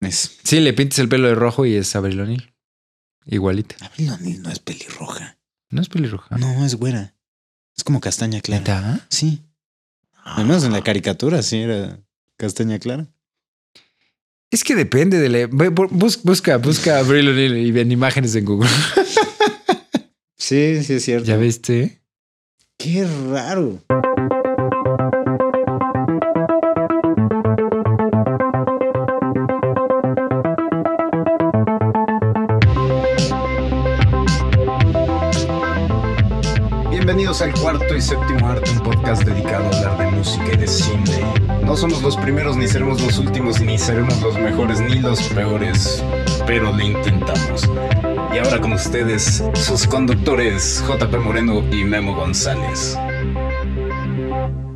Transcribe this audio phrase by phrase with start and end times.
[0.00, 0.38] Es.
[0.42, 2.52] Sí, le pintas el pelo de rojo y es Abril O'Neil.
[3.26, 3.76] Igualita.
[3.84, 5.38] Abril O'Neil no es pelirroja.
[5.68, 6.36] No es pelirroja.
[6.38, 7.14] No, es güera.
[7.76, 8.60] Es como castaña clara.
[8.60, 9.06] ¿Neta?
[9.08, 9.42] Sí.
[10.24, 12.00] Al menos en la caricatura sí era
[12.36, 13.06] castaña clara.
[14.50, 15.46] Es que depende de la.
[15.46, 18.70] Busca, busca a Abril O'Neil y ven imágenes en Google.
[20.50, 21.28] Sí, sí es cierto.
[21.28, 22.02] ¿Ya viste?
[22.76, 23.84] Qué raro.
[38.00, 41.20] Y séptimo arte, un podcast dedicado a hablar de música y de cine.
[41.62, 46.02] No somos los primeros, ni seremos los últimos, ni seremos los mejores, ni los peores,
[46.46, 47.68] pero lo intentamos.
[48.32, 52.96] Y ahora con ustedes, sus conductores JP Moreno y Memo González.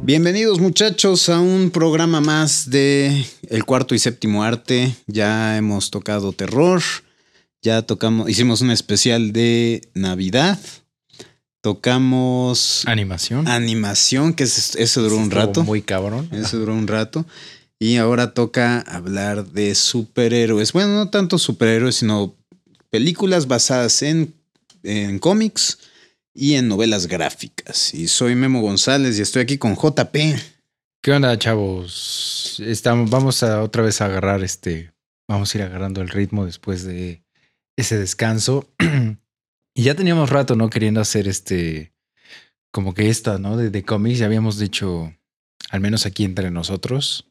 [0.02, 4.94] Bienvenidos muchachos a un programa más de El cuarto y séptimo arte.
[5.06, 6.82] Ya hemos tocado terror,
[7.62, 10.58] ya tocamos, hicimos un especial de Navidad,
[11.64, 13.48] tocamos Animación.
[13.48, 15.64] animación, que es- eso duró un rato.
[15.64, 16.28] Muy cabrón.
[16.30, 17.24] Eso duró un rato.
[17.78, 20.72] Y ahora toca hablar de superhéroes.
[20.72, 22.36] Bueno, no tanto superhéroes, sino
[22.90, 24.34] películas basadas en,
[24.82, 25.78] en cómics
[26.34, 27.92] y en novelas gráficas.
[27.94, 30.16] Y soy Memo González y estoy aquí con JP.
[31.02, 32.60] ¿Qué onda, chavos?
[32.64, 34.92] Estamos, vamos a otra vez a agarrar este.
[35.28, 37.22] Vamos a ir agarrando el ritmo después de
[37.76, 38.68] ese descanso.
[39.74, 40.70] y ya teníamos rato, ¿no?
[40.70, 41.92] Queriendo hacer este.
[42.70, 43.56] Como que esta, ¿no?
[43.56, 44.18] De, de cómics.
[44.18, 45.12] Ya habíamos dicho,
[45.70, 47.26] al menos aquí entre nosotros,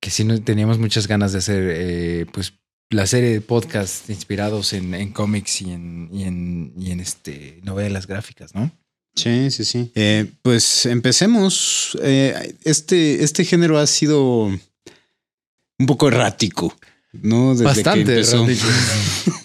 [0.00, 2.54] que sí teníamos muchas ganas de hacer, eh, pues,
[2.88, 7.60] la serie de podcasts inspirados en, en cómics y en, y en, y en este,
[7.62, 8.72] novelas gráficas, ¿no?
[9.14, 9.90] Sí, sí, sí.
[9.94, 11.98] Eh, pues empecemos.
[12.02, 16.76] Eh, este, este género ha sido un poco errático,
[17.12, 17.50] ¿no?
[17.52, 18.44] Desde que Bastante empezó.
[18.44, 18.66] errático.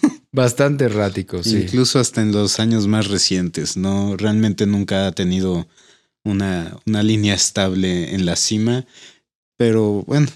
[0.36, 1.62] Bastante errático, sí.
[1.62, 4.16] Incluso hasta en los años más recientes, ¿no?
[4.18, 5.66] Realmente nunca ha tenido
[6.24, 8.84] una, una línea estable en la cima,
[9.56, 10.28] pero bueno,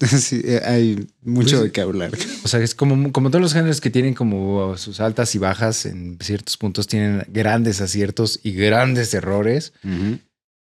[0.00, 2.10] sí, eh, hay mucho Pues- de qué hablar.
[2.42, 5.86] O sea, es como, como todos los géneros que tienen como sus altas y bajas,
[5.86, 9.72] en ciertos puntos tienen grandes aciertos y grandes errores,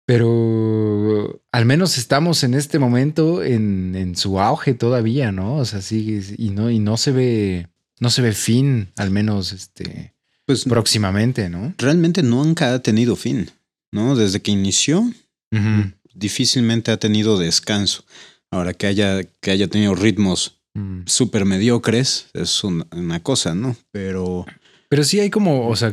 [0.06, 5.56] pero al menos estamos en este momento en, en su auge todavía, ¿no?
[5.56, 7.68] O sea, sí, y no, y no se ve,
[8.00, 10.14] no se ve fin, al menos este,
[10.46, 11.74] Pues próximamente, ¿no?
[11.78, 13.50] realmente nunca ha tenido fin,
[13.92, 14.16] ¿no?
[14.16, 15.08] Desde que inició,
[16.14, 18.04] difícilmente ha tenido descanso.
[18.50, 21.02] Ahora que haya, que haya tenido ritmos Mm.
[21.06, 23.76] súper mediocres es una, una cosa, ¿no?
[23.90, 24.46] Pero
[24.88, 25.92] Pero sí hay como, o sea,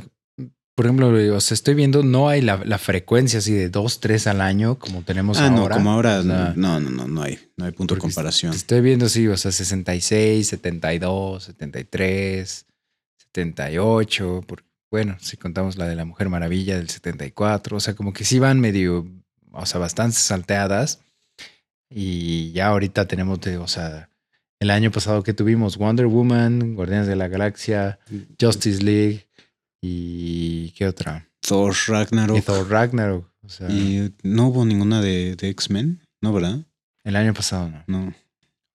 [0.77, 4.27] por ejemplo, o sea, estoy viendo, no hay la, la frecuencia así de dos, tres
[4.27, 5.75] al año como tenemos ah, ahora.
[5.75, 8.13] no, como ahora O sea, no, no, no, no hay, no hay punto de Porque
[8.13, 8.53] comparación.
[8.53, 12.65] Estoy viendo, sí, o sea, 66, 72, 73,
[13.17, 14.43] 78.
[14.45, 18.23] Por, bueno, si contamos la de la Mujer Maravilla del 74, o sea, como que
[18.23, 19.07] sí van medio,
[19.53, 20.99] o sea, bastante salteadas.
[21.89, 24.11] Y ya ahorita tenemos, de, o sea,
[24.59, 27.97] el año pasado que tuvimos Wonder Woman, Guardianes de la Galaxia,
[28.39, 29.26] Justice League
[29.81, 31.29] y ¿qué otra?
[31.39, 32.37] Thor Ragnarok.
[32.37, 33.29] Y Thor Ragnarok.
[33.43, 36.59] O sea, Y no hubo ninguna de, de X-Men, ¿no, verdad?
[37.03, 37.83] el año pasado no.
[37.87, 38.07] No.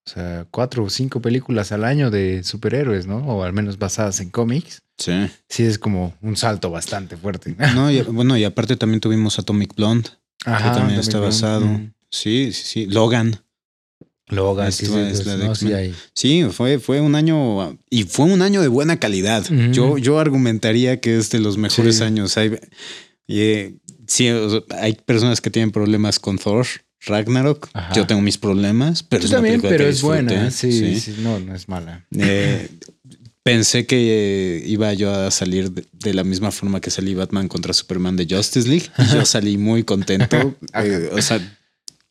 [0.04, 3.18] O sea, cuatro o cinco películas al año de superhéroes, ¿no?
[3.18, 4.80] O al menos basadas en cómics.
[4.98, 5.12] Sí.
[5.48, 7.54] Sí, es como un salto bastante fuerte.
[7.74, 10.08] No, y, bueno, y aparte también tuvimos Atomic Blonde,
[10.44, 11.66] Ajá, también está basado.
[12.10, 12.86] Sí, sí, sí.
[12.86, 13.38] Logan.
[14.32, 15.68] Logan, es la de no, sí.
[16.14, 19.44] Sí, fue, fue un año y fue un año de buena calidad.
[19.72, 22.02] Yo, yo argumentaría que es de los mejores Sí.
[22.02, 22.36] años.
[22.36, 22.58] Hay,
[23.28, 23.74] eh,
[24.06, 24.28] sí,
[24.70, 26.66] hay personas que tienen problemas con Thor,
[27.06, 27.68] Ragnarok.
[27.74, 27.92] Ajá.
[27.94, 30.50] Yo tengo mis problemas, pero Tú es también, pero buena.
[30.50, 32.06] Sí, sí, no, no es mala.
[32.16, 32.68] Eh,
[33.42, 33.96] pensé que
[34.58, 38.26] eh, iba yo a salir de, la misma forma que salí Batman contra Superman de
[38.28, 38.86] Justice League.
[38.98, 40.54] Y yo salí muy contento.
[40.74, 41.38] Eh, o sea,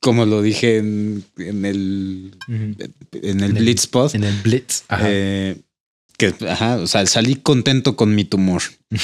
[0.01, 2.53] como lo dije en, en el, Ujú.
[2.55, 2.75] en
[3.13, 4.83] el En el- Blitzpod, En el Blitz.
[4.89, 5.05] Ajá.
[5.07, 5.55] eh,
[6.17, 8.61] que, ajá, o sea, salí contento con mi tumor.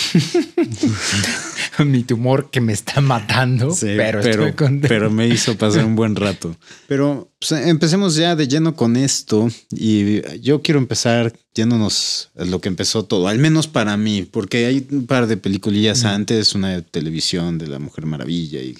[1.85, 4.87] Mi tumor que me está matando, Sí, pero, pero, estoy contento.
[4.87, 6.55] pero me hizo pasar un buen rato.
[6.87, 12.61] Pero pues, empecemos ya de lleno con esto y yo quiero empezar yéndonos a lo
[12.61, 16.69] que empezó todo, al menos para mí, porque hay un par de peliculillas antes, una
[16.69, 18.75] de televisión de la Mujer Maravilla, y,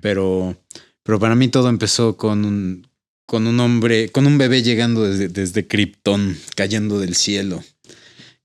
[0.00, 0.56] pero,
[1.04, 2.88] pero para mí todo empezó con un,
[3.26, 7.62] con un hombre, con un bebé llegando desde, desde Krypton, cayendo del cielo.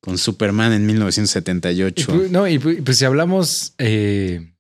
[0.02, 2.08] Con Superman en Y 1978.
[2.14, 4.54] pu- no, y pu- pues si hablamos eh,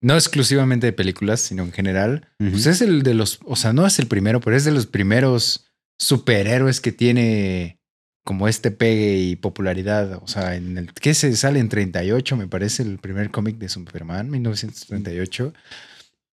[0.00, 3.84] no exclusivamente de películas, sino en general, pues es el de los, o sea, no
[3.86, 5.66] es el primero, pero es de los primeros
[5.98, 7.80] superhéroes que tiene
[8.24, 10.20] como este pegue y popularidad.
[10.22, 13.68] O sea, en el que se sale en 38, me parece, el primer cómic de
[13.68, 15.52] Superman, 1938.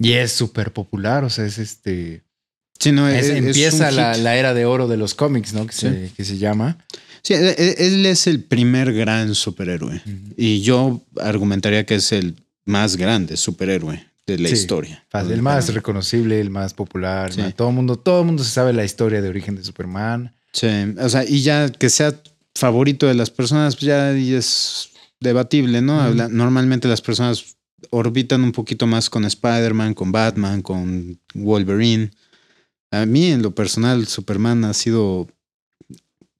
[0.01, 2.23] Y es súper popular, o sea, es este...
[2.79, 5.67] Sí, no, es- empieza la, era de oro de los cómics, ¿no?
[5.67, 5.81] Que, Sí.
[5.87, 6.77] se, que se llama.
[7.21, 10.01] Sí, él, él es el primer gran superhéroe.
[10.37, 15.05] Y yo argumentaría que es el más grande superhéroe de la Sí, historia.
[15.09, 17.31] Fácil, El más reconocible, el más popular.
[17.31, 17.41] Sí.
[17.41, 17.51] ¿no?
[17.53, 20.33] Todo el mundo, todo mundo se sabe la historia de origen de Superman.
[20.53, 20.67] Sí,
[20.99, 22.19] o sea, y ya que sea
[22.55, 24.89] favorito de las personas, pues ya es
[25.19, 26.11] debatible, ¿no?
[26.29, 27.45] Normalmente las personas
[27.89, 32.11] orbitan un poquito más con Spider-Man, con Batman, con Wolverine.
[32.91, 35.27] A mí, en lo personal, Superman ha sido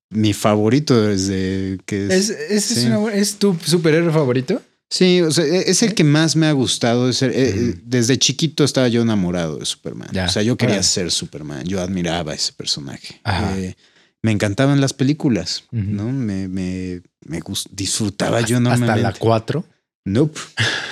[0.09, 2.07] mi favorito desde que...
[2.07, 2.79] ¿Es, es, sí.
[2.81, 4.61] es una buena- ¿es tu superhéroe favorito?
[4.89, 7.07] Sí, o sea, e- es el que más me ha gustado.
[7.09, 7.79] es el- eh, Ujú.
[7.85, 10.09] Desde chiquito estaba yo enamorado de Superman.
[10.11, 11.63] Ya, O sea, yo quería ser Superman.
[11.65, 13.21] Yo admiraba a ese personaje.
[13.23, 13.57] Ajá.
[13.57, 13.77] Eh,
[14.21, 15.63] me encantaban las películas.
[15.71, 16.11] ¿no?
[16.11, 19.01] Me, me, me gust- disfrutaba Hasta- yo Hasta enormemente.
[19.01, 19.65] la 4.
[20.05, 20.39] Nope.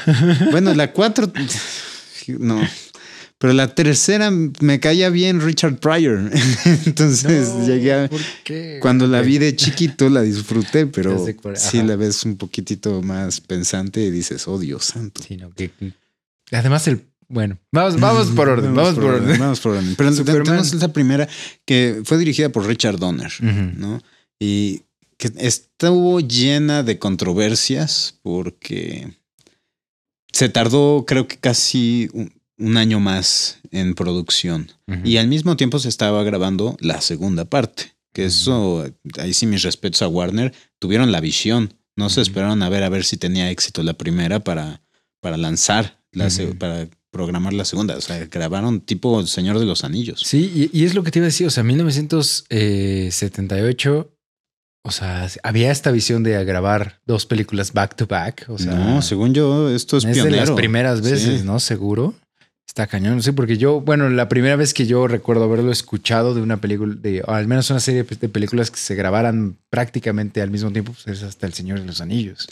[0.51, 1.31] bueno, la 4,
[2.39, 2.61] no.
[3.39, 6.29] Pero la tercera me caía bien Richard Pryor.
[6.85, 8.09] Entonces llegué a...
[8.09, 8.79] ¿Por qué?
[8.81, 11.25] Cuando la vi de chiquito la disfruté, pero
[11.56, 15.23] sí la ves un poquitito más pensante y dices, oh Dios santo.
[15.25, 15.71] Sí, no, que-
[16.51, 17.06] Además, el.
[17.29, 18.73] Bueno, vamos, vamos por orden.
[18.73, 19.39] Vamos, por orden.
[19.39, 19.95] Vamos por orden.
[19.95, 20.11] Pero
[20.44, 21.29] tenemos esa primera
[21.63, 23.31] que fue dirigida por Richard Donner.
[23.41, 24.01] ¿no?
[24.38, 24.81] Y
[25.19, 29.13] que estuvo llena de controversias porque
[30.31, 34.71] se tardó, creo que casi un, un año más en producción.
[35.04, 37.94] Y al mismo tiempo se estaba grabando la segunda parte.
[38.13, 38.86] Que eso,
[39.19, 41.75] ahí sí mis respetos a Warner, tuvieron la visión.
[41.95, 44.81] No se esperaron a ver a ver si tenía éxito la primera para,
[45.21, 46.27] para lanzar, la
[46.57, 47.95] para programar la segunda.
[47.98, 50.24] O sea, grabaron tipo Señor de los Anillos.
[50.25, 51.45] Sí, y, y es lo que te iba a decir.
[51.45, 54.16] O sea, 1978.
[54.83, 58.45] O sea, había esta visión de grabar dos películas back to back.
[58.47, 60.35] O sea, no, según yo, esto es, es pionero.
[60.35, 61.45] de las primeras veces, Sí.
[61.45, 61.59] ¿no?
[61.59, 62.13] Seguro.
[62.65, 63.21] Está cañón.
[63.23, 66.95] Sí, porque yo, bueno, la primera vez que yo recuerdo haberlo escuchado de una película,
[66.95, 70.93] de, o al menos una serie de películas que se grabaran prácticamente al mismo tiempo,
[70.93, 72.47] pues es hasta El Señor de los Anillos.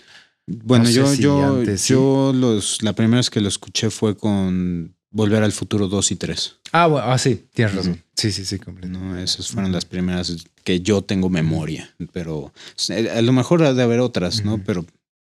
[0.48, 1.94] Bueno, No yo, si yo, antes sí.
[1.94, 6.16] yo los, la primera vez que lo escuché fue con Volver al Futuro 2 y
[6.16, 6.56] 3.
[6.72, 8.02] Ah, bueno, ah, sí, tienes razón.
[8.16, 8.88] Sí, sí, sí, completo.
[8.98, 10.36] No, esas fueron las primeras
[10.68, 12.52] que yo tengo memoria, pero
[12.90, 14.62] eh, a lo mejor ha de haber otras, ¿no?
[14.66, 14.86] Pero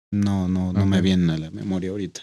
[0.10, 2.22] no, no, no me vienen a la memoria ahorita.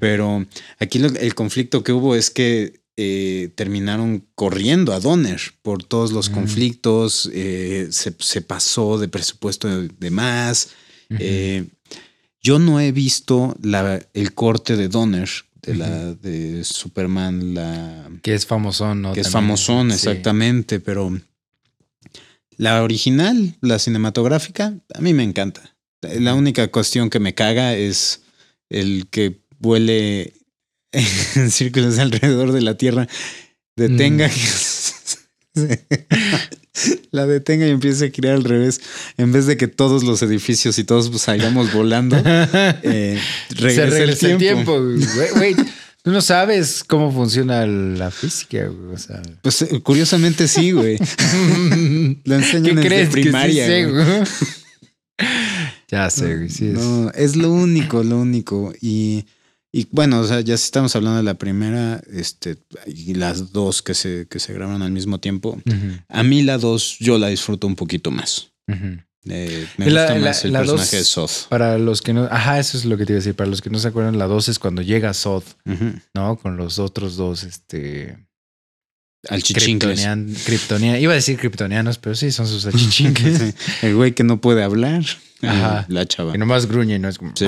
[0.00, 0.44] Pero
[0.80, 6.10] aquí lo- el conflicto que hubo es que eh, terminaron corriendo a Donner por todos
[6.10, 6.34] los Mm.
[6.34, 10.70] conflictos, eh, se, se pasó de presupuesto de, de más.
[11.10, 11.66] Eh,
[12.42, 15.28] yo no he visto la, el corte de Donner,
[15.62, 19.12] de la de Superman, la que es famosón, ¿no?
[19.12, 19.94] que es famosón, Sí.
[19.94, 21.12] exactamente, pero
[22.60, 25.74] la original, la cinematográfica, a mí me encanta.
[26.02, 28.20] La única cuestión que me caga es
[28.68, 30.34] el que vuele
[30.92, 33.08] en círculos alrededor de la Tierra,
[33.76, 34.30] detenga,
[35.54, 35.62] Mm.
[37.10, 38.80] la detenga y empiece a girar al revés,
[39.16, 42.16] en vez de que todos los edificios y todos salgamos volando,
[42.82, 43.18] eh,
[43.48, 44.78] Se regresa el tiempo.
[44.80, 45.56] Güey, güey,
[46.02, 48.94] tú no sabes cómo funciona la física, güey.
[48.94, 49.22] O sea.
[49.42, 50.98] Pues eh, curiosamente sí, güey.
[52.24, 53.66] Lo enseñan ¿Qué desde crees primaria.
[53.66, 54.04] que sí sé, güey.
[54.04, 54.22] güey?
[55.88, 56.48] ya sé, güey.
[56.48, 56.72] Sí, es.
[56.74, 58.72] No, es lo único, lo único.
[58.80, 59.26] Y,
[59.72, 63.82] y bueno, o sea, ya si estamos hablando de la primera, este, y las dos
[63.82, 65.60] que se, que se graban al mismo tiempo.
[66.08, 68.52] A mí la dos yo la disfruto un poquito más.
[69.28, 71.48] Eh, me La- gusta la- más el la personaje dos- de Soth.
[71.48, 72.24] Para los que no.
[72.30, 73.34] Ajá, eso es lo que te iba a decir.
[73.36, 75.92] Para los que no se acuerdan, la 2 es cuando llega Sod, Ujú.
[76.14, 76.36] ¿no?
[76.36, 78.16] Con los otros dos, este.
[79.28, 80.00] Al chichincles.
[80.00, 83.38] Kryptonian- Kryptonia- Iba a decir kryptonianos, pero sí, son sus achichincles.
[83.80, 85.02] Sí, El güey que no puede hablar.
[85.42, 85.86] Ajá.
[85.88, 86.32] y La chava.
[86.32, 87.08] que nomás gruñe, ¿no?
[87.08, 87.32] Es como.
[87.34, 87.46] Sí.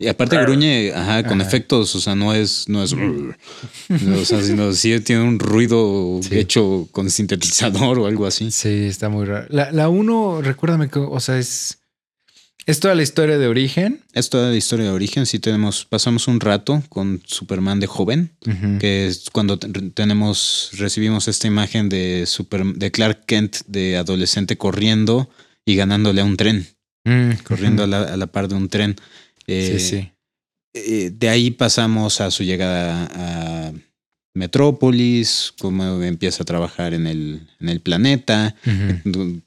[0.00, 1.48] Y aparte gruñe, ajá, con Ajá.
[1.48, 2.92] efectos, o sea, no es, no es,
[4.20, 6.38] o sea, sino sí tiene un ruido Sí.
[6.38, 8.50] hecho con sintetizador o algo así.
[8.50, 9.46] Sí, está muy raro.
[9.50, 11.78] La, la uno, recuérdame que, o sea, es.
[12.66, 14.02] Es toda la historia de origen.
[14.12, 15.26] Es toda la historia de origen.
[15.26, 18.32] Sí tenemos, pasamos un rato con Superman de joven,
[18.78, 24.56] que es cuando te- tenemos, recibimos esta imagen de Super, de Clark Kent de adolescente
[24.56, 25.30] corriendo
[25.64, 26.66] y ganándole a un tren,
[27.04, 28.94] Mm, corriendo a, la, a la par de un tren.
[29.46, 30.10] Eh, Sí, sí.
[30.74, 33.72] eh, de ahí pasamos a su llegada a
[34.34, 38.54] Metrópolis, cómo empieza a trabajar en el, en el planeta,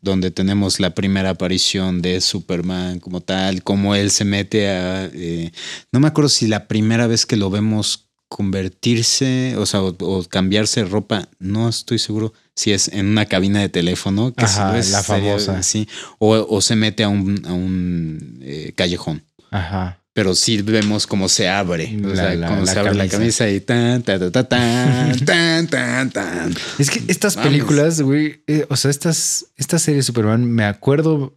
[0.02, 5.06] donde tenemos la primera aparición de Superman como tal, cómo él se mete a...
[5.14, 5.52] eh,
[5.92, 10.24] no me acuerdo si la primera vez que lo vemos convertirse, o sea, o, o
[10.24, 14.92] cambiarse ropa, no estoy seguro si es en una cabina de teléfono, que Ajá, es
[14.92, 15.58] la sería famosa.
[15.58, 15.88] así,
[16.20, 19.24] o, o se mete a un, a un eh, callejón.
[19.52, 20.00] Ajá.
[20.14, 21.98] Pero sí vemos cómo se abre.
[22.06, 23.50] o sea, la- cómo la se abre la camisa.
[23.50, 26.54] y tan, tan, tan, tan, tan, tan, tan.
[26.78, 31.36] Es que estas películas, güey, eh, o sea, estas, esta serie de Superman, me acuerdo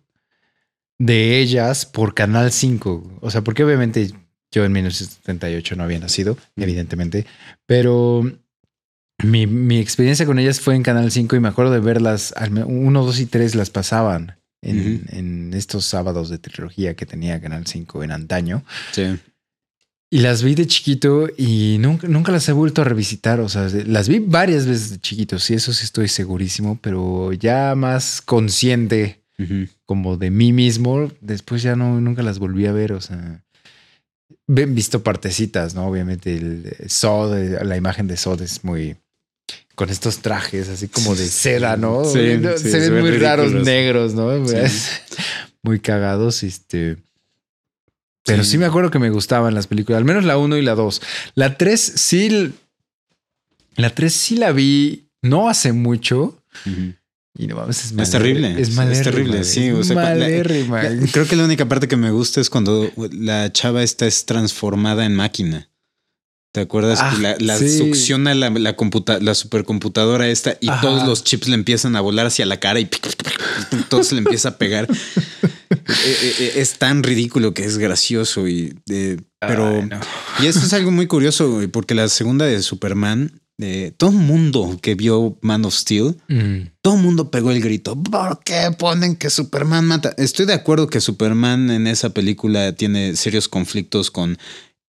[0.99, 3.18] de ellas por Canal 5.
[3.21, 4.11] O sea, porque obviamente
[4.52, 7.26] yo en 1978 no había nacido, evidentemente,
[7.66, 8.30] pero
[9.23, 12.50] mi, mi experiencia con ellas fue en Canal 5 y me acuerdo de verlas, al
[12.50, 17.67] me- uno, dos y tres las pasaban en, estos sábados de trilogía que tenía Canal
[17.67, 18.65] 5 en antaño.
[18.93, 19.19] Sí.
[20.11, 23.41] Y las vi de chiquito y nunca, nunca las he vuelto a revisitar.
[23.41, 27.75] O sea, las vi varias veces de chiquito, sí, eso sí estoy segurísimo, pero ya
[27.75, 29.23] más consciente
[29.85, 32.93] como de mí mismo, después ya no, nunca las volví a ver.
[32.93, 33.45] O sea,
[34.49, 35.87] he visto partecitas, ¿no?
[35.87, 38.97] Obviamente el eh, Sod, eh, la imagen de Sod es muy
[39.75, 42.05] con estos trajes así como de seda, ¿no?
[42.05, 44.47] Sí, No, sí, se ven se ven muy raros negros, ¿no?
[44.49, 44.57] Sí.
[45.62, 46.97] muy cagados, este.
[48.25, 48.59] Pero sí.
[48.59, 51.03] Me acuerdo que me gustaban las películas, al menos la 1 y la 2.
[51.35, 52.53] La 3 sí.
[53.76, 56.43] La 3 sí la vi no hace mucho.
[57.38, 58.61] Y no mames, es, Es terrible.
[58.61, 60.83] Es Es terrible, sí, o sea, cu- la- malérrima.
[60.83, 64.25] La- Creo que la única parte que me gusta es cuando la chava esta es
[64.25, 65.69] transformada en máquina.
[66.57, 67.01] ¿Te acuerdas?
[67.03, 67.77] Ah, la la sí.
[67.77, 70.81] succiona la, la, computa- la supercomputadora esta y Ajá.
[70.81, 72.89] todos los chips le empiezan a volar hacia la cara y
[73.91, 74.89] todo se le empieza a pegar.
[75.69, 80.01] Eh, eh, eh, es tan ridículo que es gracioso y eh, pero Ay, no.
[80.41, 84.79] y esto es algo muy curioso porque la segunda de Superman eh, todo el mundo
[84.83, 86.69] que vio Man of Steel Mm.
[86.83, 88.01] todo el mundo pegó el grito.
[88.01, 90.13] ¿Por qué ponen que Superman mata?
[90.19, 94.39] Estoy de acuerdo que Superman en esa película tiene serios conflictos con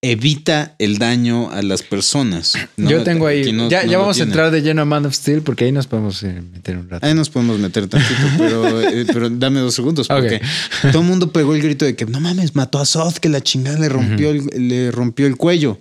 [0.01, 2.54] evita el daño a las personas.
[2.77, 2.89] ¿no?
[2.89, 3.51] Yo tengo ahí.
[3.51, 5.66] No- ya no ya lo vamos a entrar de lleno a Man of Steel porque
[5.66, 7.06] ahí nos podemos eh, meter un rato.
[7.06, 10.39] Ahí nos podemos meter tantito, pero, eh, pero dame dos segundos porque
[10.92, 13.42] todo el mundo pegó el grito de que no mames, mató a Zod, que la
[13.42, 15.80] chingada le rompió, el, le rompió el cuello.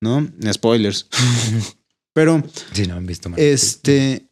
[0.00, 0.28] ¿no?
[0.52, 1.06] Spoilers.
[2.14, 2.42] pero
[2.72, 3.54] Sí, no han visto Man of Steel.
[3.54, 4.26] Este.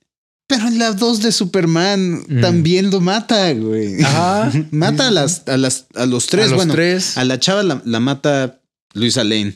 [0.50, 2.40] Pero en la 2 de Superman Mm.
[2.40, 4.02] también lo mata, güey.
[4.02, 4.50] Ajá.
[4.70, 6.46] mata a las, a las, a los tres.
[6.46, 7.18] A los bueno, tres.
[7.18, 8.57] a la chava la, la mata
[8.98, 9.54] Luisa Lane.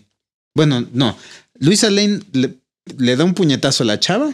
[0.55, 1.17] Bueno, no.
[1.59, 2.55] Luisa Lane le,
[2.99, 4.33] le da un puñetazo a la chava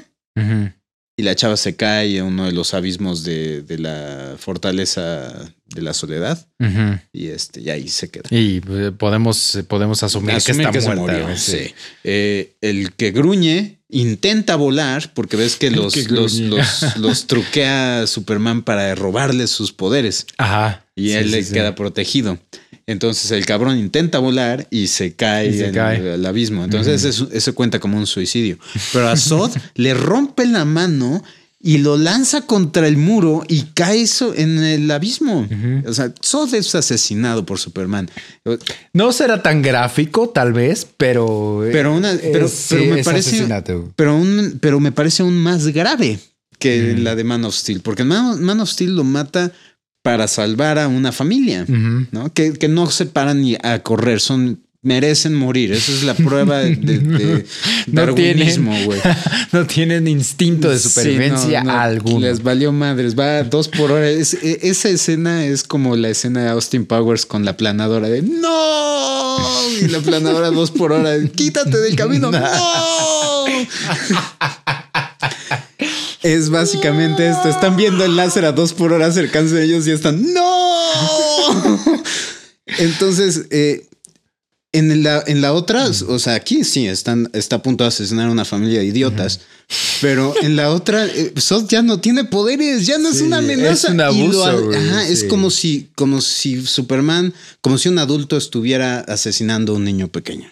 [1.17, 5.33] y la chava se cae a uno de los abismos de, de la fortaleza
[5.67, 6.47] de la soledad
[7.13, 8.25] y este, y ahí se queda.
[8.31, 10.95] Y eh, podemos, podemos asumir, que está se muerta.
[10.95, 11.75] murió, güey, sí.
[12.05, 16.57] Eh, el que gruñe intenta volar porque ves que los, que los, gruñe.
[16.57, 20.85] los, los truquea Superman para robarle sus poderes Ajá.
[20.95, 22.39] y Sí, él le queda protegido.
[22.89, 26.15] Entonces el cabrón intenta volar y se cae, Y se en- cae.
[26.15, 26.65] al abismo.
[26.65, 28.59] Entonces eso, eso cuenta como un suicidio.
[28.93, 31.23] Pero a Zod le rompe la mano
[31.61, 35.47] y lo lanza contra el muro y cae eso en el abismo.
[35.87, 38.09] O sea, Zod es asesinado por Superman.
[38.93, 41.67] No será tan gráfico, tal vez, pero.
[41.67, 43.93] eh, Pero una- pero- es- pero me parece- asesinato.
[43.97, 46.19] Pero, un, pero me parece aún más grave
[46.59, 49.53] que la de Man of Steel, porque Man, Man of Steel lo mata
[50.09, 52.07] para salvar a una familia, Ujú.
[52.13, 52.33] ¿no?
[52.33, 55.71] Que, que no se paran ni a correr, son merecen morir.
[55.73, 57.45] Esa es la prueba de, de- de
[57.89, 58.99] No darwinismo, güey.
[59.53, 62.21] no tienen instinto de Sí, supervivencia no, no, alguno.
[62.21, 64.09] Les valió madres, va a dos por hora.
[64.09, 68.23] Es- e- esa escena es como la escena de Austin Powers con la planadora de
[68.23, 69.37] ¡No!
[69.83, 72.31] Y la planadora dos por hora, quítate del camino.
[72.31, 72.41] ¡No!
[76.23, 77.49] Es básicamente esto.
[77.49, 82.03] Están viendo el láser a dos por hora acercándose a ellos y están ¡No!
[82.79, 83.87] Entonces, eh,
[84.73, 88.29] en la, en la otra, o sea, aquí sí están, está a punto de asesinar
[88.29, 89.41] a una familia de idiotas.
[90.01, 93.89] Pero en la otra, eh, Zod ya no tiene poderes, ya no es una amenaza.
[93.89, 98.37] es un lo- abuso, ajá, Es como si, como si Superman, como si un adulto
[98.37, 100.51] estuviera asesinando a un niño pequeño.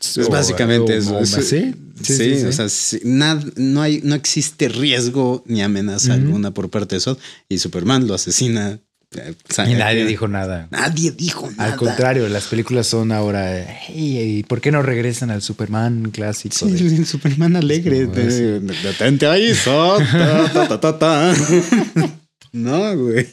[0.00, 1.42] Es O- básicamente o- eso.
[1.42, 1.42] ¿sí?
[1.42, 2.46] Sí, Sí, sí, sí.
[2.46, 2.66] o sea,
[3.04, 8.06] nada, no hay, no existe riesgo ni amenaza alguna por parte de Zod y Superman
[8.06, 8.78] lo asesina.
[9.14, 9.34] eh,
[9.68, 10.68] Y nadie dijo nada.
[10.70, 11.72] Nadie dijo nada.
[11.72, 13.66] Al contrario, las películas son ahora.
[13.88, 16.54] "Hey, ¿y ¿Por qué no regresan al Superman clásico?
[16.56, 18.06] Sí, de- el Superman alegre.
[18.06, 19.98] De- Detente ahí, Zod.
[20.10, 21.34] Ta, ta, ta, ta, ta.
[22.52, 23.28] No, güey.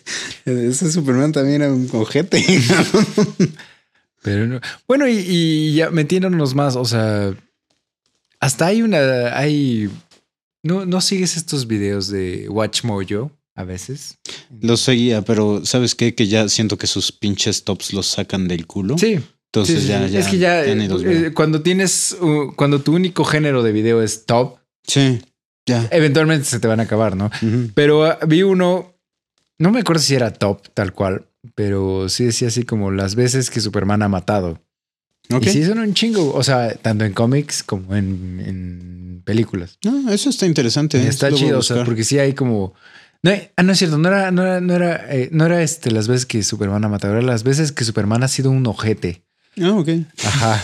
[0.45, 2.43] Ese Superman también era un cojete.
[4.31, 7.34] Pero no- Bueno, y, y ya metiéndonos más, o sea,
[8.39, 9.89] hasta hay una, hay,
[10.63, 14.17] no, no sigues estos videos de Watch Mojo a veces.
[14.62, 16.13] Los seguía, pero ¿sabes qué?
[16.13, 18.98] Que ya siento que sus pinches tops los sacan del culo.
[18.98, 19.19] Sí.
[19.51, 20.13] Entonces sí, sí, ya, sí.
[20.13, 20.19] ya.
[20.19, 24.57] es que ya, eh, cuando tienes, uh, cuando tu único género de video es top,
[24.86, 25.19] Sí.
[25.65, 25.86] Ya.
[25.91, 27.29] Eventualmente se te van a acabar, ¿no?
[27.75, 28.93] Pero ah, vi uno,
[29.60, 31.25] no me acuerdo si era top tal cual,
[31.56, 34.62] pero sí decía así como las veces que Superman ha matado.
[35.32, 35.44] Ok.
[35.46, 39.77] Y sí son un chingo, o sea, tanto en cómics como en, en películas.
[39.84, 40.98] No, eso está interesante.
[40.98, 41.10] Y ¿eh?
[41.10, 42.74] está chido, o sea, porque sí hay como...
[43.24, 45.91] No, ah, no es cierto, no era, no era, no era, eh, no era este,
[45.91, 49.24] las veces que Superman ha matado, era las veces que Superman ha sido un ojete.
[49.60, 49.89] Ah, ok.
[50.24, 50.63] Ajá.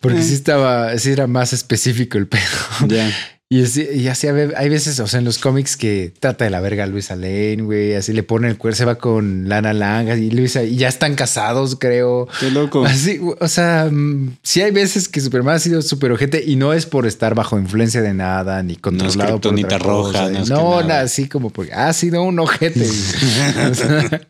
[0.00, 0.22] Porque Eh.
[0.22, 2.42] sí estaba, sí era más específico el pedo.
[2.88, 3.12] Ya.
[3.52, 6.84] Y, así, y hay veces, o sea, en los cómics que trata de la verga
[6.84, 10.30] a Luisa Lane, güey, así le pone el cuerpo, se va con Lana Lang y
[10.30, 12.28] Luisa, y ya están casados, creo.
[12.38, 12.84] Qué loco.
[12.84, 16.72] Así, o sea, mm, sí hay veces que Superman ha sido súper ojete y no
[16.72, 19.84] es por estar bajo influencia de nada ni controlado por otra cosa.
[19.84, 20.86] roja, no es que no, nada.
[20.86, 22.86] nada, así como porque ha sido un ojete.
[23.70, 24.28] O sea,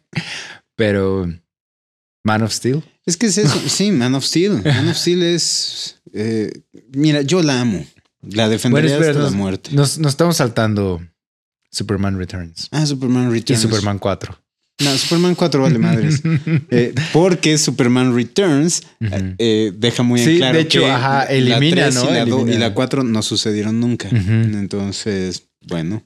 [0.76, 1.30] pero
[2.24, 2.82] Man of Steel.
[3.04, 3.60] Es que es eso.
[3.66, 4.62] Sí, Man of Steel.
[4.64, 6.00] Man of Steel es.
[6.14, 6.50] eh,
[6.94, 7.84] mira, yo la amo.
[8.22, 9.70] La defendería espera, hasta la muerte.
[9.72, 11.00] Nos, nos estamos saltando
[11.70, 13.62] Superman Returns Ah, Superman y Returns.
[13.62, 14.38] Superman 4.
[14.82, 16.22] No, Superman 4 vale madres.
[16.70, 19.34] Eh, porque Superman Returns Ujú.
[19.38, 22.04] eh, deja muy en Sí, claro de hecho, que ajá, la elimina, ¿no?
[22.10, 22.52] Y la, Elimina.
[22.54, 24.08] y la 4 no sucedieron nunca.
[24.10, 26.02] Entonces, bueno,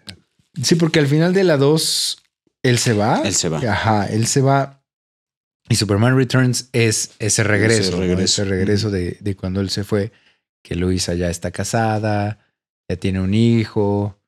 [0.62, 2.18] Sí, porque al final de la 2
[2.62, 3.22] él se va.
[3.24, 3.58] él se va.
[3.58, 4.82] Ajá, él se va.
[5.68, 7.80] Y Superman Returns es ese regreso.
[7.82, 7.98] Ese ¿no?
[7.98, 8.42] regreso.
[8.42, 10.12] Ese regreso de, de cuando él se fue.
[10.64, 12.38] Que Luisa ya está casada,
[12.88, 14.18] ya tiene un hijo.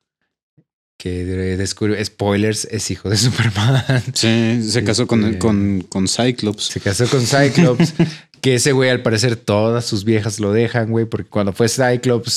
[0.99, 3.85] Que de- descubre, spoilers, es hijo de Superman.
[4.15, 6.65] Sí, se casó con, Este- con, con Cyclops.
[6.65, 7.95] Se casó con Cyclops.
[8.41, 12.33] que ese güey, al parecer, todas sus viejas lo dejan, güey, porque cuando fue Cyclops.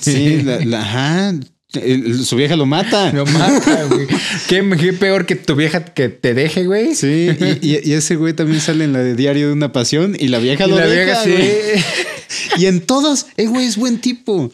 [0.00, 1.34] Sí, la, la- ajá.
[1.74, 3.12] El- su vieja lo mata.
[3.14, 4.06] Lo mata, güey.
[4.48, 6.94] ¿Qué, qué peor que tu vieja que te deje, güey.
[6.94, 7.28] Sí,
[7.62, 10.66] y, ese güey también sale en la de Diario de una Pasión y la vieja
[10.66, 11.30] Y lo la deja, vieja, sí.
[11.30, 11.84] güey.
[12.58, 14.50] Y en todas, el güey es buen tipo.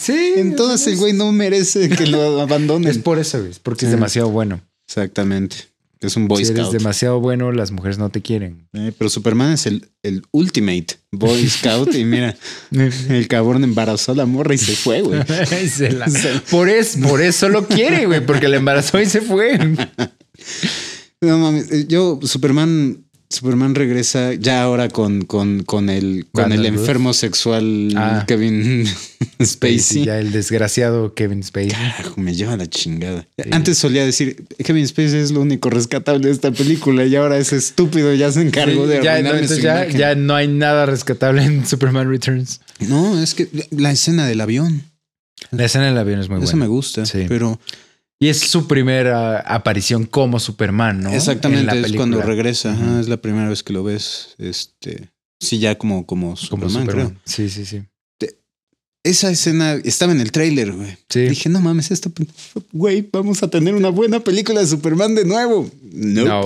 [0.00, 0.34] Sí.
[0.36, 2.90] En todas, el güey no merece que lo abandonen.
[2.90, 3.52] Es por eso, güey.
[3.62, 4.60] Porque es demasiado bueno.
[4.86, 5.56] Exactamente.
[6.00, 8.68] Es un Boy si eres demasiado bueno, las mujeres no te quieren.
[8.72, 11.94] Eh, pero Superman es el, el ultimate Boy Scout.
[11.94, 12.36] y mira,
[12.70, 15.18] el cabrón embarazó a la morra y se fue, güey.
[15.90, 16.06] La-
[16.50, 19.58] por, eso, por eso lo quiere, güey, porque le embarazó y se fue.
[21.20, 26.64] No mames, eh, yo, Superman, Superman regresa ya ahora con, con, con el, con el
[26.64, 28.24] enfermo sexual Ah.
[28.26, 28.86] Kevin
[29.44, 30.04] Spacey.
[30.06, 31.70] Ya el desgraciado Kevin Spacey.
[31.70, 33.26] Carajo, me lleva la chingada.
[33.50, 37.56] Antes solía decir, Kevin Spacey es lo único rescatable de esta película y ahora ese
[37.56, 41.66] estúpido ya se encargó Sí, de ya, no, su ya, no hay nada rescatable en
[41.66, 42.60] Superman Returns.
[42.80, 44.84] No, es que la escena del avión,
[45.50, 46.64] La escena del avión es muy eso buena.
[46.64, 47.26] me gusta, Sí.
[47.28, 47.60] pero
[48.20, 51.10] Y es su primera aparición como Superman, ¿no?
[51.10, 55.10] En exactamente la es cuando regresa, ajá, es la primera vez que lo ves, este,
[55.40, 57.12] sí, ya como, como Como Superman, creo.
[57.24, 57.82] Sí, sí, sí.
[59.04, 60.98] Esa escena estaba en el tráiler, güey.
[61.08, 61.20] Sí.
[61.20, 62.10] Dije, no mames, esto,
[62.72, 65.70] güey, vamos a tener una buena película de Superman de nuevo.
[65.92, 66.24] No.
[66.24, 66.44] No.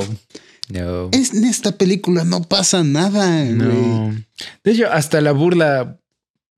[0.68, 1.08] No.
[1.12, 3.54] Es, en esta película no pasa nada, güey.
[3.54, 4.14] No.
[4.62, 5.98] De hecho, hasta la burla,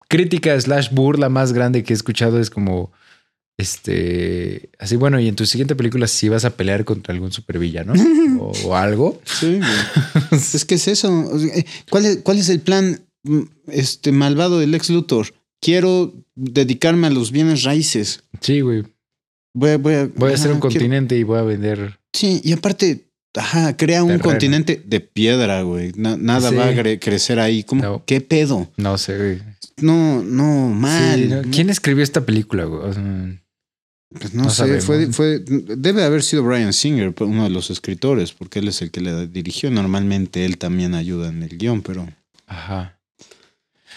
[0.09, 2.93] crítica slash burla más grande que he escuchado es como,
[3.57, 7.93] este, así, bueno, y en tu siguiente película sí vas a pelear contra algún supervillano
[8.41, 9.21] o, o algo.
[9.25, 10.31] Sí, güey.
[10.33, 11.31] es que es eso.
[11.55, 15.29] Eh, ¿Cuál es, cuál es el plan mm, este, malvado del ex Luthor?
[15.61, 18.25] Quiero dedicarme a los bienes raíces.
[18.41, 18.85] Sí, güey.
[19.57, 21.99] Voy a, voy a, Voy a hacer ajá, un quiero- continente y voy a vender.
[22.13, 24.25] Sí, y aparte, ajá, crea un Terreno.
[24.31, 25.93] continente de piedra, güey.
[25.97, 26.57] Na- nada Sí.
[26.57, 27.63] va a cre- crecer ahí.
[27.63, 27.83] ¿Cómo?
[27.83, 28.03] No.
[28.05, 28.69] ¿Qué pedo?
[28.77, 29.43] No sé, güey.
[29.81, 31.21] No, no, mal.
[31.23, 31.43] Sí, ¿no?
[31.51, 32.93] ¿Quién escribió esta película, güey?
[34.19, 34.85] Pues no, No sé, sabemos.
[34.85, 38.91] fue, fue, debe haber sido Brian Singer, uno de los escritores, porque él es el
[38.91, 39.71] que le dirigió.
[39.71, 42.09] Normalmente él también ayuda en el guion, pero
[42.47, 42.99] ajá.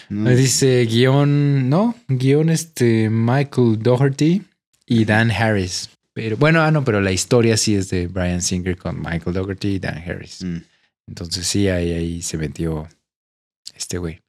[0.08, 0.22] no.
[0.22, 4.42] Me dice guion, no, guion este Michael Doherty
[4.86, 5.90] y Dan Harris.
[6.12, 9.68] Pero bueno, ah, no, pero la historia sí es de Brian Singer con Michael Doherty
[9.74, 10.42] y Dan Harris.
[10.42, 10.62] Mm.
[11.06, 12.88] Entonces sí, ahí, ahí se metió
[13.76, 14.20] este güey.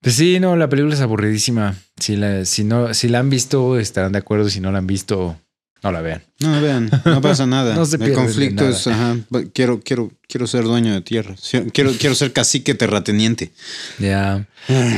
[0.00, 1.74] Pues sí, no, la película es aburridísima.
[1.98, 4.48] Si la, si no, si la han visto, estarán de acuerdo.
[4.48, 5.36] Si no la han visto,
[5.82, 6.22] no la vean.
[6.40, 7.74] No, vean, no pasa nada.
[7.74, 8.76] No se el conflicto nada.
[8.76, 9.16] es, ajá,
[9.52, 11.34] quiero, quiero, quiero ser dueño de tierra.
[11.72, 13.50] Quiero, quiero ser cacique terrateniente.
[13.98, 14.46] Ya.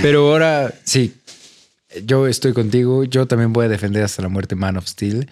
[0.03, 1.15] Pero ahora sí,
[2.05, 3.05] yo estoy contigo.
[3.05, 5.31] Yo también voy a defender hasta la muerte Man of Steel.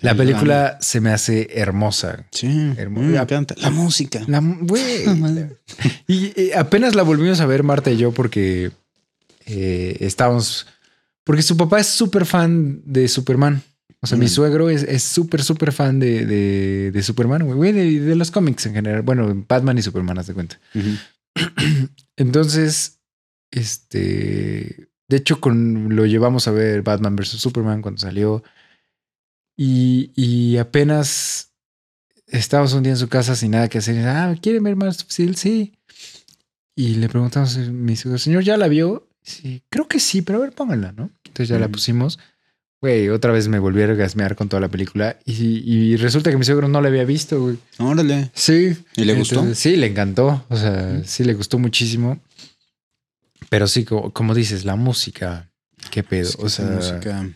[0.00, 2.24] La película se me hace hermosa.
[2.32, 3.06] Sí, Hermoso.
[3.06, 3.54] me encanta.
[3.58, 4.20] La música.
[4.26, 5.04] La, güey.
[6.08, 8.72] y, y apenas la volvimos a ver Marta y yo porque
[9.46, 10.66] eh, estábamos.
[11.24, 13.62] Porque su papá es súper fan de Superman.
[14.00, 14.30] O sea, mi Mm.
[14.30, 18.74] suegro es súper, súper fan de, de, de Superman, güey, de, de los cómics en
[18.74, 19.02] general.
[19.02, 20.58] Bueno, Batman y Superman, haz de cuenta.
[22.16, 23.00] Entonces,
[23.50, 27.28] este, de hecho, con, lo llevamos a ver Batman vs.
[27.40, 28.42] Superman cuando salió.
[29.56, 31.52] Y, y apenas
[32.26, 34.06] estábamos un día en su casa sin nada que hacer.
[34.06, 35.04] Ah, ¿quiere ver más?
[35.08, 35.74] Sí.
[36.74, 39.08] Y le preguntamos a mi señor, ¿ya la vio?
[39.22, 41.10] Sí, creo que sí, pero a ver, póngala, ¿no?
[41.24, 41.72] Entonces ya la Ujú.
[41.72, 42.18] pusimos.
[42.80, 45.16] Güey, otra vez me volví a orgasmear con toda la película.
[45.24, 47.56] Y, y resulta que mi suegro no la había visto, güey.
[47.78, 48.30] Órale.
[48.34, 48.76] Sí.
[48.96, 49.36] ¿Y le gustó?
[49.36, 50.44] Entonces, sí, le encantó.
[50.48, 52.18] O sea, sí le gustó muchísimo.
[53.48, 55.48] Pero sí, como, como dices, la música,
[55.92, 56.28] qué pedo.
[56.28, 57.28] Es que o sea, música-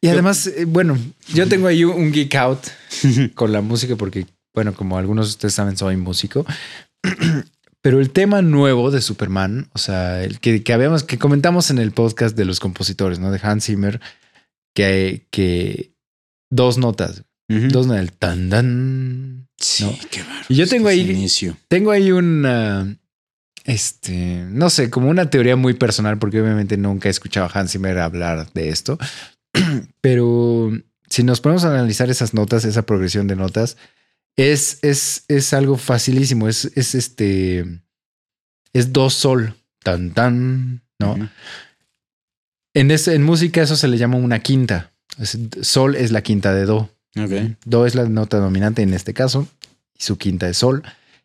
[0.00, 0.96] y además, eh, bueno,
[1.34, 2.60] yo tengo ahí un, un geek out
[3.34, 6.46] con la música porque, bueno, como algunos de ustedes saben, soy músico.
[7.88, 11.78] Pero el tema nuevo de Superman, o sea, el que, que habíamos, que comentamos en
[11.78, 13.30] el podcast de los compositores, ¿no?
[13.30, 13.98] De Hans Zimmer,
[14.74, 15.94] que, que
[16.50, 19.48] dos notas, dos notas, el tan dan.
[19.56, 19.96] Sí, ¿no?
[20.10, 20.44] qué bárbaro.
[20.50, 21.56] Y yo tengo que ahí- Inicio.
[21.68, 22.94] Tengo ahí una,
[23.64, 27.72] este, no sé, como una teoría muy personal, porque obviamente nunca he escuchado a Hans
[27.72, 28.98] Zimmer hablar de esto.
[30.02, 30.72] Pero
[31.08, 33.78] si nos ponemos a analizar esas notas, esa progresión de notas,
[34.38, 36.48] es, es, es algo facilísimo.
[36.48, 37.80] Es, es este,
[38.72, 41.16] es do sol, tan tan, ¿no?
[42.74, 44.92] En, ese- en música eso se le llama una quinta.
[45.62, 46.90] Sol es la quinta de do.
[47.64, 49.48] Do es la nota dominante en este caso
[49.98, 50.82] y su quinta es sol.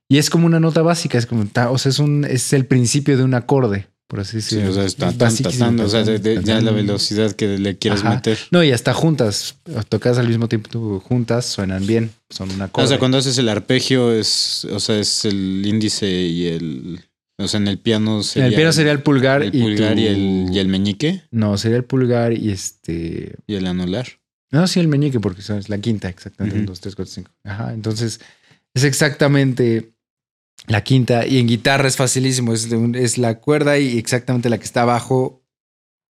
[0.09, 3.17] Y es como una nota básica, es como, o sea, es un, es el principio
[3.17, 4.71] de un acorde, por así Sí, decirlo.
[4.71, 7.77] o sea, está Es tan, o sea, de- de- tan, ya la velocidad que le
[7.77, 8.11] quieres Ajá.
[8.15, 8.37] meter.
[8.51, 9.55] No, y hasta juntas,
[9.89, 12.85] tocas al mismo tiempo juntas, suenan bien, son un acorde.
[12.85, 16.99] O sea, cuando haces el arpegio es, o sea, es el índice y el,
[17.39, 20.03] o sea, en el piano En sería el piano sería el pulgar, el pulgar y,
[20.03, 23.35] tu- el, y el meñique No, sería el pulgar y este...
[23.47, 24.07] y el anular.
[24.51, 26.59] No, sí, el meñique, porque es la quinta, exactamente.
[26.59, 27.31] Un, dos, tres, cuatro, cinco.
[27.43, 27.73] Ajá.
[27.73, 28.19] Entonces,
[28.75, 29.92] es exactamente
[30.67, 31.25] la quinta.
[31.27, 32.53] Y en guitarra es facilísimo.
[32.53, 35.41] Es, un- es la cuerda y exactamente la que está abajo,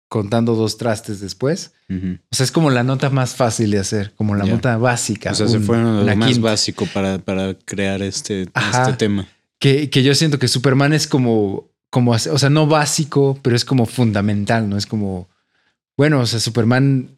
[0.08, 1.72] contando dos trastes después.
[1.90, 5.32] O sea, es como la nota más fácil de hacer, como la nota básica.
[5.32, 6.50] O sea, se un- a lo más quinta.
[6.50, 8.82] básico para, para crear este, Ajá.
[8.82, 9.26] este tema.
[9.58, 13.64] Que, que yo siento que Superman es como, como, o sea, no básico, pero es
[13.64, 14.76] como fundamental, ¿no?
[14.76, 15.28] Es como,
[15.96, 17.17] bueno, o sea, Superman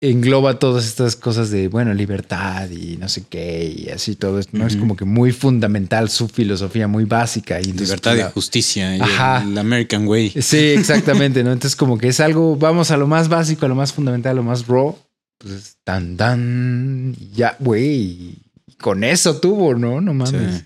[0.00, 4.56] engloba todas estas cosas de, bueno, libertad y no sé qué, y así todo esto,
[4.56, 4.66] ¿no?
[4.66, 7.60] Es como que muy fundamental su filosofía, muy básica.
[7.60, 9.42] Y Libertad y justicia y Ajá.
[9.42, 10.34] el American Way.
[10.42, 11.52] Sí, exactamente, ¿no?
[11.52, 14.34] Entonces como que es algo, vamos a lo más básico, a lo más fundamental, a
[14.34, 14.96] lo más raw,
[15.38, 18.38] pues es tan, tan, ya, güey, y
[18.78, 20.00] con eso tuvo, ¿no?
[20.00, 20.56] No mames.
[20.58, 20.64] Sí.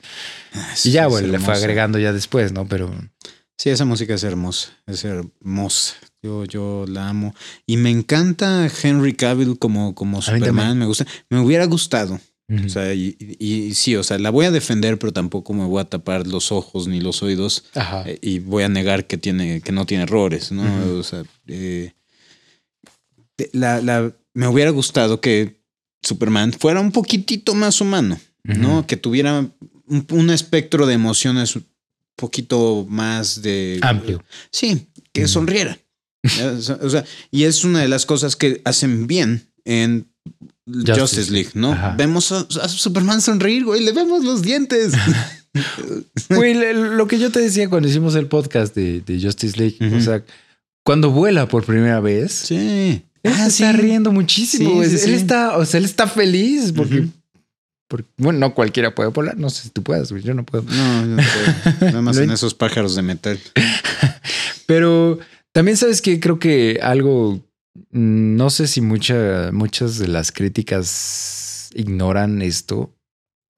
[0.55, 2.67] Ah, Y ya, güey, le fue agregando ya después, ¿no?
[2.67, 2.91] Pero...
[3.57, 5.95] Sí, esa música es hermosa, es hermosa.
[6.23, 7.35] Yo, yo la amo.
[7.67, 10.79] Y me encanta Henry Cavill como, como Superman.
[10.79, 11.07] Me gusta.
[11.31, 12.21] Me hubiera gustado.
[12.67, 15.65] O sea, y, y- y sí, o sea, la voy a defender, pero tampoco me
[15.65, 17.65] voy a tapar los ojos ni los oídos.
[17.75, 18.03] Ajá.
[18.07, 20.65] eh, y voy a negar que tiene, que no tiene errores, ¿no?
[20.99, 21.93] O sea, eh,
[23.53, 25.61] la, la- me hubiera gustado que
[26.03, 28.87] Superman fuera un poquitito más humano, ¿no?
[28.87, 29.39] Que tuviera
[29.87, 31.67] un, un espectro de emociones un
[32.17, 34.25] poquito más de Amplio.
[34.51, 35.79] Sí, que sonriera.
[36.83, 40.07] O sea, y es una de las cosas que hacen bien en
[40.67, 41.73] Justice, Justice League, ¿no?
[41.73, 41.95] Ajá.
[41.97, 44.93] Vemos a, a Superman sonreír, güey, le vemos los dientes.
[46.29, 50.01] Güey, lo que yo te decía cuando hicimos el podcast de, de Justice League, o
[50.01, 50.23] sea,
[50.85, 53.03] cuando vuela por primera vez, sí.
[53.23, 54.71] él Ah, se está riendo muchísimo.
[54.71, 54.91] Sí, güey.
[54.91, 57.09] sí, él está, o sea, él está feliz porque,
[58.17, 59.37] bueno, no cualquiera puede volar.
[59.37, 60.65] No sé si tú puedas, yo no puedo.
[60.65, 61.77] No, no puedo.
[61.81, 63.39] Nada más en esos pájaros de metal.
[64.67, 65.19] Pero
[65.53, 67.41] también sabes que creo que algo,
[67.91, 72.95] mm, no sé si mucha, muchas de las críticas ignoran esto.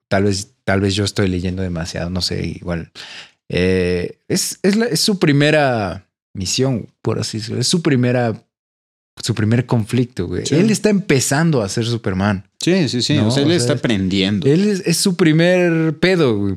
[0.09, 2.93] Tal vez, tal vez yo estoy leyendo demasiado, no sé, igual.
[3.49, 7.61] Eh, es, es, la- es su primera misión, por así decirlo.
[7.61, 8.43] Es su primera,
[9.23, 10.47] su primer conflicto, güey.
[10.47, 10.55] Sí.
[10.55, 12.49] Él está empezando a ser Superman.
[12.61, 13.15] Sí, sí, sí.
[13.17, 14.47] No, o sea, él o está es- aprendiendo.
[14.49, 16.55] Él es, es su primer pedo, güey.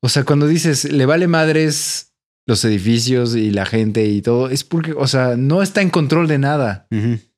[0.00, 2.12] O sea, cuando dices, le vale madres
[2.46, 6.28] los edificios y la gente y todo, es porque, o sea, no está en control
[6.28, 6.86] de nada.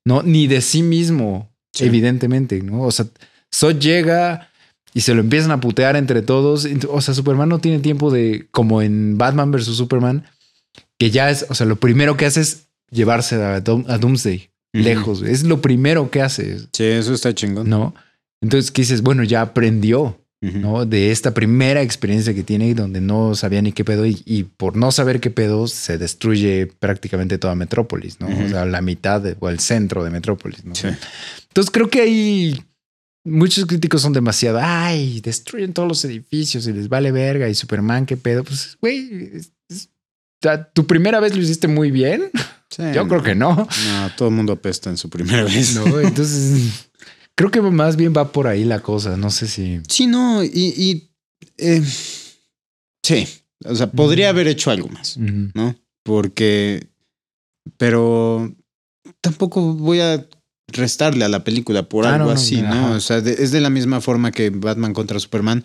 [0.04, 0.22] ¿no?
[0.22, 1.84] Ni de sí mismo, Sí.
[1.84, 2.82] evidentemente, ¿no?
[2.82, 3.06] O sea,
[3.54, 4.48] Zod llega
[4.94, 6.66] y se lo empiezan a putear entre todos.
[6.88, 10.24] O sea, Superman no tiene tiempo de, como en Batman versus Superman,
[10.98, 15.22] que ya es, o sea, lo primero que hace es llevarse a, a Doomsday lejos.
[15.22, 17.68] Es lo primero que hace, Sí, eso está chingón.
[17.68, 17.94] ¿no?
[18.42, 19.02] Entonces, ¿qué dices?
[19.02, 20.18] Bueno, ya aprendió.
[20.40, 20.87] ¿No?
[20.87, 24.77] De esta primera experiencia que tiene donde no sabía ni qué pedo y, y por
[24.77, 28.29] no saber qué pedo se destruye prácticamente toda Metrópolis, ¿no?
[28.29, 28.44] Ujú.
[28.44, 30.74] O sea, la mitad de- o el centro de Metrópolis, ¿no?
[30.74, 30.88] Sí.
[31.48, 32.62] Entonces creo que ahí
[33.24, 38.07] muchos críticos son demasiado, ay, destruyen todos los edificios y les vale verga y Superman,
[38.07, 38.44] qué pedo.
[38.44, 39.33] Pues, güey,
[40.72, 42.31] tu primera vez lo hiciste muy bien.
[42.70, 43.57] Sí, Yo creo que no.
[43.57, 45.74] No, todo el mundo apesta en su primera vez.
[45.74, 46.88] No, entonces
[47.38, 49.16] creo que más bien va por ahí la cosa.
[49.16, 49.81] No sé si.
[49.88, 51.11] Sí, no, y, y,
[51.57, 51.83] eh,
[53.03, 53.27] sí,
[53.64, 55.16] o sea, podría haber hecho algo más.
[55.18, 55.77] ¿no?
[56.05, 56.88] Porque,
[57.77, 58.53] pero
[59.20, 60.27] tampoco voy a
[60.68, 62.68] restarle a la película por Ah, algo no, así, ¿no?
[62.68, 62.90] ajá.
[62.96, 65.64] O sea, de- es de la misma forma que Batman contra Superman.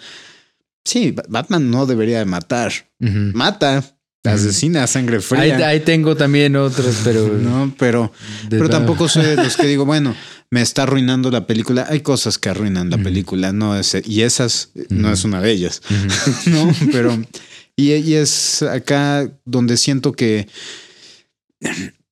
[0.86, 2.72] Sí, Ba- Batman no debería de matar.
[3.00, 3.84] Mata,
[4.26, 5.68] asesina a sangre fría.
[5.68, 7.28] ahí tengo también otros, pero.
[7.38, 8.12] No, pero
[8.50, 10.16] Pero tampoco soy de los que digo, bueno,
[10.54, 11.88] me está arruinando la película.
[11.90, 15.50] Hay cosas que arruinan la película, no es, y esas eh, no es una de
[15.52, 15.82] ellas.
[16.46, 16.72] ¿no?
[16.92, 17.20] Pero,
[17.76, 20.48] y, y es acá donde siento que,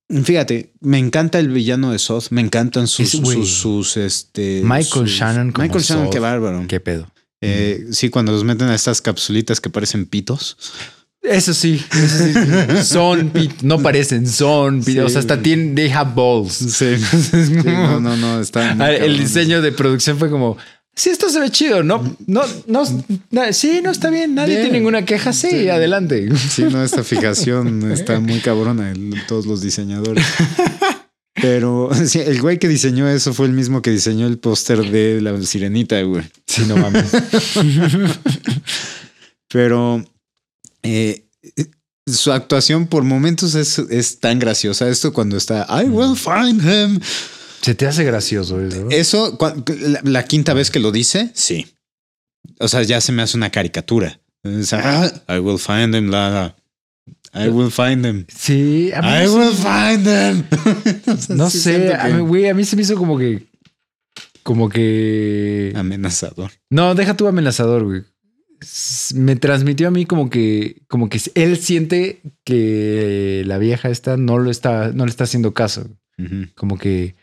[0.10, 4.62] fíjate, me encanta el villano de Soth, me encantan sus, Es, sus, sus, este.
[4.64, 6.66] Michael sus- Shannon como Michael Shannon, qué bárbaro.
[6.68, 7.12] ¿Qué pedo?
[7.42, 10.58] Eh, sí, cuando los meten a estas capsulitas que parecen pitos.
[11.24, 12.84] Eso sí, eso sí.
[12.84, 13.32] Son
[13.62, 16.54] no parecen, son Sí, O sea, hasta tienen, they have balls.
[16.54, 16.96] Sí.
[17.64, 18.72] no, no, no, está.
[18.96, 20.58] El diseño de producción fue como,
[20.96, 22.84] sí, esto se ve chido, no, no, no,
[23.30, 24.62] na- sí, no está bien, nadie Bien.
[24.64, 25.70] tiene ninguna queja, sí, Sí.
[25.70, 26.28] adelante.
[26.36, 30.26] Sí, no, esta fijación está muy cabrona, el- todos los diseñadores.
[31.42, 35.22] Pero sí, el güey que diseñó eso fue el mismo que diseñó el póster de
[35.22, 36.24] la sirenita, güey.
[36.46, 37.06] Sí, no mames.
[39.50, 40.04] Pero
[40.84, 41.26] eh,
[42.08, 44.90] su actuación por momentos es, es tan graciosa.
[44.90, 47.00] Esto cuando está, I will find him.
[47.62, 48.88] Se te hace gracioso eso.
[48.90, 51.68] Eso, cua- la, la quinta vez que lo dice, sí.
[52.60, 54.20] O sea, ya se me hace una caricatura.
[54.44, 56.56] Es, "Ah, I will find him, la, la.
[57.46, 58.26] I will find him.
[58.36, 60.44] Sí, a mí I no will sé- find them.
[61.38, 63.48] No Sí sé, a mí, a mí se me hizo como que,
[64.44, 65.72] como que...
[65.76, 66.52] Amenazador.
[66.72, 68.02] No, deja tu amenazador, güey.
[69.16, 74.38] Me transmitió a mí como que, como que él siente que la vieja esta no
[74.38, 75.88] lo está, no le está haciendo caso.
[76.56, 77.16] Como que.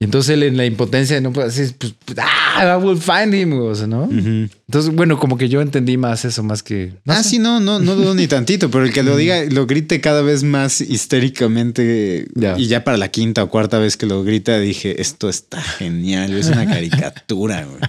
[0.00, 3.34] Y entonces él en la impotencia no puede decir, pues, pues, ah, I will find
[3.34, 4.08] him, o sea, ¿no?
[4.10, 6.94] Entonces, bueno, como que yo entendí más eso, más que.
[7.04, 7.30] no ah, sé.
[7.30, 10.22] sí, no, no, no dudo ni tantito, pero el que lo diga, lo grite cada
[10.22, 12.26] vez más histéricamente.
[12.56, 16.32] Y ya para la quinta o cuarta vez que lo grita, dije, esto está genial,
[16.32, 17.80] es una caricatura, güey.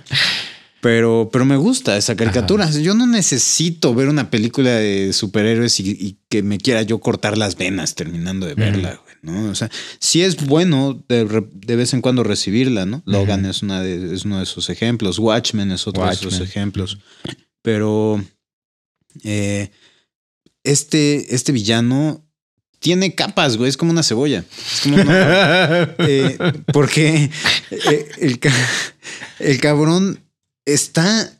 [0.85, 2.69] Pero, pero me gusta esa caricatura.
[2.69, 7.39] Yo no necesito ver una película de superhéroes y, y que me quiera yo cortar
[7.39, 9.49] las venas terminando de verla, güey, ¿no?
[9.49, 13.01] O sea, sí es bueno de, de vez en cuando recibirla, ¿no?
[13.07, 15.17] Logan es, una de, es uno de esos ejemplos.
[15.17, 16.99] Watchmen es otro de esos ejemplos.
[17.63, 18.23] Pero
[19.23, 19.71] eh,
[20.63, 22.23] este, este villano
[22.79, 23.69] tiene capas, güey.
[23.69, 24.43] Es como una cebolla.
[24.71, 26.37] Es como una- eh,
[26.71, 27.31] porque
[27.71, 28.39] eh, el,
[29.39, 30.21] el cabrón
[30.65, 31.31] está.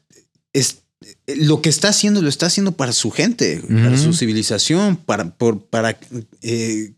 [0.54, 0.80] es-
[1.28, 5.62] lo que está haciendo, lo está haciendo para su gente, para su civilización, para, por,
[5.66, 5.98] para
[6.42, 6.94] eh,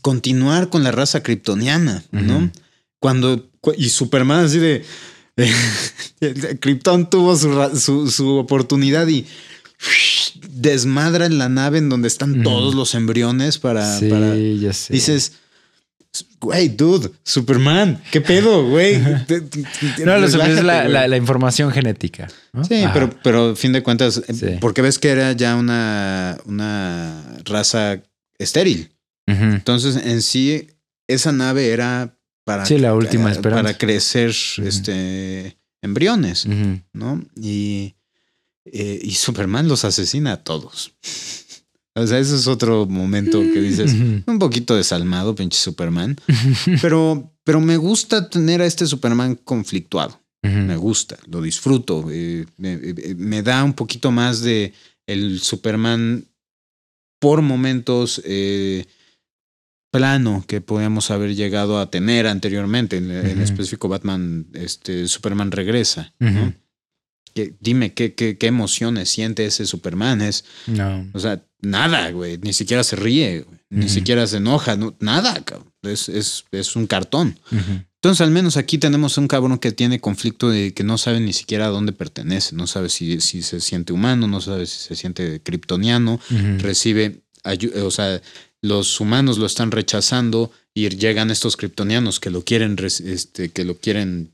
[0.00, 2.50] continuar con la raza kryptoniana, ¿no?
[2.98, 3.48] Cuando.
[3.60, 4.84] cu- Y Superman así de.
[6.60, 9.24] Krypton tuvo su, su, su oportunidad y
[10.50, 14.92] desmadra en la nave en donde están todos los embriones para, sí, para ya sé.
[14.92, 15.32] Dices,
[16.40, 18.98] güey, dude, Superman, ¿qué pedo, güey?
[20.04, 20.92] No, lo es la, güey.
[20.92, 22.28] la- la información genética.
[22.52, 22.64] ¿no?
[22.64, 22.92] Sí, Ajá.
[22.94, 24.46] pero, pero a fin de cuentas, eh, Sí.
[24.60, 28.00] porque ves que era ya una, una raza
[28.38, 28.92] estéril.
[29.26, 30.68] Entonces, en sí,
[31.06, 33.62] esa nave era para, Sí, la última eh, esperanza.
[33.62, 34.30] para crecer
[34.64, 36.46] este, embriones.
[36.94, 37.22] ¿no?
[37.36, 37.94] Y,
[38.64, 40.94] eh, y Superman los asesina a todos.
[42.00, 43.92] O sea, ese es otro momento que dices,
[44.26, 46.16] un poquito desalmado, pinche Superman.
[46.82, 50.20] Pero, pero me gusta tener a este Superman conflictuado.
[50.42, 52.06] Me gusta, lo disfruto.
[52.10, 54.72] eh, me, eh, me da un poquito más de
[55.06, 56.26] el Superman
[57.20, 58.84] por momentos eh,
[59.90, 62.98] plano que podíamos haber llegado a tener anteriormente.
[62.98, 66.12] En, específico, Batman, este, Superman regresa.
[66.18, 66.30] ¿no?
[66.30, 66.52] Ujú.
[67.34, 70.20] Que- dime qué, qué, qué emociones siente ese Superman.
[70.22, 71.06] Es, No.
[71.12, 72.38] o sea, nada, güey.
[72.38, 75.72] Ni siquiera se ríe, güey, ni siquiera se enoja, no, nada, cabrón.
[75.82, 77.38] Es, es, es un cartón.
[77.50, 81.32] Entonces, al menos aquí tenemos un cabrón que tiene conflicto de que no sabe ni
[81.32, 84.94] siquiera a dónde pertenece, no sabe si, si se siente humano, no sabe si se
[84.96, 86.58] siente kryptoniano, Ujú.
[86.58, 88.20] recibe, ayu- o sea,
[88.62, 93.76] los humanos lo están rechazando y llegan estos kryptonianos que lo quieren, este, que lo
[93.76, 94.30] quieren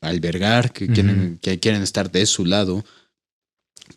[0.00, 2.84] albergar, que, quieren, que quieren estar de su lado.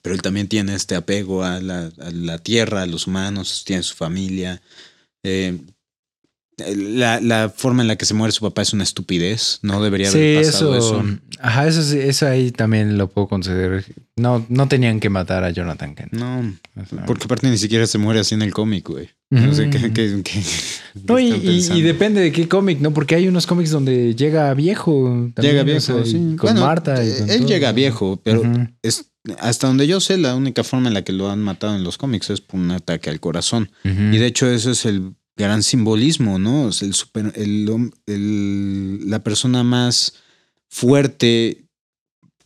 [0.02, 3.84] Pero él también tiene este apego a la, a la tierra, a los humanos, tiene
[3.84, 4.62] su familia.
[5.23, 5.58] Eh,
[6.76, 9.60] la, la forma en la que se muere su papá es una estupidez.
[9.62, 11.19] No debería Sí, haber pasado eso, eso.
[11.39, 13.84] Ajá, eso, sí, eso ahí también lo puedo considerar.
[14.15, 16.13] No, no tenían que matar a Jonathan Kent.
[16.13, 16.52] No,
[17.06, 19.08] porque aparte ni siquiera se muere así en el cómic, güey.
[19.30, 20.43] No sé qué, qué- qué-
[21.08, 22.91] No, y, depende de qué cómic, ¿no?
[22.91, 25.30] Porque hay unos cómics donde llega viejo.
[25.36, 26.13] también, Llega o viejo, sea, sí.
[26.13, 27.04] Con Bueno, Marta.
[27.06, 27.47] y eh, con él todo.
[27.50, 28.41] llega viejo, pero
[28.82, 29.06] es
[29.39, 31.97] hasta donde yo sé, la única forma en la que lo han matado en los
[31.97, 33.71] cómics es por un ataque al corazón.
[33.83, 36.69] Y de hecho, eso es el gran simbolismo, ¿no?
[36.69, 40.15] Es el super, el, la persona más
[40.69, 41.65] fuerte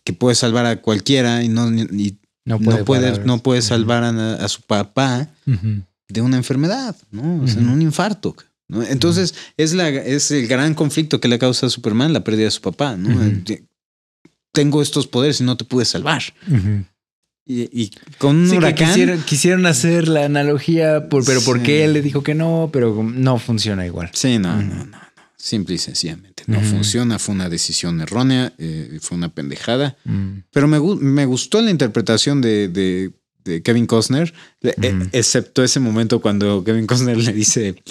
[0.03, 4.33] que puede salvar a cualquiera y no, y no no puede, no puede salvar a,
[4.35, 5.29] a su papá
[6.07, 7.43] de una enfermedad, ¿no?
[7.43, 8.35] O sea, en un infarto.
[8.67, 8.83] ¿no?
[8.83, 12.51] Entonces, es, la, es el gran conflicto que le causa a Superman la pérdida de
[12.51, 13.09] su papá, ¿no?
[14.51, 16.21] Tengo estos poderes y no te pude salvar.
[17.45, 18.87] Y, y con un Sí, huracán.
[18.89, 21.45] quisieron, quisieron hacer la analogía, por, pero Sí.
[21.45, 24.09] porque él le dijo que no, pero no funciona igual.
[24.13, 24.97] Sí, no, no, no, no.
[25.37, 26.43] Simple y sencillamente.
[26.45, 29.97] No funciona, fue una decisión errónea, eh, fue una pendejada.
[30.51, 33.11] Pero me, me gustó la interpretación de, de-
[33.43, 37.81] de Kevin Costner, eh, excepto ese momento cuando Kevin Costner le dice.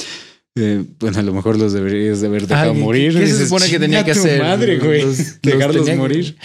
[0.60, 3.18] Eh, bueno, a lo mejor los deberías de haber dejado Ah, ¿qué- morir.
[3.18, 4.42] qué se supone que tenía "Chinga que hacer?
[4.42, 5.02] madre, güey.
[5.02, 6.36] Los- los Dejarlos morir.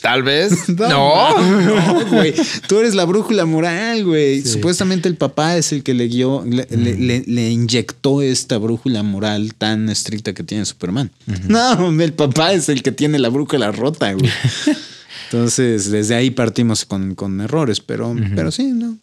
[0.00, 0.52] Tal vez.
[0.68, 2.32] No, no, güey.
[2.68, 4.40] Tú eres la brújula moral, güey.
[4.40, 4.48] Sí.
[4.52, 9.02] Supuestamente el papá es el que le guió, le, le- le- le inyectó esta brújula
[9.02, 11.10] moral tan estricta que tiene Superman.
[11.48, 14.30] No, el papá es el que tiene la brújula rota, güey.
[15.30, 18.96] Entonces, desde ahí partimos con, con errores, pero, pero sí, no.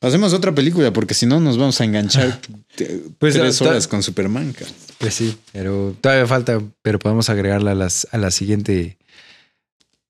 [0.00, 2.40] Pasemos a otra película, porque si no nos vamos a enganchar
[3.18, 4.52] Pues, tres horas con Superman.
[4.52, 4.70] cara.
[4.98, 8.96] Pues sí, pero todavía falta, pero podemos agregarla a, las, a la siguiente.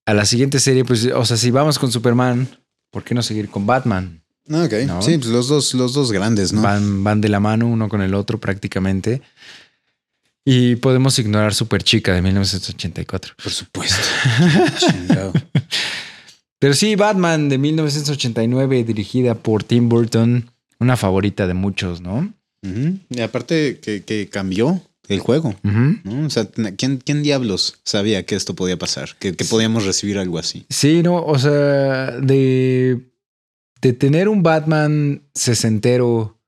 [0.07, 2.49] A la siguiente serie, pues, o sea, si vamos con Superman,
[2.91, 4.23] ¿por qué no seguir con Batman?
[4.51, 4.73] Ah, Ok.
[4.87, 5.03] ¿No?
[5.03, 6.63] Sí, pues los dos, los dos grandes, ¿no?
[6.63, 9.21] Van, van de la mano uno con el otro prácticamente.
[10.47, 13.35] Y podemos ignorar Super Chica de 1984.
[13.43, 13.97] Por supuesto.
[14.79, 15.33] Chingado.
[16.59, 22.33] Pero sí, Batman de 1989, dirigida por Tim Burton, una favorita de muchos, ¿no?
[22.63, 25.55] Y aparte que, que cambió el juego.
[25.65, 25.99] Ujú.
[26.05, 26.27] ¿no?
[26.27, 29.11] O sea, ¿quién, quién diablos sabía que esto podía pasar?
[29.19, 30.67] Que, que podíamos recibir algo así.
[30.69, 33.01] Sí, no, o sea, de,
[33.81, 36.39] de tener un Batman sesentero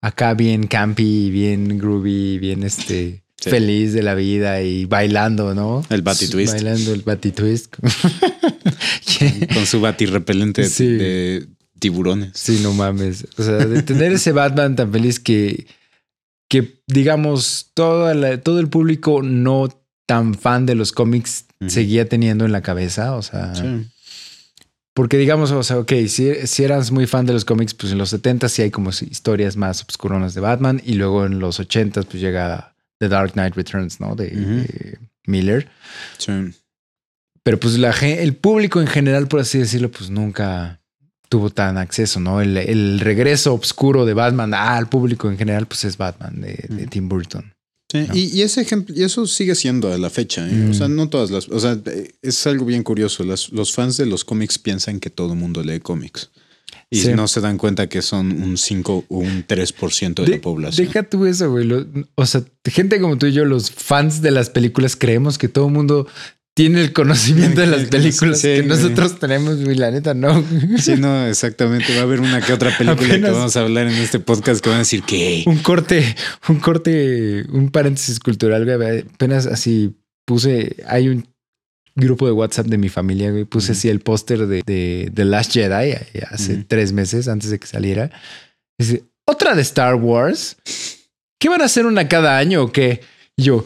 [0.00, 3.50] acá bien campy, bien groovy, bien este Sí.
[3.50, 5.84] feliz de la vida y bailando, ¿no?
[5.90, 6.52] El Batty Twist.
[6.54, 7.74] Bailando el Batty Twist.
[9.54, 10.86] Con su batirrepelente Sí.
[10.86, 11.46] de
[11.78, 12.30] tiburones.
[12.34, 13.26] Sí, no mames.
[13.38, 15.66] O sea, de tener ese Batman tan feliz que,
[16.48, 19.68] que digamos, toda la- todo el público no
[20.06, 23.14] tan fan de los cómics seguía teniendo en la cabeza.
[23.16, 23.86] O sea, Sí.
[24.94, 27.98] porque digamos, o sea, ok, si, si eras muy fan de los cómics, pues en
[27.98, 32.02] los 70 sí hay como historias más obscuronas de Batman y luego en los 80
[32.02, 32.71] pues llega
[33.02, 34.14] The Dark Knight Returns, ¿no?
[34.14, 35.68] De, Miller.
[36.18, 36.32] Sí.
[37.42, 40.80] Pero pues la, el público en general, por así decirlo, pues nunca
[41.28, 42.40] tuvo tan acceso, ¿no?
[42.40, 46.86] El, el regreso oscuro de Batman al público en general, pues es Batman de, de
[46.86, 46.90] Mm.
[46.90, 47.52] Tim Burton.
[47.90, 48.14] Sí, No.
[48.14, 50.46] y, y ese ejemplo, y eso sigue siendo a la fecha.
[50.48, 50.52] ¿eh?
[50.66, 50.74] O Mm.
[50.74, 51.48] sea, no todas las.
[51.48, 53.24] O sea, eh, es algo bien curioso.
[53.24, 56.30] Las- los fans de los cómics piensan que todo el mundo lee cómics.
[56.90, 57.12] Y Sí.
[57.14, 60.86] no se dan cuenta que son un 5 o un 3% de, De- la población.
[60.86, 61.64] Deja tú eso, güey.
[61.66, 65.48] Lo- o sea, gente como tú y yo, los fans de las películas, creemos que
[65.48, 66.06] todo el mundo
[66.54, 68.68] tiene el conocimiento de las películas Sí, que güey.
[68.68, 69.74] nosotros tenemos, güey.
[69.76, 70.44] La neta, no.
[70.78, 71.94] Sí, no, exactamente.
[71.94, 74.62] Va a haber una que otra película Apenas- que vamos a hablar en este podcast
[74.62, 75.44] que van a decir que.
[75.46, 76.14] un corte,
[76.50, 79.00] un corte, un paréntesis cultural, güey.
[79.00, 79.94] Apenas así
[80.26, 81.26] puse, hay un
[81.94, 83.44] grupo de WhatsApp de mi familia, güey.
[83.44, 83.78] Puse Ujú.
[83.78, 87.66] así el póster de, de The Last Jedi eh, hace tres meses antes de que
[87.66, 88.10] saliera.
[88.78, 90.56] Dice, otra de Star Wars.
[91.38, 93.00] ¿Qué van a hacer una cada año o qué?
[93.36, 93.64] Y yo,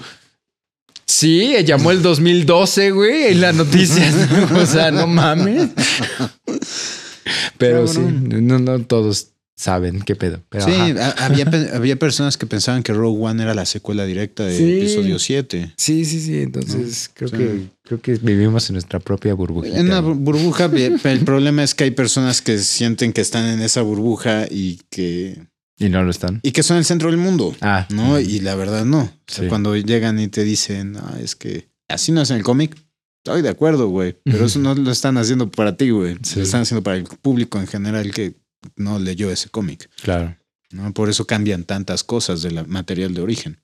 [1.05, 4.15] sí, llamó el 2012, güey, en las noticias.
[4.55, 5.71] o sea, no mames.
[7.59, 10.41] Pero sí, no, no todos saben qué pedo.
[10.51, 10.73] Pero Sí,
[11.19, 14.79] había, había personas que pensaban que Rogue One era la secuela directa de Sí.
[14.79, 15.73] episodio 7.
[15.77, 16.43] Sí, sí, sí.
[16.43, 17.37] Entonces creo Sí.
[17.37, 19.79] que creo que vivimos en nuestra propia burbujita.
[19.79, 20.65] En una bur- burbuja,
[21.05, 25.47] el problema es que hay personas que sienten que están en esa burbuja y que,
[25.79, 26.41] Y no lo están.
[26.43, 27.55] y que son el centro del mundo.
[27.63, 29.01] Ah, No, y la verdad no.
[29.03, 29.49] O sea, Sí.
[29.49, 32.77] cuando llegan y te dicen, "Ah, es que así no es en el cómic,
[33.25, 34.17] estoy de acuerdo, güey.
[34.25, 36.17] Pero eso no lo están haciendo para ti, güey.
[36.23, 36.37] Sí.
[36.37, 38.35] Lo están haciendo para el público en general que
[38.77, 39.89] no leyó ese cómic.
[40.03, 40.37] claro.
[40.71, 40.93] ¿no?
[40.93, 43.59] Por eso cambian tantas cosas del material de origen.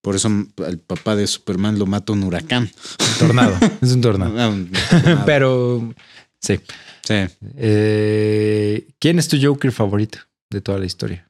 [0.00, 0.30] Por eso
[0.64, 2.70] al papá de Superman lo mata un huracán.
[3.18, 3.58] Tornado.
[3.82, 4.40] es un tornado.
[4.40, 5.22] Ah, un tornado.
[5.26, 5.94] Pero
[6.40, 6.58] sí.
[7.06, 7.14] sí.
[7.56, 10.18] Eh, ¿Quién es tu Joker favorito
[10.50, 11.28] de toda la historia?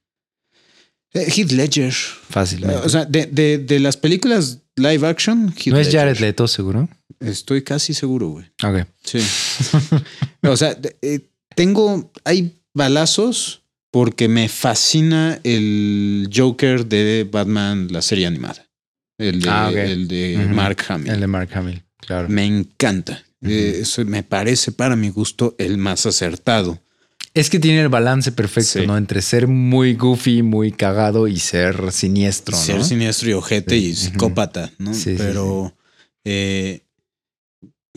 [1.13, 1.93] Eh, Heath Ledger.
[1.93, 2.77] Fácilmente.
[2.87, 6.01] O sea, de, de, de las películas live action, Heath no es Ledger.
[6.03, 6.89] Jared Leto, seguro.
[7.19, 8.47] Estoy casi seguro, güey.
[8.63, 8.87] Ok.
[9.03, 9.19] Sí.
[10.43, 11.21] o sea, de- eh,
[11.57, 12.13] tengo.
[12.25, 18.67] Hay balazos porque me fascina el Joker de Batman, la serie animada.
[19.19, 20.37] El de, Ah, el de.
[20.53, 21.11] Mark Hamill.
[21.13, 22.29] El de Mark Hamill, claro.
[22.29, 23.23] Me encanta.
[23.43, 26.81] Eh, eso me parece, para mi gusto, el más acertado.
[27.33, 28.87] Es que tiene el balance perfecto, Sí.
[28.87, 28.97] ¿no?
[28.97, 32.85] Entre ser muy goofy, muy cagado y ser siniestro, Ser ¿no?
[32.85, 33.87] siniestro y ojete Sí.
[33.87, 34.95] y psicópata, ¿no?
[34.95, 35.75] Sí, sí, pero.
[36.25, 36.83] eh,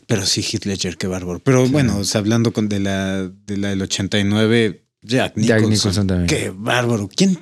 [0.07, 1.39] pero sí, Heath Ledger, qué bárbaro.
[1.39, 1.71] Pero Sí.
[1.71, 5.59] bueno, o sea, hablando con de la, de la del 89, Jack Nicholson.
[5.61, 6.27] Jack Nicholson también.
[6.27, 7.09] Qué bárbaro.
[7.13, 7.37] ¿Quién?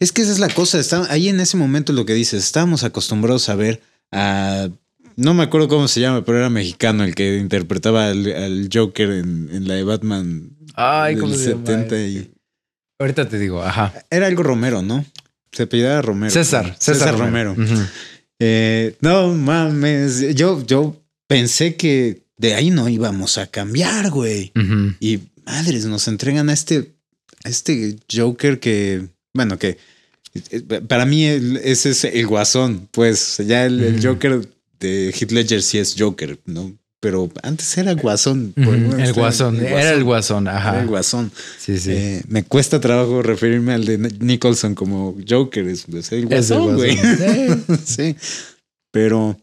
[0.00, 0.78] Es que esa es la cosa.
[0.80, 4.68] Está, ahí en ese momento lo que dices, estábamos acostumbrados a ver a.
[5.14, 9.10] No me acuerdo cómo se llama, pero era mexicano el que interpretaba al, al Joker
[9.10, 11.66] en, en la de Batman Ay, del ¿cómo se llama?
[11.66, 12.32] 70 y.
[12.98, 13.92] Ahorita te digo, ajá.
[14.10, 15.04] Era algo Romero, ¿no?
[15.52, 16.32] Se apellidaba Romero.
[16.32, 17.52] César, César, Romero.
[17.52, 17.74] Ujú.
[18.38, 20.34] Eh, no mames.
[20.34, 20.96] Yo, yo
[21.32, 24.52] pensé que de ahí no íbamos a cambiar, güey.
[25.00, 26.92] Y madres, nos entregan a este,
[27.44, 29.78] a este Joker que, bueno, que
[30.50, 32.88] eh, para mí ese es el guasón.
[32.90, 34.00] Pues ya el.
[34.02, 34.48] Joker
[34.80, 36.76] de Heath Ledger sí es Joker, ¿no?
[37.00, 38.52] Pero antes era guasón.
[38.56, 40.80] El guasón, era el guasón, Era ajá.
[40.80, 41.32] el guasón.
[41.58, 41.90] Sí, sí.
[41.90, 45.66] Eh, me cuesta trabajo referirme al de Nicholson como Joker.
[45.66, 46.96] Es, es el guasón, güey.
[47.84, 48.14] sí.
[48.92, 49.36] Pero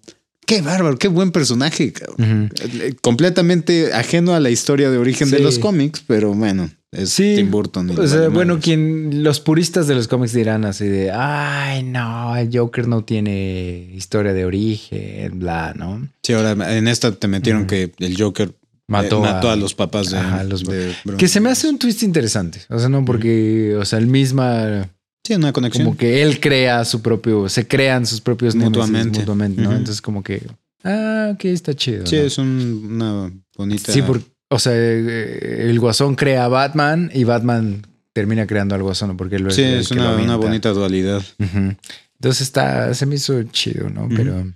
[0.50, 1.94] qué bárbaro, qué buen personaje.
[2.18, 7.36] Eh, Completamente ajeno a la historia de origen de los cómics, pero bueno, es Sí,
[7.36, 7.92] Tim Burton.
[7.92, 12.36] y O sea, bueno, quien los puristas de los cómics dirán así de, ay, no,
[12.36, 16.08] el Joker no tiene historia de origen, bla, ¿no?
[16.24, 18.56] Sí, ahora en esta te metieron que el Joker
[18.88, 21.52] Mató, eh, mató a, a, los papás de, Ajá, los- de Bruce Que se me
[21.52, 22.62] hace un twist interesante.
[22.70, 24.90] O sea, no porque, o sea, el misma,
[25.24, 25.86] Sí, una conexión.
[25.86, 29.20] como que él crea su propio, se crean sus propios Mutuamente.
[29.20, 29.72] mutuamente, ¿no?
[29.72, 30.42] Entonces, como que,
[30.84, 32.06] ah, ok, está chido.
[32.08, 32.22] sí, ¿no?
[32.24, 33.92] es un- una bonita.
[33.92, 38.82] Sí, porque, o sea, eh, el guasón crea a Batman y Batman termina creando al
[38.82, 41.22] guasón, porque él Sí, es una, bonita dualidad.
[41.38, 44.10] Entonces está, se me hizo chido, ¿no?
[44.10, 44.52] Pero,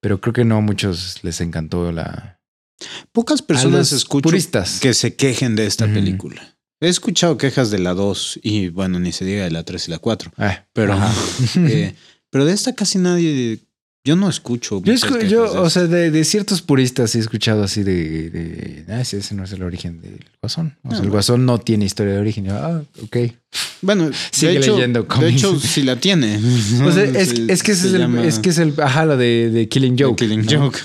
[0.00, 2.38] pero creo que no a muchos les encantó la.
[3.12, 4.80] Pocas personas escucho puristas.
[4.80, 6.51] que se quejen de esta película.
[6.82, 9.90] He escuchado quejas de la 2 y bueno, ni se diga de la 3 y
[9.92, 10.32] la 4.
[10.36, 10.98] Ah, Pero,
[11.56, 11.94] eh,
[12.28, 13.60] pero de esta casi nadie.
[14.04, 14.82] Yo no escucho.
[14.82, 19.04] yo, escu- de o sea, de, de ciertos puristas he escuchado así de, de ah,
[19.04, 20.76] sí, ese no es el origen del guasón.
[20.82, 21.12] O sea, el bueno.
[21.12, 22.46] guasón no tiene historia de origen.
[22.46, 23.16] Yo, ah, ok.
[23.80, 25.34] bueno, sigue de hecho, leyendo de cómics.
[25.38, 26.40] hecho, si la tiene.
[26.84, 29.04] O sea, es, Se- es que ese se es el, es que es el, ajá,
[29.06, 30.16] lo de, de Killing Joke.
[30.16, 30.62] Killing ¿no?
[30.62, 30.80] Joke.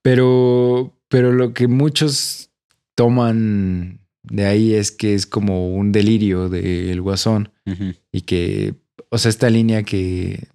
[0.00, 2.48] Pero, pero lo que muchos
[2.94, 7.94] toman de ahí es que es como un delirio del guasón Ujú.
[8.12, 8.74] y que,
[9.10, 10.48] o sea, esta línea que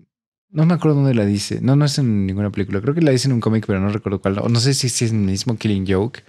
[0.50, 1.60] no me acuerdo dónde la dice.
[1.62, 2.82] No, no es en ninguna película.
[2.82, 4.40] Creo que la dice en un cómic, pero no recuerdo cuál.
[4.40, 6.24] O no sé si, si es el mismo Killing Joke,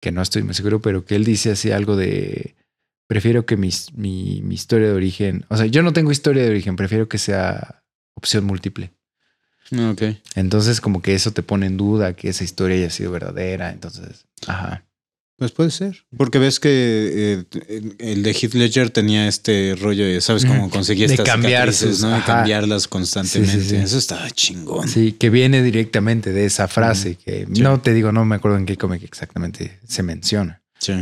[0.00, 2.54] que no estoy muy seguro, pero que él dice así algo de
[3.06, 6.50] prefiero que mi, mi, mi historia de origen, o sea, yo no tengo historia de
[6.50, 7.82] origen, prefiero que sea
[8.14, 8.90] opción múltiple.
[9.72, 10.02] Ah, Ok.
[10.34, 13.70] Entonces, como que eso te pone en duda que esa historia haya sido verdadera.
[13.72, 14.84] Entonces, ajá.
[15.36, 16.04] Pues puede ser.
[16.16, 21.04] Porque ves que eh, el de Heath Ledger tenía este rollo de, ¿sabes cómo De
[21.04, 22.14] estas cambiar sus- ¿no?
[22.14, 23.52] De cambiarlas constantemente.
[23.56, 23.76] Sí, sí, sí.
[23.76, 24.88] Eso estaba chingón.
[24.88, 28.66] Sí, que viene directamente de esa frase que no te digo, no me acuerdo en
[28.66, 30.62] qué cómic exactamente se menciona.
[30.78, 30.92] Sí.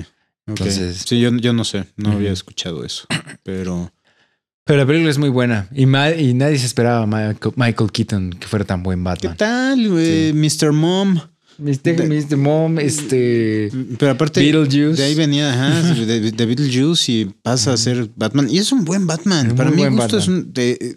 [0.46, 3.06] Entonces- sí, yo, yo no sé, no había escuchado eso,
[3.42, 3.92] pero
[4.64, 8.46] Pero la película es muy buena y, nadie se esperaba a Michael, Michael Keaton que
[8.46, 9.36] fuera tan buen ¿qué Batman.
[9.36, 10.32] tal, güey?
[10.32, 10.72] Mr.
[10.72, 11.20] Mom.
[11.62, 11.96] Mr.
[11.96, 12.36] De- Mr.
[12.36, 15.00] Mom, este Pero aparte, Beetlejuice.
[15.00, 18.48] de ahí venía, ajá, de, de Beetlejuice y pasa a ser Batman.
[18.50, 19.48] Y es un buen Batman.
[19.48, 20.52] Es Para mí, gusto es un.
[20.52, 20.96] de- eh,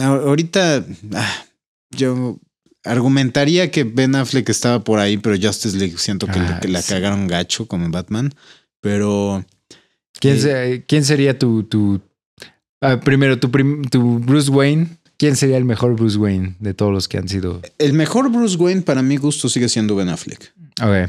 [0.00, 1.44] ahorita, ah,
[1.90, 2.38] yo
[2.84, 6.82] argumentaría que Ben Affleck estaba por ahí, pero Justice League siento que, Ah, que la
[6.82, 6.92] sí.
[6.92, 8.34] cagaron gacho como Batman.
[8.80, 9.44] Pero
[10.20, 12.00] ¿Quién, Eh, quién sería tu, tu
[12.80, 14.88] ah, primero tu, prim- tu Bruce Wayne?
[15.16, 17.60] ¿Quién sería el mejor Bruce Wayne de todos los que han sido?
[17.78, 20.52] el mejor Bruce Wayne, para mi gusto, sigue siendo Ben Affleck.
[20.80, 20.98] A.
[20.98, 21.08] Eh,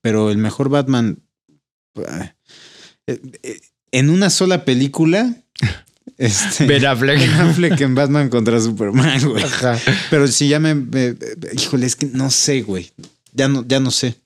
[0.00, 1.18] Pero el mejor Batman.
[1.96, 2.32] eh,
[3.42, 3.60] eh,
[3.92, 5.34] En una sola película.
[6.18, 7.18] Este, Ben Affleck.
[7.18, 9.42] Ben Affleck en Batman contra Superman, güey.
[9.42, 9.78] Ajá.
[10.10, 11.16] Pero si ya me, me-
[11.54, 12.90] Híjole, es que no sé, güey.
[13.32, 14.16] Ya no, ya no sé.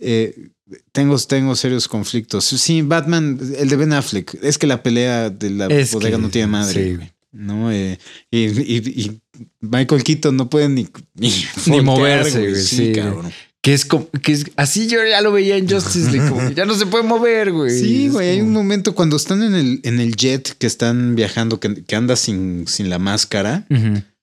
[0.00, 0.48] Eh,
[0.92, 2.44] tengo, tengo serios conflictos.
[2.44, 4.34] Sí, Batman, el de Ben Affleck.
[4.42, 6.98] Es que la pelea de la Es bodega que- no tiene madre.
[7.00, 7.08] sí.
[7.32, 7.72] ¿no?
[7.72, 7.98] Eh,
[8.30, 9.20] y, y- y
[9.60, 11.34] Michael Keaton no puede ni, ni, Ni
[11.80, 12.92] voltear, moverse, güey, sí.
[12.94, 13.32] cabrón.
[13.62, 16.54] Que es como, que es así yo ya lo veía en Justice League, como que
[16.54, 17.70] ya no se puede mover, güey.
[17.70, 21.60] Sí, güey, hay un momento cuando están en el, en el jet que están viajando,
[21.60, 23.64] que, que anda sin, sin la máscara.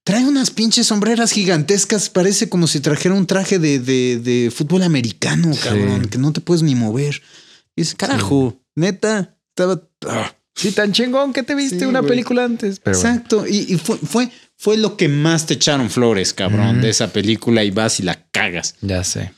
[0.10, 2.10] Trae unas pinches sombreras gigantescas.
[2.10, 5.60] Parece como si trajera un traje de, de, de fútbol americano, Sí.
[5.64, 7.22] cabrón, que no te puedes ni mover.
[7.76, 9.82] Y dices, carajo, neta, estaba.
[10.08, 12.10] ah, Sí, tan chingón que te viste Sí, una güey.
[12.10, 12.80] película antes.
[12.80, 13.10] Pero bueno.
[13.16, 13.48] Exacto.
[13.48, 17.64] Y, y fue, fue, fue lo que más te echaron flores, cabrón, de esa película
[17.64, 18.76] y vas y la cagas.
[18.82, 19.32] ya sé.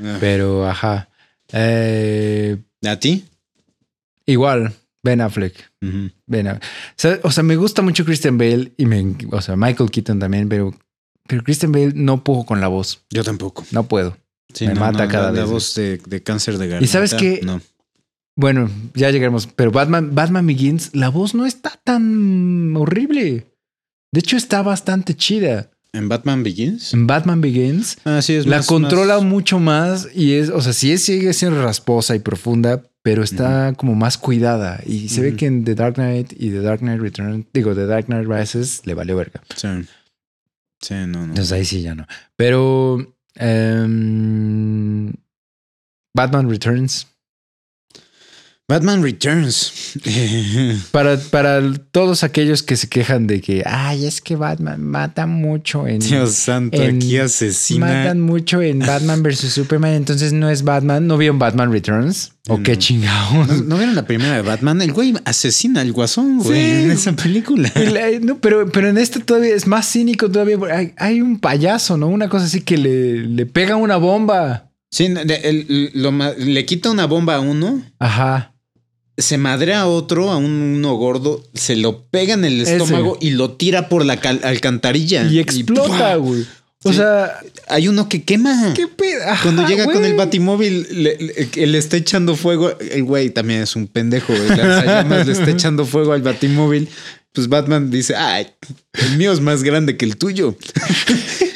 [0.00, 0.18] Ah.
[0.20, 1.08] Pero, ajá.
[1.52, 3.24] Eh, ¿A ti?
[4.26, 4.72] igual,
[5.08, 5.54] Ben Affleck.
[6.26, 6.62] Ben Affleck.
[6.64, 10.18] O sea, o sea, me gusta mucho Christian Bale y me, o sea, Michael Keaton
[10.18, 10.74] también, pero,
[11.26, 13.04] pero Christian Bale no puedo con la voz.
[13.10, 13.64] Yo tampoco.
[13.70, 14.16] No puedo.
[14.54, 16.90] Sí, Me mata cada la, la vez, voz de, de cáncer de garganta.
[16.92, 17.40] sabes qué?
[17.42, 17.60] No.
[18.36, 19.46] Bueno, ya llegaremos.
[19.46, 23.46] Pero Batman, Batman Begins, la voz no está tan horrible.
[24.12, 25.70] De hecho, está bastante chida.
[25.92, 26.94] ¿En Batman Begins?
[26.94, 30.60] En Batman Begins, Ah, sí, es la más- controla más- mucho más y es, o
[30.60, 34.82] sea, sí es- sigue siendo rasposa y profunda, pero está como más cuidada.
[34.84, 37.86] Y se ve que en The Dark Knight y The Dark Knight Return, digo, The
[37.86, 39.40] Dark Knight Rises, le valió verga.
[39.56, 39.68] Sí.
[40.78, 41.28] Sí, no, no.
[41.28, 42.06] Entonces ahí sí ya no.
[42.36, 45.10] Pero em,
[46.14, 47.06] Batman Returns.
[48.70, 49.72] Batman Returns.
[50.92, 55.86] Para, para todos aquellos que se quejan de que, ay, es que Batman mata mucho
[55.88, 56.00] en...
[56.00, 57.86] Dios santo, en- aquí asesina.
[57.86, 59.50] Matan mucho en Batman vs.
[59.54, 61.06] Superman, entonces no es Batman.
[61.06, 62.32] ¿No vieron Batman Returns?
[62.48, 62.62] ¿O No.
[62.62, 63.48] qué chingados?
[63.48, 64.82] ¿No, no vieron la primera de Batman?
[64.82, 66.82] El güey asesina al guasón, güey, Sí.
[66.84, 67.72] en esa película.
[67.74, 70.58] La- no, pero, pero en este todavía es más cínico todavía.
[70.70, 72.08] Hay, hay un payaso, ¿no?
[72.08, 74.70] Una cosa así que le, le pega una bomba.
[74.90, 78.54] Sí, el- lo le quita una bomba a uno, Ajá.
[79.18, 82.76] Se madrea a otro, a un, uno gordo, se lo pega en el Ese.
[82.76, 85.26] estómago y lo tira por la cal- alcantarilla.
[85.30, 86.46] Y explota, güey.
[86.84, 86.98] O Sí.
[86.98, 88.72] sea, Hay uno que quema.
[88.74, 88.86] ¿qué?
[89.26, 91.18] Ajá, Cuando llega con el batimóvil, le,
[91.66, 92.72] le- está echando fuego.
[92.78, 94.32] El güey también es un pendejo.
[94.32, 96.88] le está echando fuego al batimóvil.
[97.32, 98.46] Pues Batman dice: Ay,
[98.94, 100.56] el mío es más grande que el tuyo.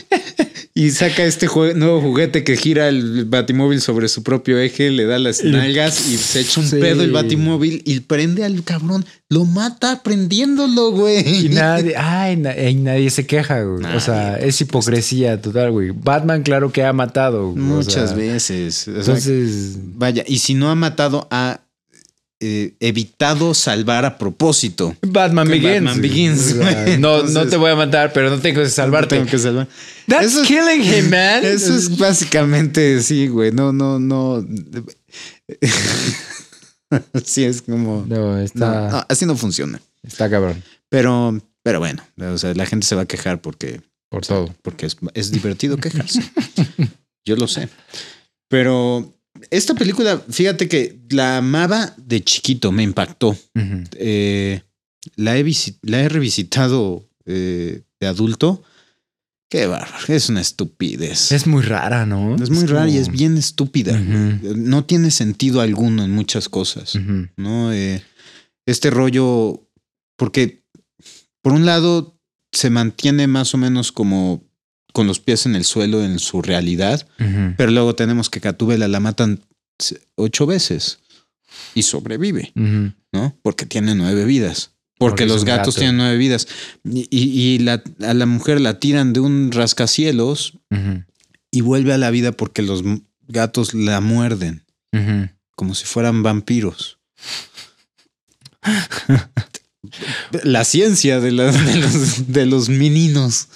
[0.75, 5.05] y saca este jue- nuevo juguete que gira el batimóvil sobre su propio eje, le
[5.05, 6.77] da las nalgas y se echa un Sí.
[6.77, 9.05] pedo el batimóvil y prende al cabrón.
[9.29, 11.47] Lo mata prendiéndolo, güey.
[11.47, 13.85] Y nadie, ay, na- y nadie se queja, güey.
[13.95, 15.91] O sea, es hipocresía total, güey.
[15.91, 17.51] Batman, claro que ha matado.
[17.53, 17.62] güey.
[17.62, 18.89] O Muchas sea, veces.
[18.89, 21.61] O sea, Entonces, Vaya, y si no ha matado, ha
[22.45, 24.97] eh, evitado salvar a propósito.
[25.01, 25.74] Batman Begins.
[25.74, 26.55] Batman Begins,
[26.99, 29.14] no, no te voy a matar, pero no tengo que salvarte.
[29.16, 29.68] Tengo que salvar.
[30.09, 31.45] That's Eso killing him, man.
[31.45, 33.53] Eso es básicamente, sí, güey.
[33.53, 34.45] No, no, no.
[37.24, 38.05] sí, es como.
[38.07, 39.80] No, No, está, no, así no funciona.
[40.03, 40.62] está cabrón.
[40.88, 43.80] Pero, pero bueno, o sea, la gente se va a quejar porque,
[44.11, 44.55] Por todo.
[44.62, 46.20] porque es, es divertido quejarse.
[47.24, 47.68] Yo lo sé.
[48.49, 49.14] Pero
[49.51, 53.36] esta película, fíjate que la amaba de chiquito, me impactó.
[53.97, 54.62] Eh,
[55.16, 58.62] la, he la he revisitado eh, de adulto.
[59.51, 61.30] Qué bárbaro, es una estupidez.
[61.30, 62.36] Es muy rara, ¿no?
[62.36, 63.99] Es muy rara y es bien estúpida.
[63.99, 66.99] No tiene sentido alguno en muchas cosas.
[67.36, 67.72] ¿no?
[67.72, 68.03] Eh,
[68.64, 69.68] este rollo,
[70.16, 70.64] porque
[71.43, 72.18] por un lado
[72.53, 74.43] se mantiene más o menos como
[74.93, 77.07] con los pies en el suelo en su realidad,
[77.57, 79.40] pero luego tenemos que Gatúbela la matan
[80.16, 81.01] ocho veces
[81.74, 82.53] y sobrevive.
[83.12, 83.36] ¿no?
[83.43, 84.70] Porque tiene nueve vidas.
[84.99, 85.78] Porque, los gatos gato.
[85.80, 86.47] tienen nueve vidas.
[86.84, 90.59] Y, y- y la- a la mujer la tiran de un rascacielos
[91.51, 92.82] y vuelve a la vida porque los
[93.26, 94.64] gatos la muerden,
[95.57, 96.99] como si fueran vampiros.
[100.45, 101.55] la ciencia de los,
[102.32, 103.49] de los meninos.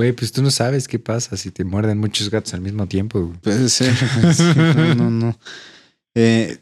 [0.00, 3.20] Güey, pues tú no sabes qué pasa si te muerden muchos gatos al mismo tiempo.
[3.20, 3.38] güey.
[3.40, 3.92] Puede ser.
[4.34, 5.38] Sí, no, no, no.
[6.14, 6.58] Eh,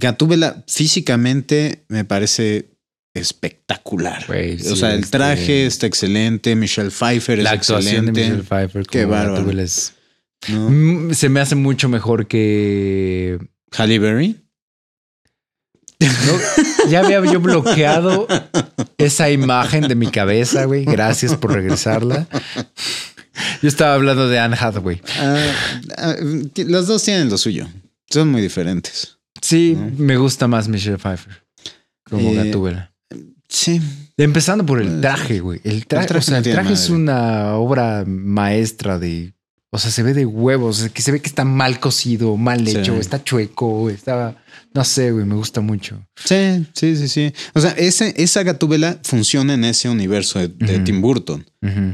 [0.00, 2.70] Gatúbela físicamente me parece
[3.14, 4.24] espectacular.
[4.26, 6.56] Güey, o sí, sea, el este, traje está excelente.
[6.56, 8.12] Michelle Pfeiffer es La de excelente.
[8.22, 9.50] Michelle Pfeiffer Qué bárbaro.
[9.60, 9.92] Es-
[10.48, 10.70] ¿no?
[10.70, 13.38] Mm, Se me hace mucho mejor que...
[13.76, 14.36] Halle Berry.
[16.00, 16.88] ¿No?
[16.90, 18.26] Ya había yo bloqueado
[18.98, 20.84] esa imagen de mi cabeza, güey.
[20.84, 22.26] Gracias por regresarla.
[23.62, 25.00] Yo estaba hablando de Anne Hathaway.
[25.18, 25.36] Ah,
[25.96, 26.14] ah,
[26.56, 27.68] los dos tienen lo suyo.
[28.10, 29.18] Son muy diferentes.
[29.40, 29.90] Sí, ¿No?
[29.98, 31.44] me gusta más Michelle Pfeiffer
[32.08, 32.92] como Eh, Gatúbela.
[33.48, 33.80] Sí.
[34.16, 35.60] Empezando por el traje, güey.
[35.64, 39.34] El traje, traje o sea, no el traje es una obra maestra de
[39.70, 42.76] O sea, se ve de huevos, que se ve que está mal cocido, mal Sí.
[42.78, 44.34] hecho, está chueco, está,
[44.72, 46.02] no sé, güey, me gusta mucho.
[46.24, 47.32] Sí, sí, sí, sí.
[47.54, 50.48] O sea, ese, esa gatúbela funciona en ese universo de.
[50.80, 51.44] Tim Burton.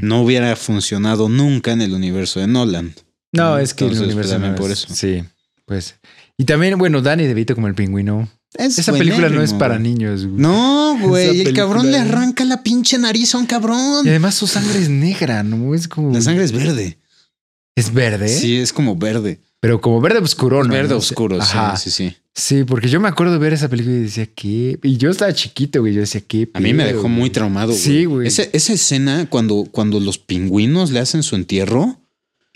[0.01, 2.93] No hubiera funcionado nunca en el universo de Nolan.
[3.33, 4.95] No, es que Entonces, el universo también no por es- eso.
[4.95, 5.23] Sí,
[5.65, 5.95] pues.
[6.37, 8.29] Y también, bueno, Danny DeVito como el pingüino.
[8.57, 10.25] Es Esa película no es para niños.
[10.25, 10.37] güey.
[10.39, 11.41] No, güey.
[11.41, 14.05] El cabrón le arranca la pinche nariz a un cabrón.
[14.05, 15.75] Y además su sangre es negra, ¿no?
[15.75, 16.13] Es como.
[16.13, 16.97] La sangre es verde.
[17.75, 18.27] Es verde.
[18.29, 19.39] Sí, es como verde.
[19.59, 20.71] Pero como verde oscuro, ¿no?
[20.71, 21.75] Verde oscuro, Ajá.
[21.75, 22.17] sí, sí, sí.
[22.37, 24.77] Sí, porque yo me acuerdo de ver esa película y decía, ¿qué?
[24.83, 25.93] Y yo estaba chiquito, güey.
[25.93, 26.49] Yo decía, ¿qué?
[26.53, 27.13] A mí me dejó güey?
[27.13, 27.69] muy traumado.
[27.69, 27.79] Güey.
[27.81, 28.27] Sí, güey.
[28.27, 31.99] Ese- esa escena cuando, cuando los pingüinos le hacen su entierro,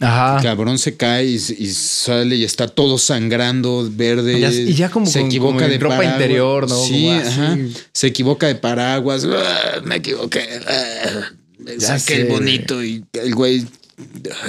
[0.01, 0.37] Ajá.
[0.37, 4.39] el cabrón se cae y, y sale y está todo sangrando, verde.
[4.39, 6.15] Ya- y ya como se con- equivoca como de ropa paraguas.
[6.21, 6.83] interior, ¿no?
[6.85, 7.57] Sí, ajá.
[7.93, 9.25] Se equivoca de paraguas.
[9.25, 10.45] Ah, me equivoqué.
[10.67, 11.31] Ah,
[11.79, 13.65] saqué el bonito y el güey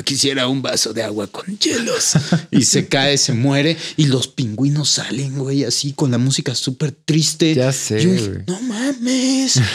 [0.05, 2.13] quisiera un vaso de agua con hielos.
[2.51, 6.93] y se cae, se muere y los pingüinos salen, güey, así con la música súper
[6.93, 7.55] triste.
[7.55, 8.43] Ya sé, Yo dije, güey.
[8.47, 9.61] no mames.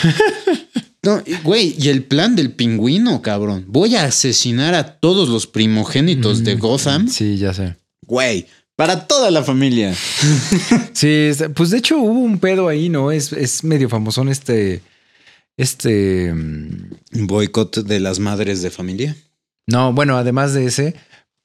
[1.03, 3.65] No, güey, y el plan del pingüino, cabrón.
[3.67, 7.07] Voy a asesinar a todos los primogénitos de Gotham.
[7.09, 7.75] Sí, ya sé.
[8.07, 9.93] Güey, para toda la familia.
[10.93, 13.11] Sí, es- pues de hecho hubo un pedo ahí, ¿no?
[13.11, 14.81] Es, es medio famosón este.
[15.57, 16.33] Este.
[16.33, 19.15] mm, Boicot de las madres de familia.
[19.67, 20.95] No, bueno, además de ese.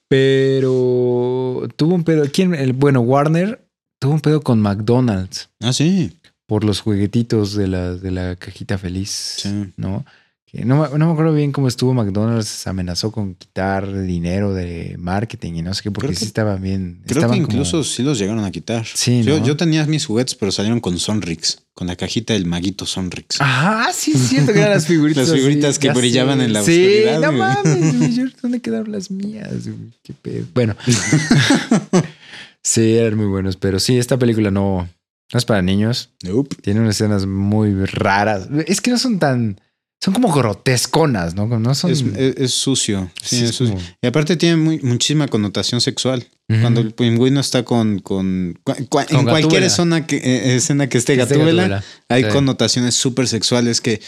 [0.08, 2.24] Pero tuvo un pedo.
[2.32, 2.54] ¿Quién?
[2.54, 3.64] El, bueno, Warner
[4.00, 6.18] tuvo un pedo con McDonald's Ah, sí.
[6.46, 9.10] por los juguetitos de la, de la cajita feliz.
[9.38, 9.72] Sí.
[9.76, 10.04] ¿No?
[10.52, 12.66] Que no, me- no me acuerdo bien cómo estuvo McDonald's.
[12.66, 17.02] Amenazó con quitar dinero de marketing y no sé qué, porque sí estaban bien.
[17.06, 18.84] Creo estaban que como- incluso sí los llegaron a quitar.
[18.84, 19.46] Sí, yo, ¿no?
[19.46, 23.36] yo tenía mis juguetes, pero salieron con Sonrix, con la cajita del maguito Sonrix.
[23.38, 25.28] Ah, sí, siento que eran las figuritas.
[25.28, 26.44] Las figuritas que brillaban sé.
[26.46, 29.68] en la sí, oscuridad, no mames, güey, ¿dónde quedaron las mías?
[29.68, 29.92] güey?
[30.02, 30.46] Qué pedo.
[30.52, 30.74] Bueno.
[32.62, 34.88] sí, eran muy buenos, pero sí, esta película no,
[35.32, 36.10] no es para niños.
[36.22, 36.56] Nope.
[36.62, 38.48] Tiene unas escenas muy raras.
[38.66, 39.60] Es que no son tan.
[40.02, 41.46] Son como grotesconas, ¿no?
[41.46, 41.90] No son.
[41.90, 43.10] Es, es- es sucio.
[43.22, 43.74] Sí, sí, es sucio.
[43.74, 46.26] como- Y aparte tiene muy- muchísima connotación sexual.
[46.48, 50.88] Cuando el pingüino está con, con, cua- cua- Con en cualquier zona que, eh, escena
[50.88, 51.84] que esté Gatúbela, Gatúbela.
[52.08, 52.30] hay Sí.
[52.30, 54.00] connotaciones súper sexuales que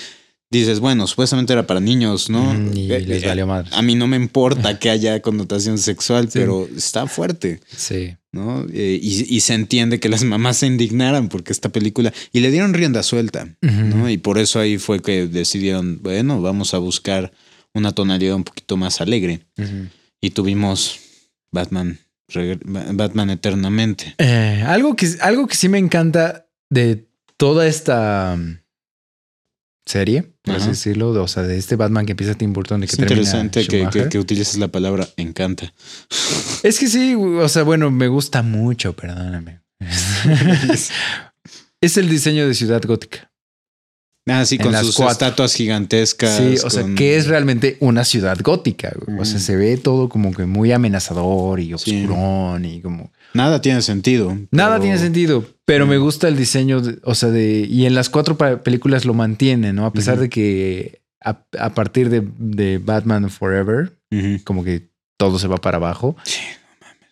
[0.61, 2.50] dices, bueno, supuestamente era para niños, ¿no?
[2.50, 3.70] Ujú, Y Eh, les eh, valió madre.
[3.72, 6.38] A mí no me importa que haya connotación sexual, Sí.
[6.38, 8.14] pero está fuerte, Sí.
[8.32, 8.64] ¿no?
[8.72, 12.50] Eh, y, y se entiende que las mamás se indignaran porque esta película y le
[12.50, 13.48] dieron rienda suelta.
[13.61, 14.09] ¿no?
[14.09, 17.32] Y por eso ahí fue que decidieron, bueno, vamos a buscar
[17.74, 19.40] una tonalidad un poquito más alegre.
[20.20, 20.98] Y tuvimos
[21.50, 21.98] Batman,
[22.64, 24.14] Batman eternamente.
[24.18, 28.38] Eh, algo, que, algo que sí me encanta de toda esta
[29.87, 32.87] serie, por así decirlo, de- o sea, de este Batman que empieza Tim Burton y
[32.87, 35.72] que Es termina interesante que, que, que utilices la palabra encanta.
[36.62, 39.61] Es que sí, o sea, bueno, me gusta mucho, perdóname.
[41.80, 43.30] es el diseño de Ciudad Gótica.
[44.28, 45.12] Ah, sí, En con sus cuatro.
[45.12, 46.37] estatuas gigantescas.
[46.37, 48.93] Sí, o sea, que es realmente una ciudad gótica.
[49.05, 49.18] güey.
[49.18, 52.05] O sea, se ve todo como que muy amenazador y Sí.
[52.05, 53.11] oscurón y como...
[53.35, 54.39] Nada tiene sentido.
[54.53, 57.66] Nada pero- tiene sentido, pero me gusta el diseño, de- o sea, de...
[57.68, 59.86] Y en las cuatro películas lo mantiene, ¿no?
[59.86, 63.92] A pesar de que a, a partir de, de Batman Forever,
[64.44, 66.16] como que todo se va para abajo.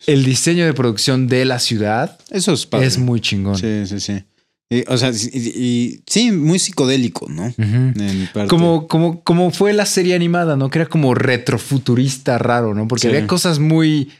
[0.07, 2.87] El diseño de producción de la ciudad Eso es padre.
[2.87, 3.57] es muy chingón.
[3.57, 4.23] Sí, sí, sí.
[4.69, 7.43] Y, o sea, y, y- sí, muy psicodélico, ¿no?
[7.47, 7.55] Ujú.
[8.01, 8.47] En parte.
[8.49, 10.69] Como, como, como fue la serie animada, ¿no?
[10.69, 12.87] Que era como retrofuturista raro, ¿no?
[12.87, 13.07] Porque Sí.
[13.09, 14.11] había cosas muy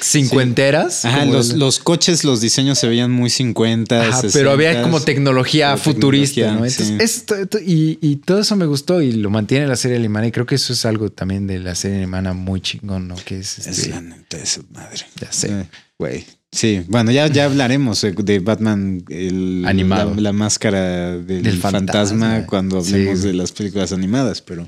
[0.00, 1.04] cincuenteras.
[1.04, 4.08] Ajá, los, el- los coches, los diseños se veían muy 50.
[4.08, 6.66] Ajá, pero había como tecnología futurista, tecnología, ¿no?
[6.66, 6.96] Entonces, sí.
[7.00, 10.26] esto- esto- y, y todo eso me gustó y lo mantiene la serie alemana.
[10.26, 13.16] Y creo que eso es algo también de la serie alemana muy chingón, ¿no?
[13.24, 13.90] Que es Es este.
[13.90, 15.04] la neta de su madre.
[15.20, 15.66] Ya sé.
[15.98, 16.24] Güey.
[16.50, 20.14] Sí, bueno, ya, ya hablaremos de- Batman, el, Animado.
[20.14, 21.92] La, la máscara del, Del fantasma,
[22.28, 22.46] fantasma.
[22.46, 23.26] cuando hablemos Sí.
[23.26, 24.66] de las películas animadas, pero.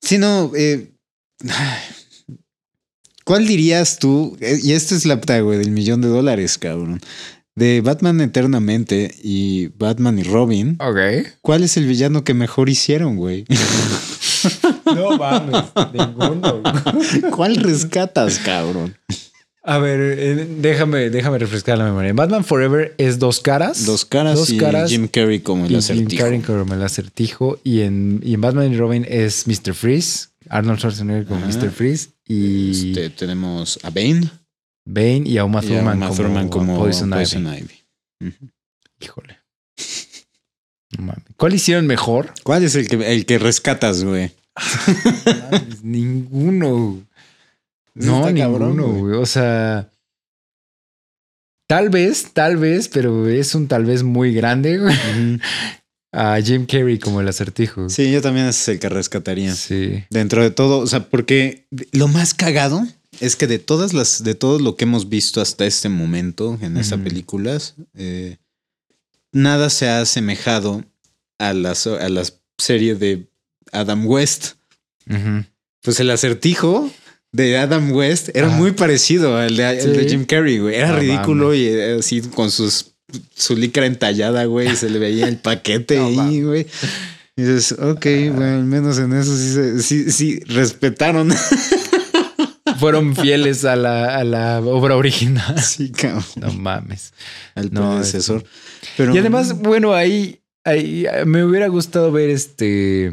[0.00, 0.90] Si no, eh,
[3.24, 4.36] ¿cuál dirías tú?
[4.40, 7.00] Eh, Y esta es la puta, güey, del millón de dólares, cabrón.
[7.56, 11.28] De Batman Eternamente y Batman y Robin, Ok.
[11.40, 13.44] ¿cuál es el villano que mejor hicieron, güey?
[14.84, 15.62] No mames,
[15.92, 16.62] ninguno.
[17.34, 18.94] ¿Cuál rescatas, cabrón?
[19.62, 22.12] A ver, eh, déjame, déjame refrescar la memoria.
[22.12, 23.86] Batman Forever es dos caras.
[23.86, 26.22] Dos caras Dos y caras Jim Carrey como el y Jim acertijo.
[26.22, 27.58] Carrey como el acertijo.
[27.64, 29.72] Y en, y en Batman y Robin es Mr.
[29.74, 30.28] Freeze.
[30.48, 31.46] Arnold Schwarzenegger como.
[31.46, 31.70] Mr.
[31.70, 32.10] Freeze.
[32.26, 34.30] Y Este, tenemos a Bane
[34.86, 37.58] Bane y a Uma a Thurman Uma como, Thurman como Poison, Poison Ivy.
[38.20, 38.34] Ivy.
[39.00, 39.38] Híjole.
[40.96, 41.24] No mames.
[41.36, 42.32] ¿Cuál hicieron mejor?
[42.44, 44.30] ¿Cuál es el que, el que rescatas, güey?
[45.82, 47.04] Ninguno.
[47.94, 49.00] No, ninguno, cabrón, güey.
[49.00, 49.14] güey.
[49.20, 49.90] O sea,
[51.66, 54.96] tal vez, tal vez, pero es un tal vez muy grande, güey.
[56.16, 57.88] A Jim Carrey como el acertijo.
[57.88, 59.54] Sí, yo también es el que rescataría.
[59.54, 60.04] Sí.
[60.10, 62.86] Dentro de todo, o sea, porque lo más cagado
[63.20, 66.76] es que de todas las, de todo lo que hemos visto hasta este momento en
[66.76, 68.36] esas películas, eh,
[69.32, 70.84] nada se ha asemejado
[71.38, 72.22] a la, so- a la
[72.58, 73.26] serie de
[73.72, 74.52] Adam West.
[75.82, 76.90] Pues el acertijo
[77.32, 78.56] de Adam West era Ah.
[78.56, 79.88] muy parecido al de, al Sí.
[79.88, 80.76] de Jim Carrey, güey.
[80.76, 82.93] Era ridículo y eh, así con sus
[83.34, 86.66] su licra entallada, güey, y se le veía el paquete No ahí, güey.
[87.36, 91.32] Y dices, ok, bueno, al menos en eso sí, se- sí, sí respetaron.
[92.78, 95.60] Fueron fieles a la, a la obra original.
[95.62, 96.24] sí, cabrón.
[96.36, 97.12] No mames.
[97.54, 98.44] Al No, predecesor.
[98.96, 103.12] Pero, Y además, bueno, ahí, ahí me hubiera gustado ver este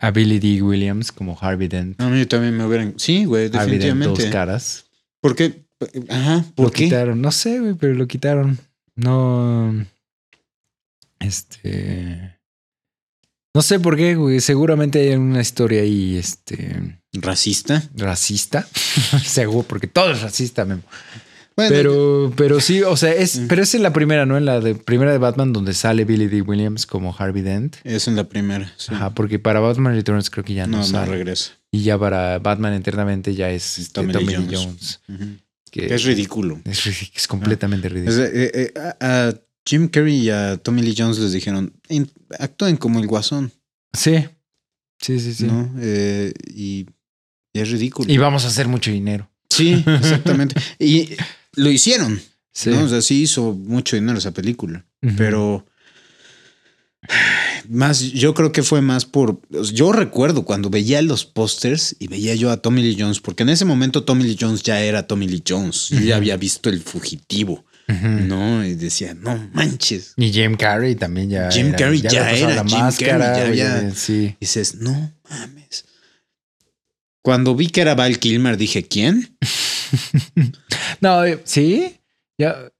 [0.00, 0.62] a Billy D.
[0.62, 2.00] Williams como Harvey Dent.
[2.00, 2.94] A mí también me hubieran.
[2.96, 4.30] Sí, güey, Harvey Dent, dos definitivamente.
[4.30, 4.84] caras.
[5.20, 5.64] ¿Por qué?
[6.08, 6.84] Ajá, ¿por lo qué?
[6.84, 7.20] quitaron.
[7.20, 8.58] No sé, güey, pero lo quitaron.
[8.96, 9.84] No.
[11.20, 12.38] Este.
[13.54, 14.40] No sé por qué, güey.
[14.40, 16.98] Seguramente hay una historia ahí, este.
[17.12, 17.82] ¿Racista?
[17.94, 18.66] Racista.
[19.24, 20.82] Seguro, porque todo es racista, Memo.
[21.56, 23.46] Bueno, Pero, pero sí, o sea, es, Mm.
[23.46, 24.36] pero es en la primera, ¿no?
[24.36, 26.42] En la de primera de Batman, donde sale Billy D.
[26.42, 27.76] Williams como Harvey Dent.
[27.84, 28.72] es en la primera.
[28.76, 28.92] sí.
[28.92, 31.12] Ajá, porque para Batman Returns creo que ya no, no, no sale.
[31.12, 31.52] regresa.
[31.70, 35.00] y ya para Batman Eternamente ya es este, Tommy Lee Jones.
[35.06, 35.43] Jones.
[35.74, 36.60] Que Es ridículo.
[36.64, 38.24] Es, completamente Es, ridículo.
[38.26, 39.34] eh, eh, a, a
[39.66, 43.50] Jim Carrey y a Tommy Lee Jones les dijeron, "In- actúen como el guasón,
[43.92, 44.24] Sí.
[45.00, 45.44] Sí, sí, sí.
[45.46, 45.74] ¿no?
[45.80, 46.86] Eh, y,
[47.52, 48.10] y es ridículo.
[48.12, 49.28] Y vamos a hacer mucho dinero.
[49.50, 50.54] sí, exactamente.
[50.78, 51.10] y
[51.56, 52.20] lo hicieron,
[52.52, 52.70] Sí.
[52.70, 52.84] ¿no?
[52.84, 55.66] O sea, sí hizo mucho dinero esa película, pero
[57.68, 59.40] más, yo creo que fue más por,
[59.72, 63.50] yo recuerdo cuando veía los pósters y veía yo a Tommy Lee Jones, porque en
[63.50, 66.80] ese momento Tommy Lee Jones ya era Tommy Lee Jones, yo ya había visto El
[66.80, 67.64] Fugitivo.
[67.86, 68.64] ¿no?
[68.64, 70.14] Y decía, no manches.
[70.16, 71.50] Y Jim Carrey también ya.
[71.50, 73.32] Jim era, Carrey ya era la Jim máscara.
[73.34, 74.34] Carrey, ya había- Sí.
[74.40, 75.84] dices, no mames.
[77.22, 79.36] Cuando vi que era Val Kilmer, dije, ¿quién?
[81.00, 82.00] No, eh, sí.
[82.38, 82.70] Ya.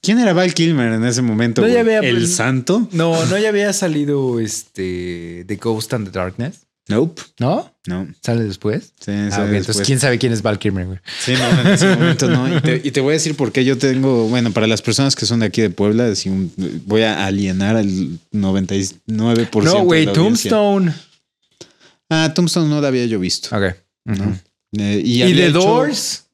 [0.00, 1.60] ¿Quién era Val Kilmer en ese momento?
[1.62, 2.88] No, ya había- ¿El santo?
[2.92, 6.60] No, no ya había salido este The Ghost and the Darkness.
[6.88, 7.20] Nope.
[7.38, 7.70] ¿No?
[7.86, 8.08] No.
[8.22, 8.94] ¿Sale después?
[8.98, 9.86] Sí, Ah, entonces.
[9.86, 10.98] ¿quién sabe quién es Val Kilmer, güey?
[11.22, 12.56] Sí, no, en ese momento no.
[12.56, 15.14] Y te, y te voy a decir por qué yo tengo, bueno, para las personas
[15.14, 16.50] que son de aquí de Puebla, si un-
[16.86, 19.64] voy a alienar al 99%.
[19.64, 20.10] No, güey.
[20.10, 20.94] Tombstone.
[22.08, 23.54] Ah, Tombstone no la había yo visto.
[23.54, 23.74] Ok.
[24.06, 24.38] ¿no?
[24.78, 26.24] Eh, y ¿Y había The hecho- Doors?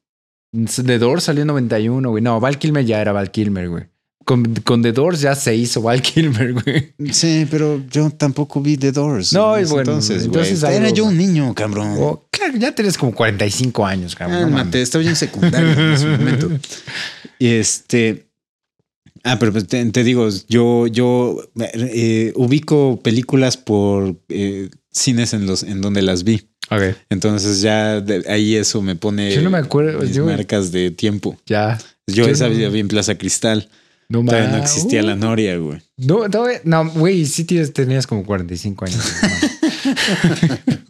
[0.85, 2.23] The Doors salió en 91, güey.
[2.23, 3.83] No, Val Kilmer ya era Val Kilmer, güey.
[4.23, 6.93] Con, con The Doors ya se hizo Val Kilmer, güey.
[7.11, 9.33] Sí, pero yo tampoco vi The Doors.
[9.33, 11.95] No, es bueno, Entonces, entonces güey, era yo un niño, cabrón.
[11.99, 14.39] Oh, claro, ya tienes como 45 años, cabrón.
[14.39, 14.81] no Cálmate, mames.
[14.81, 16.49] estaba yo en secundaria en ese momento.
[17.37, 18.27] Y este.
[19.23, 25.45] Ah, pero pues te, te digo, yo, yo eh, ubico películas por eh, cines en
[25.45, 26.47] los en donde las vi.
[26.71, 30.71] Ok, Entonces ya de- ahí eso me pone Yo no me acuerdo, mis yo- marcas
[30.71, 31.37] de tiempo.
[31.45, 31.77] ya.
[32.07, 33.69] Yo Yo esa no- vi en Plaza Cristal.
[34.09, 35.81] No Todavía no existía Uh, la Noria, güey.
[35.97, 39.03] No, no, güey, no, güey, sí tienes, tenías como 45 años.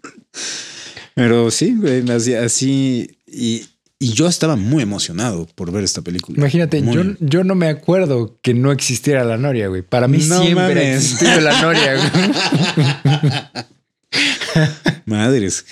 [1.16, 3.66] Pero sí, güey, así, así y,
[4.00, 6.38] y yo estaba muy emocionado por ver esta película.
[6.38, 6.96] Imagínate, Muy.
[6.96, 9.82] yo, yo no me acuerdo que no existiera la Noria, güey.
[9.82, 12.10] Para mí No siempre ha existido la Noria, güey.
[15.05, 15.66] Madres.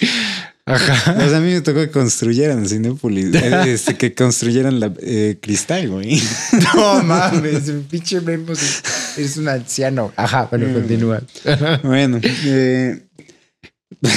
[0.65, 1.15] Ajá.
[1.15, 5.89] Pues a mí me tocó que construyeran Cinépolis, eh, este, que construyeran la eh, cristal,
[5.89, 6.21] güey.
[6.75, 10.13] No mames, pinche Memo, es un anciano.
[10.15, 10.73] Ajá, bueno, Mm.
[10.73, 11.21] continúa.
[11.83, 13.01] Bueno, eh,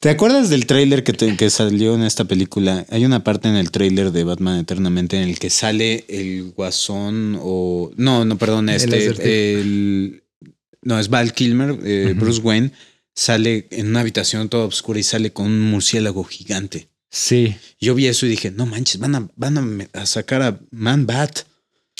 [0.00, 2.86] ¿te acuerdas del tráiler que, que salió en esta película?
[2.90, 7.38] Hay una parte en el tráiler de Batman Eternamente en el que sale el guasón
[7.40, 7.90] o...
[7.96, 9.60] No, no, perdón, este...
[9.60, 10.21] El,
[10.82, 12.14] no, es Val Kilmer, eh.
[12.16, 12.72] Bruce Wayne,
[13.14, 16.88] sale en una habitación toda oscura y sale con un murciélago gigante.
[17.10, 17.56] Sí.
[17.80, 21.40] Yo vi eso y dije, no manches, van a, van a sacar a Man Bat.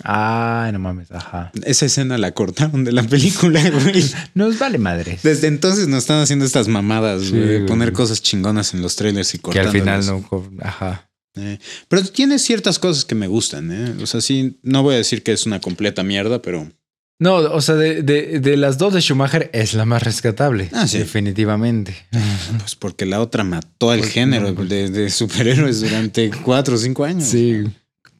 [0.04, 1.52] Ay, no mames, ajá.
[1.64, 4.04] Esa escena la cortaron de la película, güey.
[4.34, 5.22] Nos vale madres.
[5.22, 9.34] Desde entonces nos están haciendo estas mamadas, Sí, güey, poner cosas chingonas en los trailers
[9.34, 10.26] y Que al final no.
[10.62, 11.10] Ajá.
[11.34, 11.58] Eh,
[11.88, 14.02] pero tiene ciertas cosas que me gustan, ¿eh?
[14.02, 16.70] O sea, sí, no voy a decir que es una completa mierda, pero
[17.18, 20.68] No, o sea, de, de- de las dos de Schumacher es la más rescatable.
[20.72, 20.98] Ah, sí.
[20.98, 21.94] Definitivamente.
[22.58, 27.04] pues porque la otra mató al género no, de, de superhéroes durante cuatro o cinco
[27.04, 27.24] años.
[27.28, 27.64] Sí.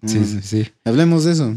[0.05, 0.25] Sí, Mm.
[0.25, 0.69] sí, sí.
[0.85, 1.55] Hablemos de eso.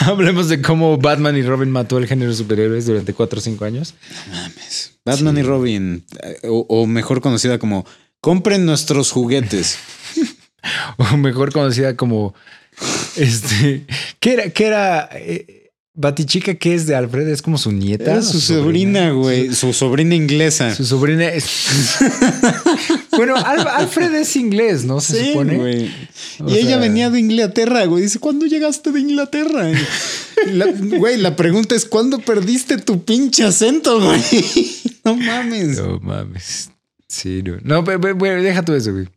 [0.00, 3.64] Hablemos de cómo Batman y Robin mató el género de superhéroes durante 4 o 5
[3.64, 3.94] años.
[4.30, 4.92] Mames.
[5.06, 5.40] Batman Sí.
[5.40, 7.86] y Robin, eh, o, o mejor conocida como
[8.20, 9.78] Compren nuestros juguetes.
[10.98, 12.34] o mejor conocida como
[13.16, 13.86] este,
[14.20, 14.50] ¿qué era?
[14.50, 15.08] ¿Qué era?
[15.14, 15.57] Eh,
[16.00, 17.26] Batichica, ¿qué es de Alfred?
[17.26, 18.04] Es como su nieta.
[18.12, 19.52] Era su sobrina, güey.
[19.52, 20.72] Su sobrina inglesa.
[20.72, 21.44] Su sobrina es.
[23.16, 25.00] bueno, Al- Alfred es inglés, ¿no?
[25.00, 25.56] Se Sí, supone.
[25.56, 25.90] güey.
[26.46, 28.04] Y ella venía de Inglaterra, güey.
[28.04, 29.72] Dice, ¿cuándo llegaste de Inglaterra?
[30.52, 34.22] La- Güey, la pregunta es, ¿cuándo perdiste tu pinche acento, güey?
[35.04, 35.78] No mames.
[35.78, 36.70] No mames.
[37.08, 37.56] Sí, no.
[37.62, 39.08] No, pe- pe- pe- deja tú eso, güey.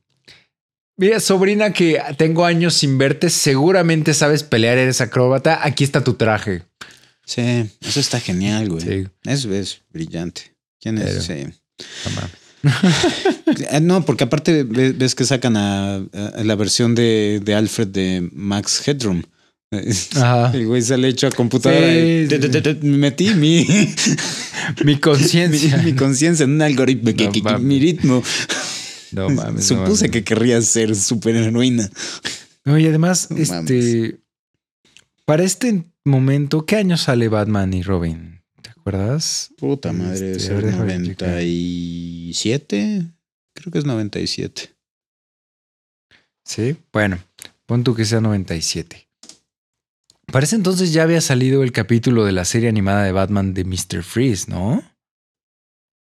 [1.02, 5.60] Mira, sobrina que tengo años sin verte, seguramente sabes pelear, eres acróbata.
[5.66, 6.62] Aquí está tu traje.
[7.26, 7.41] Sí,
[7.82, 8.82] eso está genial, güey.
[8.84, 9.08] Sí.
[9.26, 10.56] Eso es brillante.
[10.80, 11.06] ¿Quién es?
[11.06, 11.54] Pero- Sí.
[12.06, 12.32] No mames.
[13.72, 17.88] Eh, No, porque aparte ve- ves que sacan a, a la versión de, de Alfred
[17.88, 19.24] de Max Headroom.
[20.16, 20.52] Ajá.
[20.54, 21.82] El güey sale hecho a computadora.
[21.82, 22.28] Sí,
[22.84, 23.66] metí mi,
[24.86, 25.78] Mi conciencia.
[25.84, 27.10] mi, mi conciencia en un algoritmo.
[27.12, 28.22] No mi ritmo.
[29.12, 29.72] No mames.
[29.72, 30.12] no Supuse mames.
[30.12, 31.89] que querría ser superheroína.
[32.66, 34.20] No, y además, No este.
[35.26, 38.41] Para este momento, ¿qué año sale Batman y Robin?
[38.62, 39.51] ¿Te acuerdas?
[39.57, 40.66] Puta madre, Este, checar.
[40.76, 43.05] 97.
[43.53, 44.74] Creo que es 97.
[46.43, 46.76] Sí.
[46.91, 47.20] Bueno,
[47.66, 49.07] pon tú que sea 97.
[50.32, 53.64] Para ese entonces ya había salido el capítulo de la serie animada de Batman de
[53.66, 54.03] Mr.
[54.03, 54.84] Freeze, ¿no?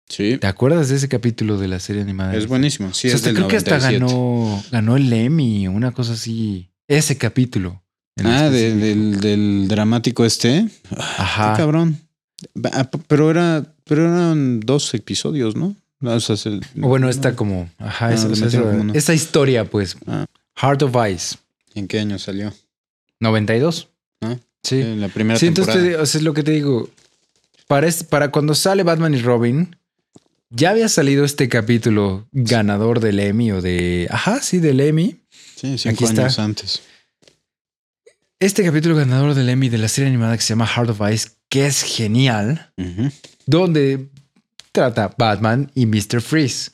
[0.07, 0.37] Sí.
[0.37, 2.35] ¿Te acuerdas de ese capítulo de la serie animada?
[2.35, 2.93] Es buenísimo.
[2.93, 4.05] Sí, O sea, es del creo que hasta 97.
[4.13, 6.69] ganó, ganó el Emmy, una cosa así.
[6.87, 7.81] Ese capítulo.
[8.23, 10.67] Ah, de- del, del dramático este.
[10.95, 11.53] Ajá.
[11.53, 11.99] Qué cabrón.
[12.71, 15.75] Ah, Pero era, pero eran dos episodios, ¿no?
[16.01, 17.69] O sea, es el- O bueno, esta como.
[17.79, 19.97] Ajá, Ah, esa, o sea, esa- como esa historia, pues.
[20.05, 20.25] Ah.
[20.61, 21.37] Heart of Ice.
[21.73, 22.53] ¿En qué año salió?
[23.19, 23.89] 92.
[24.21, 24.81] Ah, Sí.
[24.81, 25.97] En la primera Sí, entonces temporada.
[25.97, 26.89] te- o sea, es lo que te digo.
[27.67, 29.75] Para, para cuando sale Batman y Robin,
[30.55, 34.07] ya había salido este capítulo ganador del Emmy o de.
[34.09, 35.21] Ajá, sí, del Emmy.
[35.55, 36.21] Sí, cinco aquí está.
[36.23, 36.81] años antes.
[38.39, 41.29] Este capítulo ganador del Emmy de la serie animada que se llama Heart of Ice,
[41.49, 42.71] que es genial,
[43.45, 44.07] donde
[44.71, 46.21] trata Batman y Mr.
[46.21, 46.71] Freeze.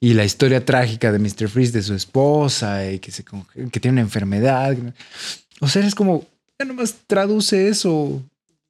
[0.00, 1.48] y la historia trágica de Mr.
[1.48, 4.74] Freeze, de su esposa, y que, se, que tiene una enfermedad.
[5.60, 6.26] O sea, es como,
[6.58, 8.22] ya nomás traduce eso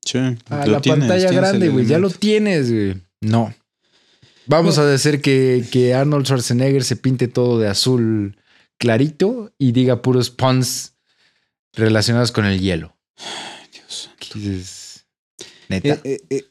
[0.05, 1.87] Sí, a la tienes, pantalla tienes grande, güey.
[1.87, 2.97] Ya lo tienes, güey.
[3.21, 3.55] No.
[4.47, 8.37] Vamos a decir que, que Arnold Schwarzenegger se pinte todo de azul
[8.79, 10.95] clarito y diga puros puns
[11.75, 12.97] relacionados con el hielo.
[13.73, 14.11] Dios.
[14.19, 15.05] ¿Qué dices?
[15.69, 15.89] Neta.
[15.89, 16.45] Eh, eh, eh,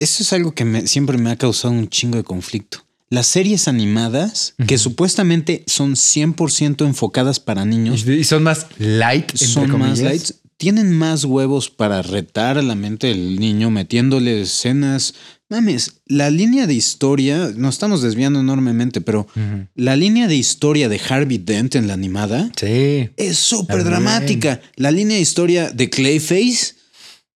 [0.00, 2.84] eso es algo que me- siempre me ha causado un chingo de conflicto.
[3.08, 9.46] Las series animadas, que supuestamente son 100% enfocadas para niños, y, son más light, entre
[9.46, 15.14] son más lights, tienen más huevos para retar a la mente del niño metiéndole escenas.
[15.48, 19.28] Mames, la línea de historia, nos estamos desviando enormemente, pero
[19.76, 23.10] la línea de historia de Harvey Dent en la animada Sí.
[23.16, 24.60] es súper dramática.
[24.74, 26.74] La línea de historia de Clayface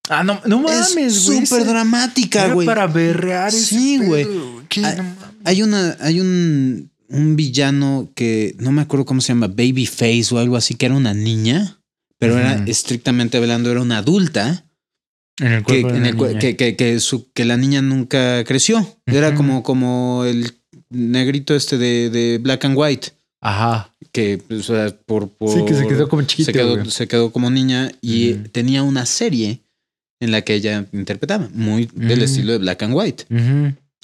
[0.08, 1.46] Ah, no, no mames, es güey.
[1.46, 2.66] súper ese- dramática, güey.
[2.66, 4.26] para berrear Sí, güey.
[4.82, 4.96] Ah.
[5.44, 10.38] Hay una, hay un, un villano que no me acuerdo cómo se llama, Babyface o
[10.38, 11.78] algo así, que era una niña,
[12.18, 14.64] pero era estrictamente hablando, era una adulta
[15.40, 16.38] En el que, cuerpo en el niña.
[16.38, 18.86] que, que, que su- que la niña nunca creció.
[19.06, 20.52] Era como, como el
[20.90, 23.08] negrito este de, de Black and White,
[23.40, 23.94] Ajá.
[24.12, 26.46] que o sea, por, por- Sí, que se quedó como chiquito.
[26.46, 26.90] se quedó, güey.
[26.90, 29.60] se quedó como niña y tenía una serie
[30.20, 33.24] en la que ella interpretaba, muy del estilo de Black and White.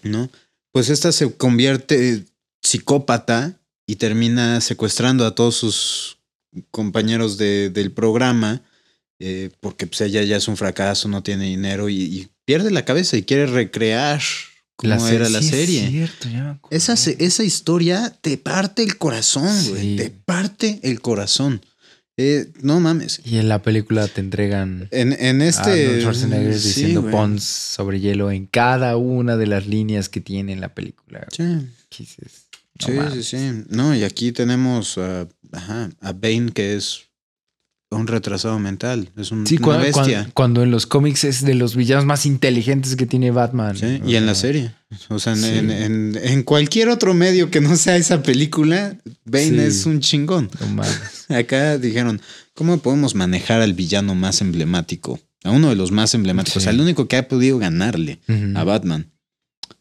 [0.03, 0.31] ¿no?
[0.73, 2.25] Pues esta se convierte
[2.63, 6.19] psicópata y termina secuestrando a todos sus
[6.71, 8.63] compañeros de- del programa
[9.19, 12.85] eh, porque pues ella ya es un fracaso, no tiene dinero y, y pierde la
[12.85, 14.21] cabeza y quiere recrear
[14.77, 15.89] cómo serie- era la sí, es serie.
[15.89, 16.61] cierto, ya.
[16.71, 19.97] Esa, esa historia te parte el corazón, güey.
[19.97, 21.61] Te parte el corazón.
[22.19, 23.21] Eh, no mames.
[23.27, 25.71] Y en la película te entregan En, en a este.
[25.87, 27.13] Arnold Schwarzenegger sí, diciendo güey.
[27.13, 31.27] Pons sobre hielo en cada una de las líneas que tiene en la película.
[31.31, 31.43] Sí.
[31.91, 32.47] ¿Qué dices?
[32.81, 33.65] No Sí, sí, sí.
[33.69, 37.03] No, y aquí tenemos a, ajá, a Bane, que es
[37.91, 39.11] un retrasado mental.
[39.17, 39.93] Es un- Sí, una bestia.
[40.03, 43.77] cuando, cuando en los cómics es de los villanos más inteligentes que tiene Batman.
[43.77, 44.73] Sí, O y en la sea, serie.
[45.09, 45.47] O sea, en, Sí.
[45.49, 50.51] en- en- en cualquier otro medio que no sea esa película, Bane es un chingón.
[50.75, 50.83] No.
[51.29, 52.21] Acá dijeron,
[52.55, 55.21] ¿cómo podemos manejar al villano más emblemático?
[55.45, 56.69] A uno de los más emblemáticos, Sí.
[56.69, 58.19] al único que ha podido ganarle
[58.57, 59.13] a Batman.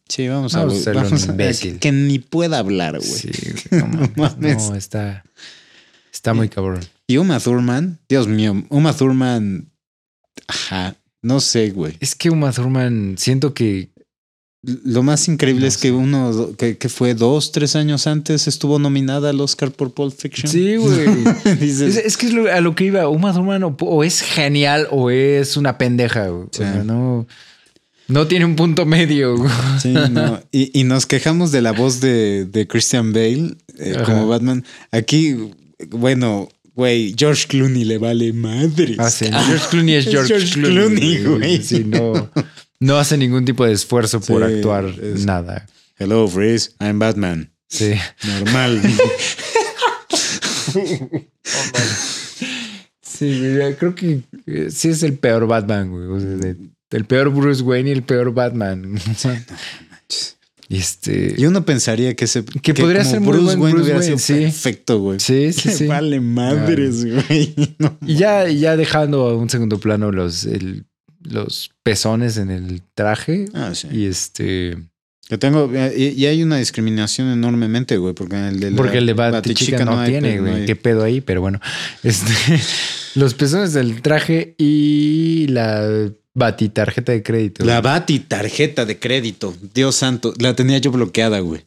[0.07, 3.11] Sí, vamos, Vamos a a, vamos a que ni pueda hablar, güey.
[3.11, 3.29] Sí,
[3.71, 4.69] no, mames.
[4.69, 5.23] No, está,
[6.13, 6.81] está muy cabrón.
[7.07, 9.69] Y Uma Thurman, Dios mío, Uma Thurman,
[10.47, 11.95] ajá, no sé, güey.
[11.99, 13.89] Es que Uma Thurman siento que
[14.83, 19.29] lo más increíble es que uno, que, que fue dos, tres años antes, estuvo nominada
[19.29, 20.51] al Oscar por Pulp Fiction.
[20.51, 21.05] Sí, güey.
[21.61, 23.07] Es, es que es lo- a lo que iba.
[23.07, 26.29] Uma Thurman o, o es genial o es una pendeja.
[26.29, 26.47] güey.
[26.51, 26.63] Sí.
[26.63, 27.27] O sea, no,
[28.07, 29.35] no tiene un punto medio.
[29.79, 30.41] Sí, no.
[30.51, 34.63] Y, y nos quejamos de la voz de, de Christian Bale eh, como Batman.
[34.91, 35.35] Aquí,
[35.91, 38.95] bueno, güey, George Clooney le vale madre.
[38.99, 41.63] Ah, sí, George Clooney es Es George, George Clooney, Clooney, güey.
[41.63, 42.29] Sí, no,
[42.79, 45.65] no hace ningún tipo de esfuerzo por Sí, actuar es- nada.
[45.97, 47.51] Hello, Freeze, I'm Batman.
[47.69, 47.93] Sí.
[48.27, 48.81] Normal.
[53.01, 53.41] Sí,
[53.79, 56.05] creo que eh, sí es el peor Batman, güey.
[56.07, 56.53] O sea,
[56.91, 58.99] el peor Bruce Wayne y el peor Batman.
[60.69, 61.35] este.
[61.37, 64.33] Y uno pensaría que ese Que podría ser muy buen Bruce Wayne, sido sí.
[64.33, 65.19] perfecto, güey.
[65.19, 65.87] Sí, sí, sí.
[65.87, 67.53] Vale madres, güey.
[67.79, 67.97] No.
[68.05, 70.85] Y ya, ya dejando a un segundo plano los, el-
[71.21, 73.45] los pezones en el traje.
[73.53, 73.87] Ah, sí.
[73.91, 74.77] Y este.
[75.27, 78.99] Que tengo, eh, y, y hay una discriminación enormemente, güey, porque el de la Porque
[78.99, 80.65] el de Batichica no, tiene, no güey.
[80.67, 81.59] Qué pedo ahí, pero bueno.
[82.03, 82.31] Este,
[83.15, 87.63] los pezones del traje y la batitarjeta de crédito.
[87.65, 91.65] La Bati tarjeta de crédito, Dios santo, la tenía yo bloqueada, güey.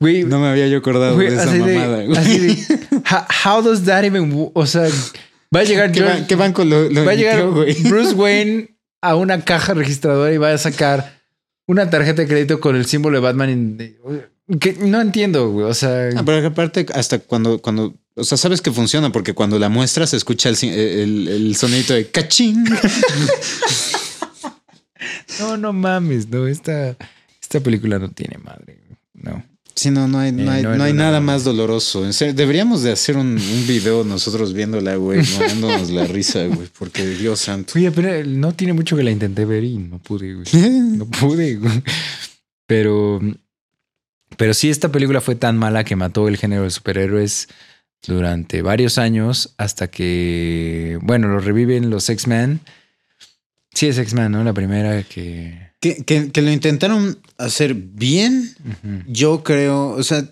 [0.00, 2.16] Güey, No me había yo acordado güey, de esa de- mamada, güey.
[2.18, 2.56] así de,
[3.44, 4.88] how, does that even O sea,
[5.54, 7.74] va a llegar ¿Qué, George- ba- qué banco lo, lo va a llegar güey?
[7.82, 11.20] Bruce Wayne a una caja registradora y va a sacar
[11.66, 13.50] una tarjeta de crédito con el símbolo de Batman.
[13.50, 14.00] en-
[14.58, 15.66] que no entiendo, güey.
[15.66, 19.58] O sea, Ah, pero aparte, hasta cuando, cuando, o sea, sabes que funciona porque cuando
[19.58, 22.64] la muestras se escucha el, si- el, el sonidito de cachín.
[25.38, 26.46] no, no mames, no.
[26.46, 26.96] Esta,
[27.40, 28.78] esta película no tiene madre.
[29.14, 29.44] No.
[29.74, 32.04] Sí, no, no hay, no Eh, hay, no, no hay nada más doloroso.
[32.04, 36.68] En serio, deberíamos de hacer un, un video nosotros viéndola, güey, dándonos la risa, güey,
[36.78, 37.74] porque Dios santo.
[37.76, 40.46] Oye, pero no tiene mucho que la intenté ver y no pude, güey.
[40.98, 41.82] No pude, güey.
[42.66, 43.20] Pero,
[44.36, 47.48] pero sí, esta película fue tan mala que mató el género de superhéroes
[48.06, 52.60] durante varios años hasta que, bueno, lo reviven los X-Men.
[53.72, 54.44] Sí, es X-Men, ¿no?
[54.44, 55.70] La primera que...
[55.80, 58.54] Que, que- que lo intentaron hacer bien,
[59.06, 60.28] yo creo, o sea,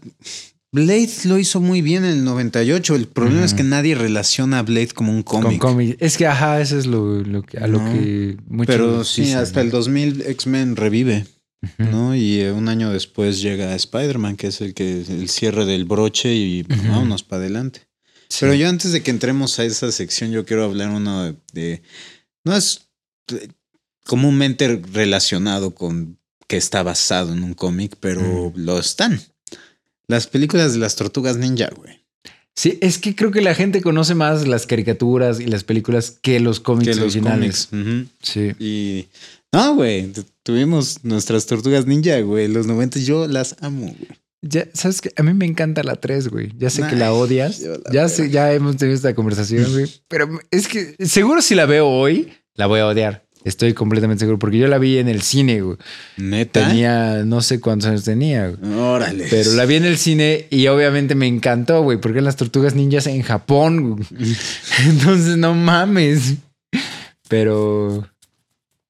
[0.73, 2.95] Blade lo hizo muy bien en el 98.
[2.95, 5.59] El problema es que nadie relaciona a Blade como un Con cómic.
[5.59, 5.97] cómic.
[6.01, 9.39] Es que, ajá, eso es lo, lo que, a lo que muchos Pero sí, dicen,
[9.39, 9.64] hasta ¿no?
[9.64, 11.25] el 2000 X-Men revive,
[11.78, 12.14] ¿no?
[12.14, 16.34] Y eh, un año después llega Spider-Man, que es el que el cierre del broche
[16.34, 16.88] y Ujú.
[16.88, 17.82] vámonos para adelante.
[18.28, 18.38] Sí.
[18.40, 21.82] Pero yo antes de que entremos a esa sección, yo quiero hablar uno de, de-
[22.44, 22.88] no es
[23.32, 23.48] eh,
[24.04, 29.20] comúnmente relacionado con que está basado en un cómic, pero lo están.
[30.06, 31.98] Las películas de las tortugas ninja, güey.
[32.56, 36.40] Sí, es que creo que la gente conoce más las caricaturas y las películas que
[36.40, 37.66] los cómics Que los originales.
[37.66, 38.09] cómics.
[38.22, 38.52] Sí.
[38.59, 39.06] Y
[39.52, 40.11] no, güey,
[40.49, 42.49] tuvimos nuestras tortugas ninja, güey.
[42.49, 44.09] Los 90 yo las amo, güey.
[44.40, 46.55] Ya, sabes que a mí me encanta la 3, güey.
[46.57, 47.61] Ya sé que la odias.
[47.61, 49.90] la Ya sé, ya hemos tenido esta conversación, güey.
[50.09, 53.26] Pero es que seguro si la veo hoy, la voy a odiar.
[53.44, 55.76] Estoy completamente seguro porque yo la vi en el cine, güey.
[56.16, 56.66] Neta.
[56.66, 58.72] Tenía, no sé cuántos años tenía, güey.
[58.72, 59.26] Órale.
[59.28, 62.74] Pero la vi en el cine y obviamente me encantó, güey, porque eran las tortugas
[62.74, 63.90] ninjas en Japón.
[63.90, 64.07] güey.
[64.88, 66.36] Entonces, no mames.
[67.28, 68.09] Pero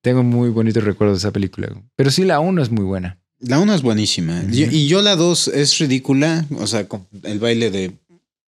[0.08, 1.68] tengo muy bonitos recuerdos de esa película.
[1.96, 3.18] Pero sí, la 1 es muy buena.
[3.40, 4.42] La 1 es buenísima.
[4.50, 6.46] Y- yo la 2 es ridícula.
[6.56, 7.92] O sea, con el baile de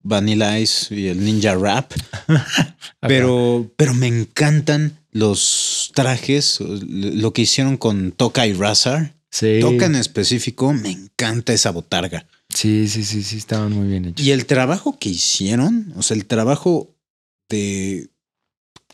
[0.01, 1.91] Vanilla Ice y el ninja rap.
[3.01, 9.13] Pero, pero me encantan los trajes, lo que hicieron con Toka y Razar.
[9.29, 9.59] sí.
[9.59, 12.25] Toka en específico, me encanta esa botarga.
[12.49, 14.25] Sí, sí, sí, sí, estaban muy bien hechos.
[14.25, 16.95] Y el trabajo que hicieron, o sea, el trabajo
[17.49, 18.07] de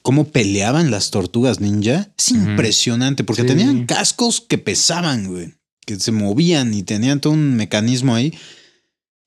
[0.01, 3.47] cómo peleaban las tortugas ninja, es impresionante porque Sí.
[3.47, 5.53] tenían cascos que pesaban, güey,
[5.85, 8.33] que se movían y tenían todo un mecanismo ahí.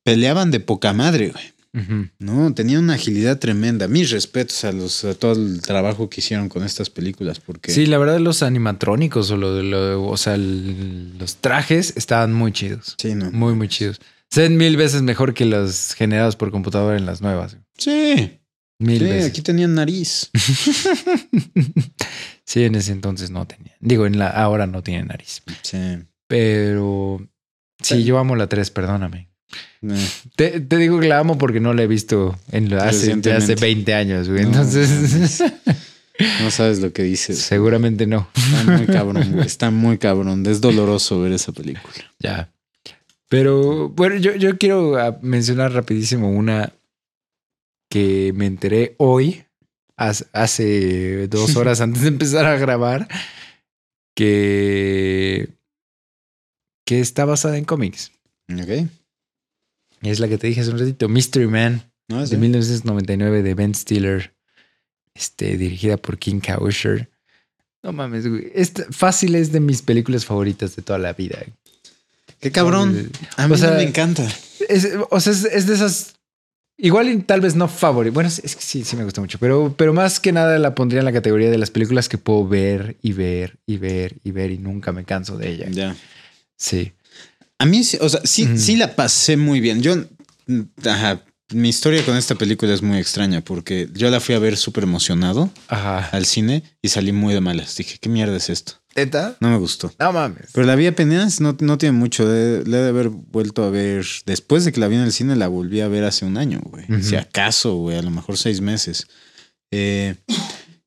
[0.05, 1.53] Peleaban de poca madre, güey.
[2.19, 3.89] No, tenían una agilidad tremenda.
[3.89, 7.87] Mis respetos a los a todo el trabajo que hicieron con estas películas porque Sí,
[7.87, 12.53] la verdad, los animatrónicos o, lo, de lo- o sea, el- los trajes estaban muy
[12.53, 12.95] chidos.
[12.99, 13.31] sí, no.
[13.33, 14.01] Muy, muy chidos.
[14.31, 17.57] Son mil veces mejor que los generados por computadora en las nuevas.
[17.79, 18.39] Sí,
[18.83, 19.31] Mil sí, veces.
[19.31, 20.31] aquí tenían nariz.
[22.45, 23.75] sí, en ese entonces no tenía.
[23.81, 25.43] Digo, en la ahora no tiene nariz.
[25.63, 25.79] Sí.
[26.27, 27.21] Pero
[27.83, 28.05] sí, Sí.
[28.05, 29.29] yo amo la 3, perdóname.
[29.83, 32.97] Eh, Te, te digo que la amo porque no la he visto en hace, hace
[32.97, 33.55] Recientemente.
[33.57, 34.43] 20 años, güey.
[34.45, 35.43] No, Entonces,
[36.43, 37.39] No sabes lo que dices.
[37.39, 38.29] seguramente no.
[38.35, 39.47] Está muy cabrón, güey.
[39.47, 40.47] Está muy cabrón.
[40.47, 41.93] Es doloroso ver esa película.
[42.19, 42.53] Ya.
[43.29, 46.73] Pero bueno, yo, yo quiero ah, mencionar rapidísimo una
[47.93, 49.45] que me enteré hoy,
[49.97, 53.07] hace, dos horas antes de empezar a grabar,
[54.17, 55.51] que
[56.87, 58.13] que está basada en cómics.
[58.51, 58.89] Ok.
[60.01, 62.37] Es la que te dije hace un ratito, Mystery Man, No, de sí.
[62.39, 64.35] 1999 de Ben Stiller,
[65.15, 67.11] este, dirigida por King Kausher.
[67.83, 68.51] No mames, güey.
[68.55, 71.45] Esta, fácil es de mis películas favoritas de toda la vida.
[72.41, 73.11] Qué cabrón.
[73.37, 74.27] A O mí sea, me encanta.
[74.69, 76.15] Es, o sea, es, es de esas.
[76.85, 78.13] Igual y tal vez no favorito.
[78.13, 79.39] Bueno, es, que sí, sí me gusta mucho.
[79.39, 82.47] Pero, pero más que nada la pondría en la categoría de las películas que puedo
[82.49, 85.67] ver y ver y ver y ver y nunca me canso de ella.
[85.71, 85.95] Ya.
[86.57, 86.91] Sí.
[87.59, 88.59] A mí, sí- o sea, sí, Ujú.
[88.59, 89.81] sí la pasé muy bien.
[89.81, 89.95] Yo,
[90.49, 91.23] mm, ajá,
[91.55, 94.85] mi historia con esta película es muy extraña porque yo la fui a ver súper
[94.85, 96.09] emocionado Ajá.
[96.13, 97.77] al cine y salí muy de malas.
[97.77, 98.75] Dije, ¿qué mierda es esto?
[98.95, 99.37] ¿Neta?
[99.41, 99.93] No me gustó.
[99.99, 100.49] No mames.
[100.53, 102.25] Pero la vi apenas, no, no tiene mucho.
[102.27, 104.05] Le, le he de haber vuelto a ver.
[104.27, 106.61] Después de que la vi en el cine, la volví a ver hace un año,
[106.65, 106.85] güey.
[107.03, 109.07] Si acaso, güey, a lo mejor seis meses.
[109.71, 110.17] Eh,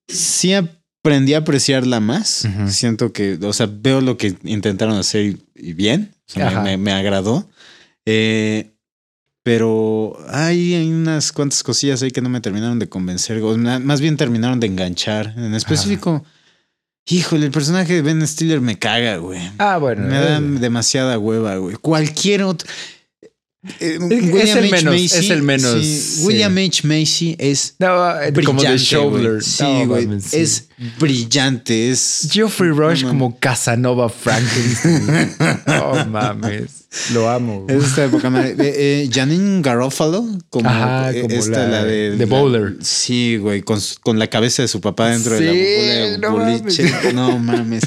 [0.08, 2.48] sí aprendí a apreciarla más.
[2.68, 6.14] Siento que, o sea, veo lo que intentaron hacer y, y bien.
[6.30, 7.50] O sea, me- me agradó.
[8.06, 8.75] Eh,
[9.46, 13.44] pero hay, hay unas cuantas cosillas ahí que no me terminaron de convencer.
[13.44, 15.36] o más bien terminaron de enganchar.
[15.38, 16.26] En específico,
[17.06, 19.40] híjole, el personaje de Ben Stiller me caga, güey.
[19.60, 20.08] Ah, bueno.
[20.08, 21.76] Me da eh, demasiada hueva, güey.
[21.76, 22.68] Cualquier otro.
[23.80, 23.98] Eh,
[24.42, 26.24] Es el menos, es el menos, sí.
[26.26, 26.88] William H.
[26.88, 29.32] Macy es No, eh, como Shoveler.
[29.34, 29.42] güey.
[29.42, 30.06] Sí, No, güey.
[30.08, 30.38] mames, sí.
[30.38, 30.68] Es
[31.00, 31.90] brillante.
[31.92, 32.28] Es.
[32.32, 35.32] Geoffrey Rush No, como Casanova Frankenstein.
[35.82, 36.86] oh mames.
[37.14, 37.66] Lo amo.
[37.68, 38.32] Es esta época.
[38.48, 42.76] Eh, eh, Janine Garofalo, como, Ajá, eh, como esta, la la, de, de la- Bowler.
[42.82, 46.90] sí, güey, con, con la cabeza de su papá dentro de la bola de boliche.
[47.14, 47.84] No mames.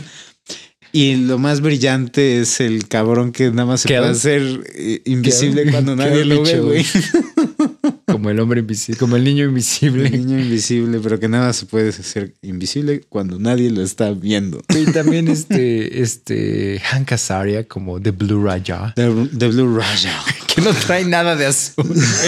[0.92, 4.42] Y lo más brillante es el cabrón que nada más se puede hacer
[4.74, 6.86] eh, invisible cuando nadie lo ve, güey.
[8.10, 10.10] Como el hombre invisible, como el niño El invisible.
[10.10, 14.62] niño invisible, pero que nada se puede hacer invisible cuando nadie lo está viendo.
[14.70, 20.10] Y también este, este Hank Azaria como The Blue Raja, The, the Blue Raja.
[20.54, 21.84] que no trae nada de azul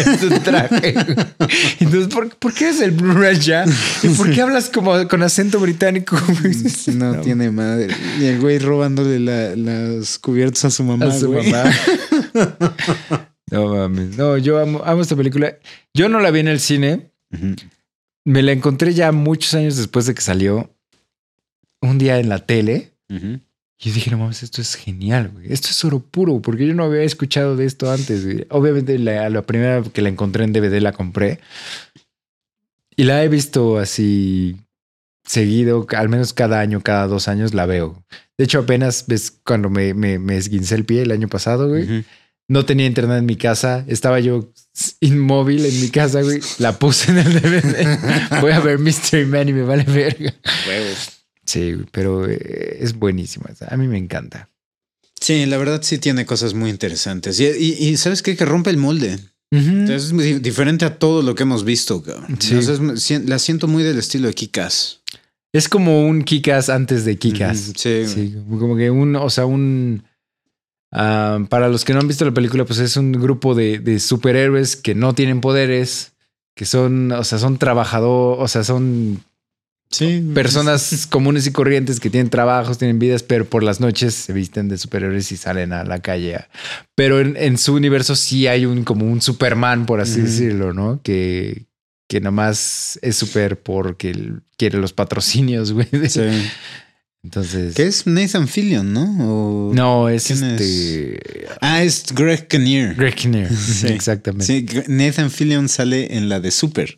[0.06, 0.94] en su traje.
[1.80, 3.64] Entonces, ¿por, por qué es el Blue Raja?
[4.02, 6.16] ¿Y por qué hablas como con acento británico?
[6.94, 7.94] No, tiene madre.
[8.20, 11.06] Y el güey robándole la- las cubiertas a su mamá.
[11.06, 11.50] a su güey.
[11.50, 11.70] mamá.
[13.50, 14.16] No mames.
[14.16, 15.56] No, yo amo, amo esta película.
[15.94, 17.10] Yo no la vi en el cine.
[17.32, 17.56] Ujú.
[18.24, 20.70] Me la encontré ya muchos años después de que salió.
[21.80, 22.92] Un día en la tele.
[23.08, 23.40] Ujú.
[23.82, 25.50] Y yo dije, no mames, esto es genial, güey.
[25.52, 28.24] Esto es oro puro, porque yo no había escuchado de esto antes.
[28.26, 28.46] güey.
[28.50, 31.40] Obviamente, la, la primera que la encontré en DVD la compré.
[32.94, 34.56] Y la he visto así
[35.24, 38.04] seguido, al menos cada año, cada dos años la veo.
[38.36, 41.84] De hecho, apenas ves cuando me, me, me esguincé el pie el año pasado, güey.
[41.84, 42.04] Ujú.
[42.50, 43.84] No tenía internet en mi casa.
[43.86, 44.52] Estaba yo
[45.00, 46.40] inmóvil en mi casa, güey.
[46.58, 48.40] La puse en el DVD.
[48.40, 50.34] Voy a ver Mystery Man y me vale verga.
[51.46, 53.46] Sí, güey, pero eh, es buenísima.
[53.68, 54.48] A mí me encanta.
[55.20, 57.38] Sí, la verdad sí tiene cosas muy interesantes.
[57.38, 58.36] Y, y- y ¿sabes qué?
[58.36, 59.18] Que rompe el molde.
[59.52, 62.36] Entonces, es muy diferente a todo lo que hemos visto, cabrón.
[62.40, 62.54] Sí.
[62.54, 65.00] Entonces, la siento muy del estilo de Kikas.
[65.52, 67.72] Es como un Kikas antes de Kikas.
[67.76, 68.06] Sí.
[68.06, 70.04] Sí, como que un, o sea, un...
[70.92, 74.00] ah, para los que no han visto la película, pues es un grupo de, de
[74.00, 76.12] superhéroes que no tienen poderes,
[76.54, 79.22] que son, o sea, son trabajadores, o sea, son
[79.92, 80.24] Sí.
[80.34, 84.68] personas comunes y corrientes que tienen trabajos, tienen vidas, pero por las noches se visten
[84.68, 86.44] de superhéroes y salen a la calle.
[86.94, 91.00] Pero en, en su universo sí hay un como un Superman, por así decirlo, ¿no?
[91.02, 91.66] Que,
[92.08, 95.88] que nomás es super porque quiere los patrocinios, güey.
[96.08, 96.20] Sí.
[97.22, 97.74] Entonces.
[97.74, 99.68] Que es Nathan Fillion, ¿no?
[99.70, 101.20] O- No, es este.
[101.60, 102.94] Ah, es Greg Kinnear.
[102.94, 103.50] Greg Kinnear.
[103.54, 103.88] Sí.
[103.88, 104.46] Exactamente.
[104.46, 106.96] Sí, Nathan Fillion sale en la de Super.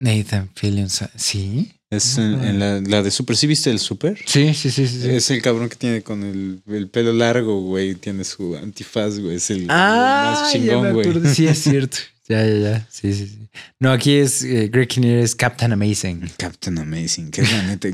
[0.00, 0.88] Nathan Fillion.
[1.16, 1.72] ¿Sí?
[1.90, 3.36] Es en, en la, la de Super.
[3.36, 4.18] ¿Sí viste el Super?
[4.26, 5.02] Sí, sí, sí, sí.
[5.02, 5.10] sí.
[5.10, 7.94] Es el cabrón que tiene con el, el pelo largo, güey.
[7.96, 9.36] Tiene su antifaz, güey.
[9.36, 11.34] Es el, el Ah, más ya chingón, güey.
[11.34, 11.98] Sí, es cierto.
[12.28, 12.86] Ya, ya, ya.
[12.90, 13.38] Sí, sí, sí.
[13.80, 16.30] No, aquí es eh, Greg Kinnear es Captain Amazing.
[16.38, 17.88] Captain Amazing, que es la neta.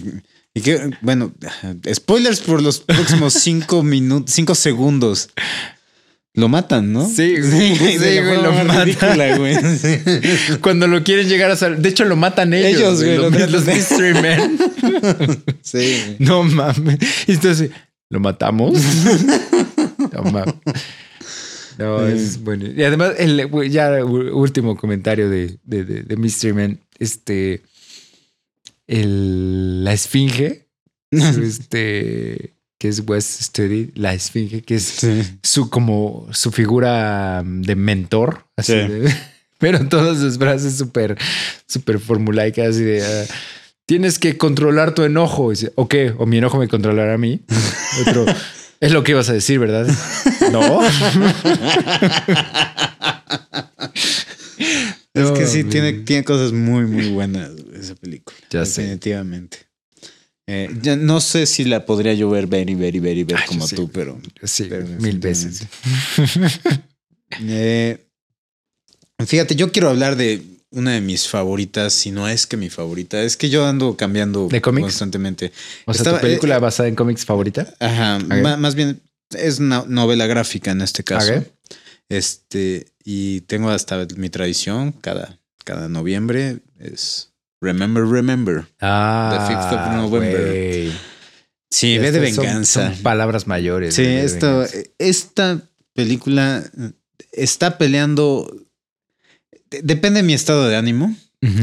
[0.57, 1.35] Y que, bueno,
[1.93, 5.28] spoilers por los próximos cinco minutos, cinco segundos.
[6.33, 7.07] Lo matan, ¿no?
[7.07, 7.37] Sí.
[7.43, 8.87] Sí, güey, lo matan.
[8.87, 9.55] ridícula, güey.
[9.77, 9.99] Sí.
[10.62, 11.77] Cuando lo quieren llegar a salir.
[11.81, 12.73] De hecho, lo matan ellos.
[12.81, 14.59] Ellos, güey, Los, lo los Mystery Men.
[15.61, 16.16] Sí.
[16.20, 17.01] No mames.
[17.27, 17.70] Y entonces,
[18.09, 18.81] ¿lo matamos?
[20.11, 20.55] No mames.
[21.77, 22.65] No, es bueno.
[22.74, 26.81] Y además, el, ya último comentario de, de, de, de Mystery Man.
[26.99, 27.62] Este.
[28.87, 30.69] El, la esfinge.
[31.11, 32.55] este.
[32.79, 33.93] Que es West Study.
[33.95, 35.23] La esfinge, que es Sí.
[35.43, 38.45] su como su figura mm, de mentor.
[38.57, 38.79] Así Sí.
[38.79, 39.15] de-
[39.59, 41.17] pero todas sus frases súper,
[41.67, 43.25] súper formulaicas, así de ah,
[43.87, 45.51] tienes que controlar tu enojo.
[45.53, 46.13] Y dice, ¿o qué?
[46.19, 47.41] ¿O mi enojo me controlará a mí?
[48.07, 48.27] Otro,
[48.79, 49.87] Es lo que ibas a decir, ¿verdad?
[50.53, 50.83] no.
[55.17, 58.37] Es que sí, tiene, tiene cosas muy, muy buenas esa película.
[58.51, 58.83] Ya sé.
[58.83, 59.59] definitivamente.
[60.49, 63.67] Eh, ya no sé si la podría yo ver very, very, very, very Ay, como
[63.67, 65.63] tú, pero Sí, Pero mil veces.
[67.41, 67.99] Eh,
[69.27, 73.21] fíjate, yo quiero hablar de una de mis favoritas, si no es que mi favorita,
[73.23, 74.85] es que yo ando cambiando ¿De cómics?
[74.85, 75.53] constantemente.
[75.87, 77.75] O sea, Estaba- ¿tu película eh, basada en cómics favorita?
[77.81, 79.01] Ajá, más bien
[79.37, 81.45] es una novela gráfica en este caso.
[82.09, 88.66] Este, y tengo hasta mi tradición cada, cada noviembre es Remember, Remember.
[88.81, 90.93] Ah, 5th of November.
[91.70, 92.93] Sí, ve de son- venganza.
[92.95, 93.95] son palabras mayores.
[93.95, 94.65] Sí, esto,
[94.99, 95.61] esta
[95.95, 96.65] película
[97.33, 98.55] está peleando.
[99.70, 101.15] de- Depende de mi estado de ánimo,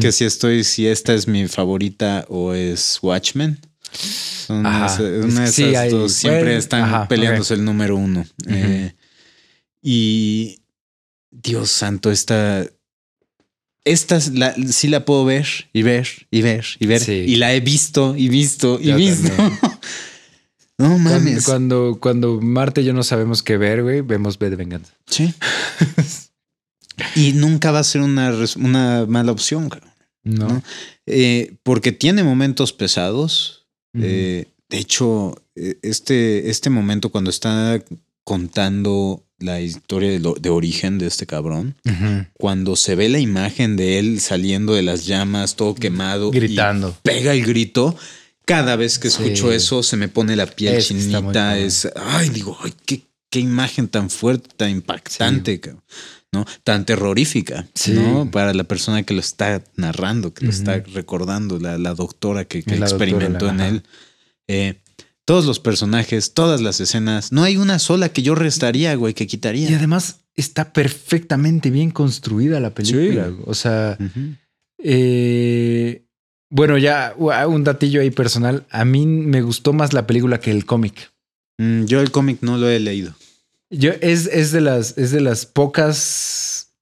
[0.02, 3.60] que si estoy, si esta es mi favorita o es Watchmen.
[3.92, 8.26] Son una de sí, esas hay- dos siempre están ajá, peleándose el número uno.
[8.48, 8.94] Eh,
[9.84, 10.62] y
[11.30, 12.66] Dios santo, esta.
[13.86, 17.02] Esta es la, sí la puedo ver y ver y ver y ver.
[17.02, 17.12] Sí.
[17.12, 19.28] Y la he visto y visto y Yo visto.
[20.78, 21.44] no Cuando, mames.
[21.44, 24.94] cuando, cuando Marta y yo no sabemos qué ver, güey, vemos B de venganza.
[25.06, 25.34] Sí.
[27.18, 29.70] y nunca va a ser una, una mala opción.
[30.24, 30.48] No.
[30.48, 30.64] ¿No?
[31.06, 33.68] Eh, porque tiene momentos pesados.
[33.96, 37.84] Eh, de hecho, eh, este, este momento cuando está
[38.24, 41.76] contando la historia de, lo- de origen de este cabrón,
[42.34, 46.96] cuando se ve la imagen de él saliendo de las llamas, todo quemado, y Gritando.
[47.04, 47.96] pega el grito.
[48.46, 49.24] Cada vez que Sí.
[49.24, 51.58] escucho eso, se me pone la piel Es chinita.
[51.58, 55.82] Es, ay, digo, ay, qué, qué imagen tan fuerte, tan impactante, cabrón,
[56.34, 56.46] ¿no?
[56.66, 57.94] Tan terrorífica, Sí.
[57.94, 58.30] ¿no?
[58.32, 62.64] Para la persona que lo está narrando, que lo está recordando, la, la doctora que,
[62.64, 63.84] que La doctora, experimentó la- en él.
[64.50, 64.82] Eh,
[65.26, 69.28] todos los personajes, todas las escenas, no hay una sola que yo restaría, güey, que
[69.28, 69.70] quitaría.
[69.70, 73.28] Y además está perfectamente bien construida la película.
[73.28, 73.36] Sí.
[73.46, 73.98] O sea,
[74.80, 76.06] eh,
[76.50, 78.66] bueno, ya un datillo ahí personal.
[78.70, 81.14] A mí me gustó más la película que el cómic.
[81.58, 83.14] Mm, yo el cómic no lo he leído.
[83.70, 86.74] Yo, es, es de las, es de las pocas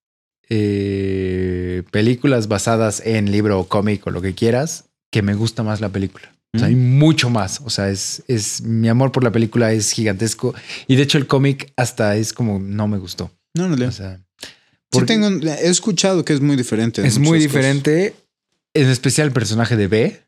[0.49, 5.79] eh, películas basadas en libro o cómic o lo que quieras que me gusta más
[5.79, 6.33] la película.
[6.53, 6.99] O sea, hay Mm.
[6.99, 7.61] mucho más.
[7.63, 10.53] O sea, es, es mi amor por la película es gigantesco.
[10.87, 13.31] Y de hecho, el cómic hasta es como no me gustó.
[13.53, 13.89] No, no leo.
[13.89, 14.47] O sea, Sí
[14.99, 16.99] porque tengo, he escuchado que es muy diferente.
[17.01, 18.13] en es muy diferente.
[18.73, 20.21] En especial el personaje de B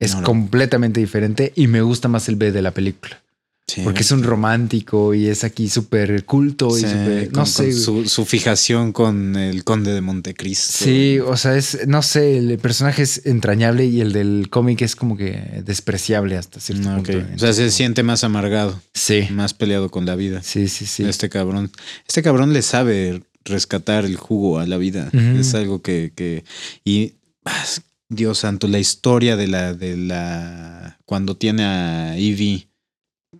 [0.00, 0.26] es No, no.
[0.26, 3.22] completamente diferente y me gusta más el B de la película.
[3.68, 3.80] Sí.
[3.82, 7.72] Porque es un romántico y es aquí súper culto y súper, no sé.
[7.72, 10.84] su, su fijación con el conde de Montecristo.
[10.84, 14.94] Sí, o sea, es, no sé, el personaje es entrañable y el del cómic es
[14.94, 17.12] como que despreciable hasta cierto punto.
[17.34, 20.42] O sea, se siente más amargado, Sí, más peleado con la vida.
[20.44, 21.02] sí, sí, sí.
[21.04, 21.72] Este cabrón.
[22.06, 25.10] Este cabrón le sabe rescatar el jugo a la vida.
[25.12, 26.44] Es algo que, que
[26.84, 27.14] y
[27.44, 27.64] ah,
[28.08, 32.68] Dios santo, la historia de la, de la cuando tiene a Evie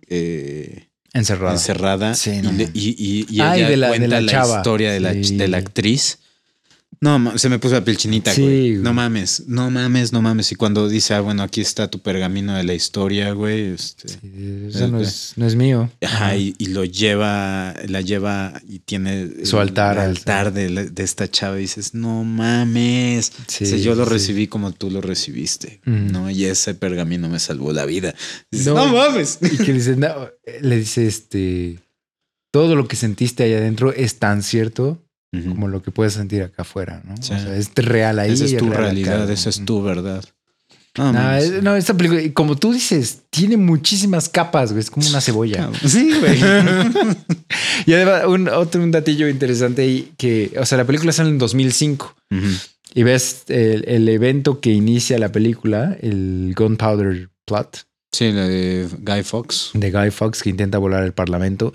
[0.07, 1.53] eh, Encerrado.
[1.53, 4.31] encerrada Sí, no y, y, y- Ah, y ella de la- de cuenta la la,
[4.31, 4.57] chava.
[4.57, 6.19] historia de la, de la actriz.
[6.99, 8.69] No, se me puso la piel chinita, Sí, güey.
[8.71, 8.81] güey.
[8.83, 10.51] No mames, no mames, no mames.
[10.51, 13.73] Y cuando dice, ah, bueno, aquí está tu pergamino de la historia, güey.
[13.73, 14.19] Este, Sí,
[14.69, 15.91] eso no es, no es mío.
[16.01, 20.69] Ajá, y, y lo lleva, la lleva y tiene Su altar, el al- altar de,
[20.69, 23.31] la- de esta chava y dices, no mames.
[23.47, 25.81] Sí, yo lo recibí como tú lo recibiste.
[25.85, 26.29] ¿no?
[26.31, 28.15] Y ese pergamino me salvó la vida.
[28.51, 28.73] Dices, No.
[28.87, 29.39] no, mames.
[29.41, 30.29] Y que dice, no,
[30.61, 31.79] le dice, este,
[32.51, 36.61] todo lo que sentiste ahí adentro es tan cierto Como lo que puedes sentir acá
[36.63, 37.15] afuera, ¿no?
[37.17, 37.33] Sí.
[37.33, 38.31] O sea, es real ahí.
[38.31, 39.31] esa es tu real acá, realidad, ¿no?
[39.33, 40.23] esa es tu verdad.
[40.97, 41.43] No, No, mames.
[41.43, 44.79] es- no, esta película, como tú dices, tiene muchísimas capas, güey.
[44.79, 45.69] Es como una cebolla.
[45.85, 46.39] Sí, güey.
[47.85, 51.37] y además, un, otro un datillo interesante y que, o sea, la película sale en
[51.37, 52.41] 2005 Ujú.
[52.95, 58.87] y ves el, el evento que inicia la película, el Gunpowder Plot Sí, la de
[58.99, 59.71] Guy Fox.
[59.75, 61.71] de Guy Fawkes que intenta volar el parlamento,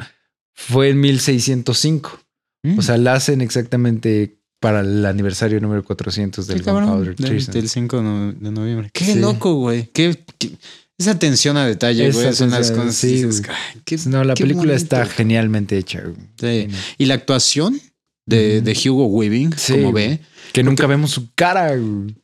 [0.55, 2.19] fue en 1605.
[2.63, 2.79] Mm.
[2.79, 7.53] O sea, la hacen exactamente para el aniversario número 400 del Qué cabrón, Gunpowder Treason.
[7.55, 8.91] del 5 de no- de noviembre.
[8.93, 9.19] Qué Sí.
[9.19, 9.89] loco, güey.
[9.93, 10.53] Qué, qué-
[10.99, 12.33] esa atención a detalle, Esa güey.
[12.35, 12.97] Son las atención, cosas.
[12.97, 13.57] sí, dices, güey.
[13.75, 15.17] "Ay, qué- No, la película está bonito".
[15.17, 16.03] genialmente hecha.
[16.03, 16.69] güey.
[16.69, 16.75] Sí.
[16.99, 17.81] Y la actuación
[18.29, 20.21] de, de Hugo Weaving, Sí, como ve,
[20.53, 21.75] Que nunca vemos su cara.
[21.77, 22.15] güey.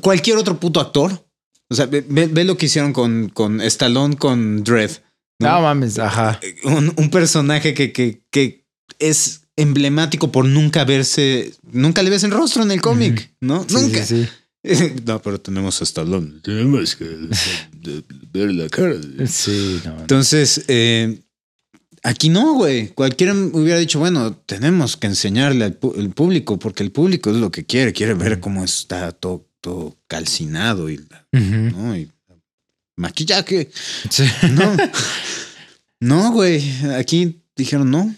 [0.00, 1.24] cualquier otro puto actor.
[1.70, 4.90] O sea, ve, ve- ve lo que hicieron con, con Stallone, con Dredd.
[5.40, 5.60] No, ¿no?
[5.62, 6.40] mames, ajá.
[6.64, 8.64] Un, un personaje que, que, que
[8.98, 13.64] es emblemático por nunca verse, nunca le ves el rostro en el cómic, ¿no?
[13.68, 14.04] Sí, nunca.
[14.06, 14.26] sí,
[15.06, 16.40] no, pero tenemos a Stallone.
[16.42, 17.04] Tenemos que
[18.32, 18.96] ver la cara.
[19.26, 19.80] sí.
[19.84, 20.00] No.
[20.00, 21.20] Entonces, eh,
[22.02, 22.88] Aquí no, güey.
[22.88, 27.50] Cualquiera hubiera dicho, bueno, tenemos que enseñarle al el público, porque el público es lo
[27.50, 31.00] que quiere, quiere ver cómo está todo, todo calcinado y.
[31.32, 31.96] ¿no?
[31.96, 32.10] y
[32.96, 33.70] maquillaje.
[34.10, 34.24] Sí.
[34.52, 34.76] No,
[36.00, 36.62] no, güey.
[36.98, 38.14] Aquí dijeron no.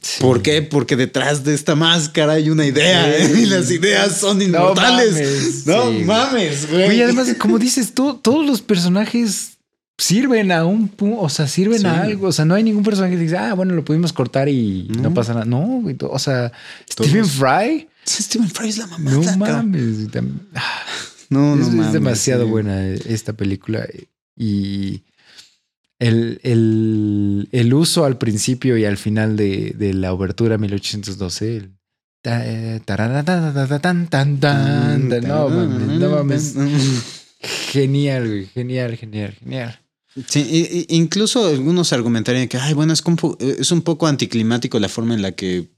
[0.00, 0.20] Sí.
[0.22, 0.62] ¿Por qué?
[0.62, 3.32] Porque detrás de esta máscara hay una idea Sí.
[3.42, 5.12] y las ideas son No inmortales.
[5.14, 6.04] mames, No sí.
[6.04, 6.88] mames, güey.
[6.88, 9.58] Oye, además, como dices tú, todos los personajes
[10.00, 12.28] sirven a un pu- o sea, sirven a algo.
[12.28, 15.02] O sea, no hay ningún personaje que dice, ah, bueno, lo pudimos cortar y no,
[15.02, 15.14] No.
[15.14, 15.44] pasa nada.
[15.44, 16.52] No, o sea,
[16.94, 17.10] Todos.
[17.10, 19.10] Stephen Fry, Stephen Fry es la mamá.
[19.10, 19.82] no mames.
[19.82, 20.08] y
[21.30, 23.86] No, no es, es mames, demasiado buena esta película.
[24.36, 25.02] Y
[25.98, 31.56] el, el- el uso al principio y al final de, de la obertura 1812.
[31.56, 31.72] el
[35.22, 36.54] No mames, no mames.
[37.70, 38.46] Genial, güey.
[38.46, 39.80] Genial, genial, genial.
[40.26, 43.02] Sí, incluso algunos argumentarían que, ay, bueno, es,
[43.40, 45.68] es un poco anticlimático la forma en la que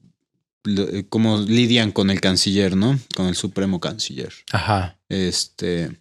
[0.66, 2.98] eh, como lidian con el canciller, ¿no?
[3.14, 4.32] Con el supremo canciller.
[4.52, 4.98] Ajá.
[5.10, 5.98] Este.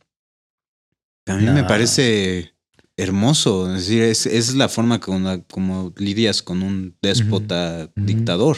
[1.25, 2.53] A mí me parece
[3.01, 3.67] hermoso.
[3.73, 8.57] Es decir, es, es la forma con la- como lidias con un déspota dictador.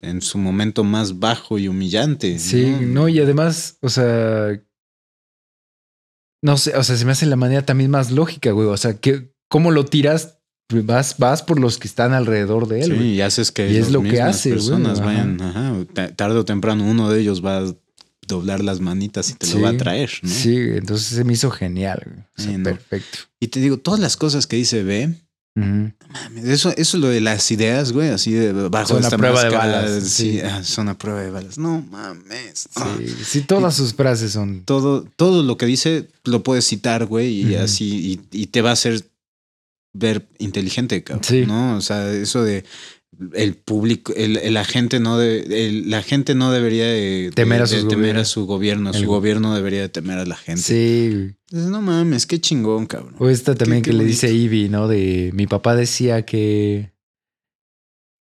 [0.00, 2.38] En su momento más bajo y humillante.
[2.38, 4.60] Sí, no, y además, o sea.
[6.42, 8.68] No sé, o sea, se me hace la manera también más lógica, güey.
[8.68, 10.40] O sea, que cómo lo tiras,
[10.70, 12.84] vas, vas por los que están alrededor de él.
[12.90, 13.08] Sí, güey.
[13.14, 15.06] y haces que Y es las lo que hace, güey, personas ajá.
[15.06, 17.74] vayan, ajá, ta- tarde o temprano uno de ellos va a
[18.26, 19.54] doblar las manitas y te Sí.
[19.54, 20.28] lo va a traer, ¿no?
[20.28, 22.02] Sí, entonces se me hizo genial.
[22.06, 22.18] güey.
[22.20, 22.64] O sea, Sí, no.
[22.64, 23.18] Perfecto.
[23.40, 25.14] Y te digo, todas las cosas que dice B,
[25.56, 29.50] mames, eso, eso lo de las ideas, güey, así de bajo Son esta prueba de
[29.50, 30.40] balas, Sí, sí.
[30.40, 31.58] ah, son a prueba de balas.
[31.58, 32.68] No mames.
[33.24, 34.64] Sí, todas sus frases son.
[34.64, 38.70] todo, todo lo que dice lo puedes citar, güey, y así, y, y te va
[38.70, 39.04] a hacer
[39.92, 41.22] ver inteligente, cabrón.
[41.24, 41.44] Sí.
[41.46, 41.76] ¿No?
[41.76, 42.64] O sea, eso de
[43.34, 47.62] el público, el, el- la gente no de, el- la gente no debería de, Temer
[47.62, 50.62] a de- temer a su gobierno, su gobierno debería de temer a la gente.
[50.62, 51.34] Sí.
[51.50, 53.14] Entonces, no mames, qué chingón, cabrón.
[53.18, 54.32] O esta también Qué- que qué le dice.
[54.32, 54.88] Ivy, ¿no?
[54.88, 56.92] De mi papá decía que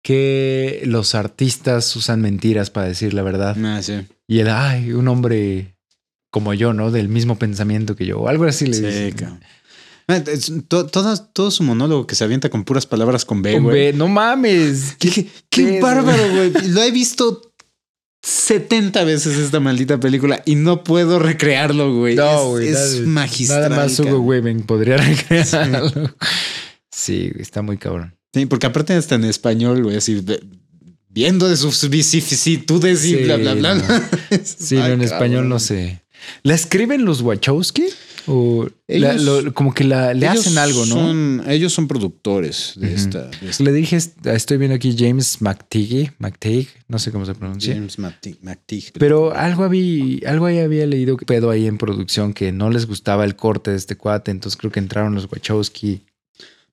[0.02, 3.56] que los artistas usan mentiras para decir la verdad.
[3.64, 3.94] Ah, sí.
[4.26, 5.76] Y él, ay, un hombre
[6.30, 6.90] como yo, ¿no?
[6.90, 8.18] Del mismo pensamiento que yo.
[8.20, 9.12] O algo así le Sí, dice.
[9.16, 9.40] cabrón.
[10.08, 13.58] Ah, es- to- todas- todo su monólogo que se avienta con puras palabras con B,
[13.60, 13.92] güey.
[13.94, 14.96] No mames.
[15.50, 16.52] Qué bárbaro, güey.
[16.68, 17.50] Lo he visto
[18.22, 22.16] 70 veces esta maldita película y no puedo recrearlo, güey.
[22.16, 22.68] No, es, güey.
[22.68, 23.70] es nada- magistral.
[23.70, 24.18] Nada más Hugo.
[24.20, 25.90] Weaving podría recrearlo.
[26.90, 28.14] Sí, güey, está muy cabrón.
[28.34, 30.24] Sí, porque aparte está en español, güey, así
[31.08, 33.74] viendo de sus vicisitudes y Sí, bla, bla, bla.
[33.74, 33.84] no.
[34.44, 36.02] Sí, no, en español no sé.
[36.42, 37.84] ¿La escriben los Wachowski?
[38.26, 40.94] ¿O la- Ellos- lo- como que la, le hacen algo, no?
[40.94, 43.24] son- ellos son productores de esta.
[43.28, 47.74] de esta- Le dije, estoy viendo aquí James McTeague, McTeague, no sé cómo se pronuncia.
[47.74, 48.92] James McTeague.
[48.98, 52.86] Pero algo había, algo ahí había leído que pedo ahí en producción que no les
[52.86, 56.02] gustaba el corte de este cuate, entonces creo que entraron los Wachowski.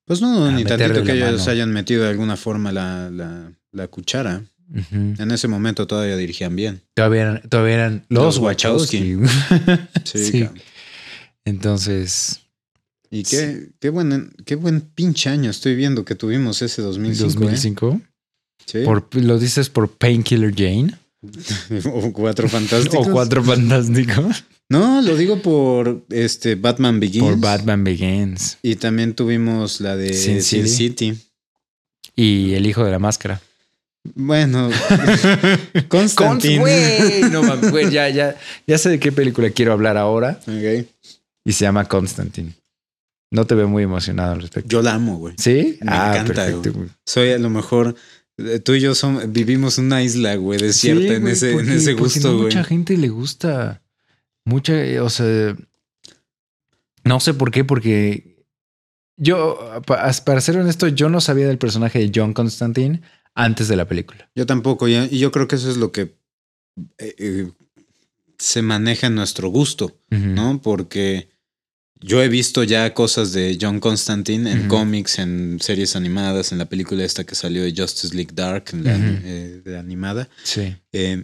[0.06, 1.52] Pues no, a ni tantito que ellos mano.
[1.52, 4.44] hayan metido de alguna forma la, la, la cuchara.
[4.74, 6.82] En ese momento todavía dirigían bien.
[6.94, 9.18] Todavía eran, todavía eran los, Los Wachowski.
[10.06, 10.48] Sí.
[11.46, 12.40] Entonces,
[13.10, 17.40] Y qué, qué, buen, qué buen pinche año estoy viendo que tuvimos ese 2005.
[17.40, 17.90] 2005.
[17.90, 18.08] ¿eh?
[18.66, 18.80] Sí.
[18.86, 20.96] Por, ¿Lo dices por Painkiller Jane?
[21.86, 23.08] o Cuatro Fantásticos.
[23.08, 24.44] ¿O Cuatro Fantásticos?
[24.70, 27.26] No, lo digo por este Batman Begins.
[27.26, 28.58] Por Batman Begins.
[28.62, 30.42] Y también tuvimos la de Sin.
[30.42, 31.14] City.
[32.16, 33.42] Y El Hijo de la Máscara.
[34.16, 34.70] Bueno,
[35.88, 36.60] Cons, Constantine.
[36.60, 37.22] güey.
[37.32, 40.40] No mames, güey, ya, ya, ya sé de qué película quiero hablar ahora.
[40.48, 40.88] Ok.
[41.46, 42.54] Y se llama Constantine.
[43.32, 44.68] No te veo muy emocionado al respecto.
[44.70, 45.36] Yo la amo, güey.
[45.38, 45.78] ¿Sí?
[45.82, 46.74] Me ah, encanta, perfecto.
[46.74, 46.90] güey.
[47.06, 47.96] Soy a lo mejor.
[48.38, 51.72] eh, Tú y yo son, vivimos una isla, güey, desierta Sí, en, güey, ese, porque-
[51.72, 52.46] en ese gusto, no güey.
[52.46, 53.82] Mucha gente le gusta.
[54.46, 55.56] Mucha, o sea.
[57.04, 58.36] No sé por qué, porque
[59.18, 63.02] yo, pa- para ser honesto, yo no sabía del personaje de John Constantine
[63.36, 64.30] antes de la película.
[64.36, 66.02] Yo tampoco, y yo creo que eso es lo que
[66.98, 67.52] eh, eh,
[68.38, 69.98] se maneja en nuestro gusto.
[70.10, 70.62] ¿no?
[70.62, 71.30] Porque
[72.00, 76.66] yo he visto ya cosas de John Constantine en cómics, en series animadas, en la
[76.66, 80.28] película esta que salió de Justice League Dark, en la, eh, de animada.
[80.44, 80.76] Sí.
[80.92, 81.24] Eh,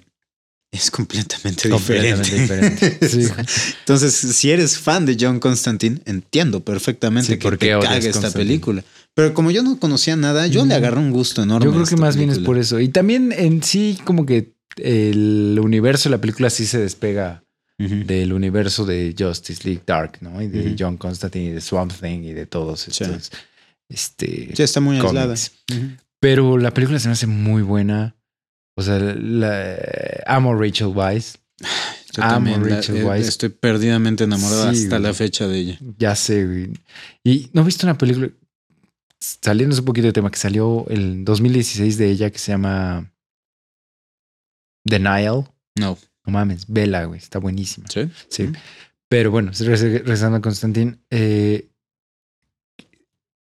[0.69, 2.89] es completamente, Completamente diferente.
[2.91, 3.07] diferente.
[3.09, 3.43] Sí.
[3.79, 8.09] Entonces, si eres fan de John Constantine, entiendo perfectamente Sí, que ¿por qué te cague
[8.09, 8.84] esta película.
[9.18, 10.69] Pero como yo no conocía nada, yo Ujú.
[10.69, 11.65] le agarré un gusto enorme.
[11.65, 12.80] Yo creo que más bien es por eso.
[12.80, 17.44] Y también en sí, como que el universo de la película sí se despega
[17.80, 20.39] del universo de Justice League Dark, ¿no?
[20.41, 20.76] Y de.
[20.77, 23.31] John Constantine y de Swamp Thing y de todos estos.
[23.89, 25.34] este, Ya está muy aislada.
[26.19, 28.15] Pero la película se me hace muy buena.
[28.76, 29.77] O sea, la,
[30.27, 31.38] amo a Rachel Weisz.
[32.15, 33.27] Yo Amo también la- Rachel eh, Weisz.
[33.27, 35.02] estoy perdidamente enamorado Sí, hasta güey.
[35.10, 35.80] la fecha de ella.
[35.98, 36.69] Ya sé, güey.
[37.23, 38.30] Y no he visto una película,
[39.19, 43.11] saliendo un poquito de tema, que salió el 2016 de ella que se llama
[44.85, 45.45] Denial.
[45.76, 45.98] No.
[46.26, 47.19] No mames, vela, güey.
[47.19, 47.88] Está buenísima.
[47.89, 48.10] ¿Sí?
[48.30, 48.44] Sí.
[48.44, 48.53] Mm.
[49.10, 51.69] Pero bueno, re- regresando a Constantin, eh,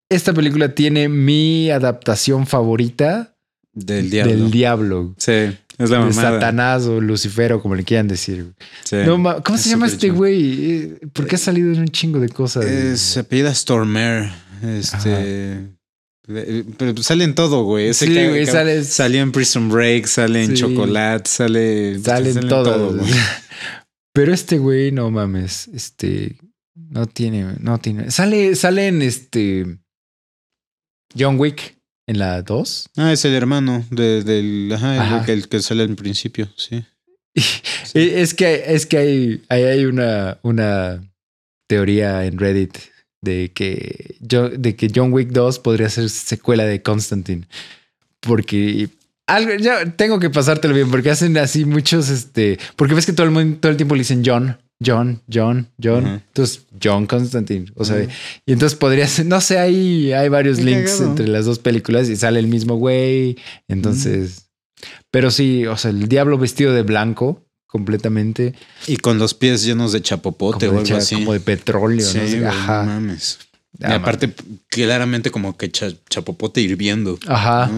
[0.08, 3.36] esta película tiene mi adaptación favorita
[3.72, 4.32] Del diablo.
[4.32, 5.14] del diablo.
[5.18, 6.12] Sí, es la de mamada.
[6.34, 8.54] Satanás o Lucifer o como le quieran decir.
[8.84, 8.96] Sí.
[9.04, 10.70] No, ¿Cómo se llama este güey?
[10.70, 12.64] Eh, ¿Por qué ha salido en un chingo de cosas?
[12.64, 14.30] Eh, se apellida Stormer.
[14.62, 15.68] Este.
[16.76, 17.88] Pero sale en todo, güey.
[17.88, 20.62] Ese Sí, güey, sale- Salió en Prison Break, sale en Sí.
[20.62, 21.98] Chocolate, sale.
[22.00, 23.10] Salen sale en todo, güey.
[24.12, 26.36] Pero este güey, no mames, este
[26.74, 28.10] no tiene, no tiene.
[28.10, 29.78] Sale, sale en este
[31.16, 31.76] John Wick
[32.08, 32.90] en la 2.
[32.96, 34.72] Ah, es el hermano de- del.
[34.74, 35.24] Ajá, el Ajá.
[35.24, 36.84] que, el que sale al principio, sí.
[37.94, 41.00] Es que es que hay, hay, hay una, una
[41.68, 42.76] teoría en Reddit
[43.26, 47.46] de que, yo, de que John Wick 2 podría ser secuela de Constantine.
[48.20, 48.88] Porque
[49.26, 53.26] algo, ya tengo que pasártelo bien, porque hacen así muchos, este, porque ves que todo
[53.26, 56.22] el mundo, todo el tiempo le dicen John, John, John, John.
[56.28, 57.66] Entonces, John Constantine.
[57.74, 58.06] O sea,
[58.46, 61.10] y entonces podría ser, no sé, hay, hay varios Qué links cagado.
[61.10, 63.36] entre las dos películas y sale el mismo güey.
[63.68, 64.48] Entonces,
[65.10, 68.54] pero sí, o sea, el diablo vestido de blanco completamente.
[68.86, 71.14] Y con los pies llenos de chapopote como, o algo así.
[71.16, 72.84] como de petróleo, Sí, no güey, Ajá.
[72.84, 73.38] no mames.
[73.78, 74.32] Y Ah, aparte,
[74.68, 77.18] claramente como que cha- chapopote hirviendo.
[77.26, 77.70] Ajá.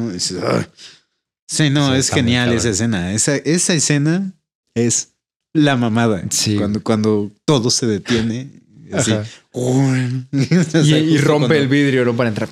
[1.47, 3.12] Sí, no, Sí, es genial esa escena.
[3.12, 4.32] Esa, esa escena
[4.74, 5.09] es
[5.55, 6.23] la mamada.
[6.31, 6.56] Sí.
[6.56, 8.51] Cuando, cuando todo se detiene.
[8.93, 9.12] Así.
[9.52, 12.15] Y, y rompe el vidrio, ¿no?
[12.16, 12.48] Para entrar.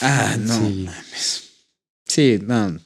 [0.00, 0.84] Ah, no Sí.
[0.86, 1.42] mames.
[2.06, 2.78] Sí, no.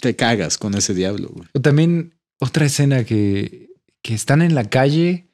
[0.00, 1.48] Te cagas con ese diablo, güey.
[1.52, 3.70] O también otra escena que,
[4.02, 5.26] que están en la calle.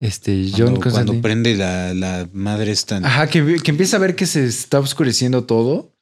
[0.00, 2.98] Este, John Cuando, cuando prende la, la madre esta.
[2.98, 5.92] Ajá, que, empieza a ver que se está oscureciendo todo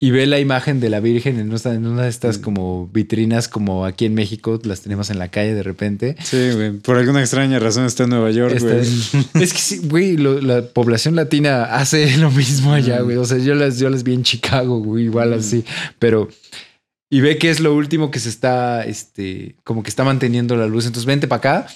[0.00, 2.42] y ve la imagen de la Virgen en una, en una de estas Mm.
[2.42, 6.16] como vitrinas como aquí en México las tenemos en la calle de repente.
[6.24, 6.78] Sí, güey.
[6.78, 8.86] Por alguna extraña razón está en Nueva York, Está güey.
[9.44, 13.04] es que sí, güey, lo- la población latina hace lo mismo allá, Mm.
[13.04, 13.16] güey.
[13.18, 15.38] O sea, yo las, yo las vi en Chicago, güey, igual Mm.
[15.38, 15.64] así,
[15.98, 16.28] pero...
[17.10, 20.66] Y ve que es lo último que se está, este, como que está manteniendo la
[20.66, 20.84] luz.
[20.86, 21.66] Entonces vente para acá,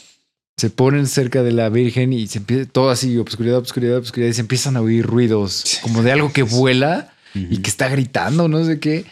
[0.59, 4.34] se ponen cerca de la Virgen y se empieza todo así, obscuridad, obscuridad, obscuridad, y
[4.34, 8.62] se empiezan a oír ruidos como de algo que vuela y que está gritando, no
[8.64, 9.06] sé qué.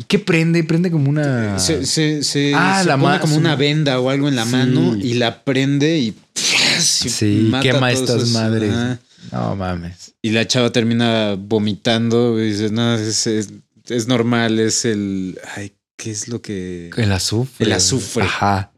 [0.00, 0.62] ¿Y qué prende?
[0.64, 1.58] Prende como una...
[1.58, 4.52] Se, se, se, Ah, se la pone como una venda o algo en la Sí.
[4.52, 8.72] mano y la prende y Sí, mata quema todos estas esos- madres.
[8.72, 8.98] Ajá.
[9.32, 10.14] No mames.
[10.22, 13.50] Y la chava termina vomitando y dice, no, es, es,
[13.88, 15.38] es normal, es el...
[15.56, 16.90] Ay, ¿qué es lo que...?
[16.96, 17.66] El azufre.
[17.66, 18.22] El azufre.
[18.24, 18.72] Ajá.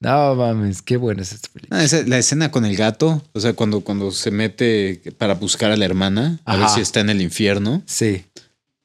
[0.00, 1.80] No mames, qué buena es esta película.
[1.80, 5.70] Ah, esa- la escena con el gato, o sea, cuando, cuando se mete para buscar
[5.70, 8.24] a la hermana, a ver si está en el infierno Sí.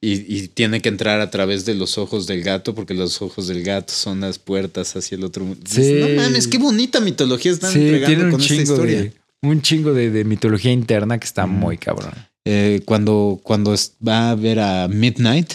[0.00, 3.48] y, y tiene que entrar a través de los ojos del gato porque los ojos
[3.48, 5.60] del gato son las puertas hacia el otro mundo.
[5.68, 5.98] Sí.
[6.00, 9.00] No mames, qué bonita mitología están Sí, entregando un con esta chingo historia.
[9.02, 9.12] de
[9.42, 11.50] un chingo de, de mitología interna que está Mm.
[11.50, 12.12] muy cabrón.
[12.46, 13.74] Eh, cuando, cuando
[14.06, 15.52] va a ver a Midnight,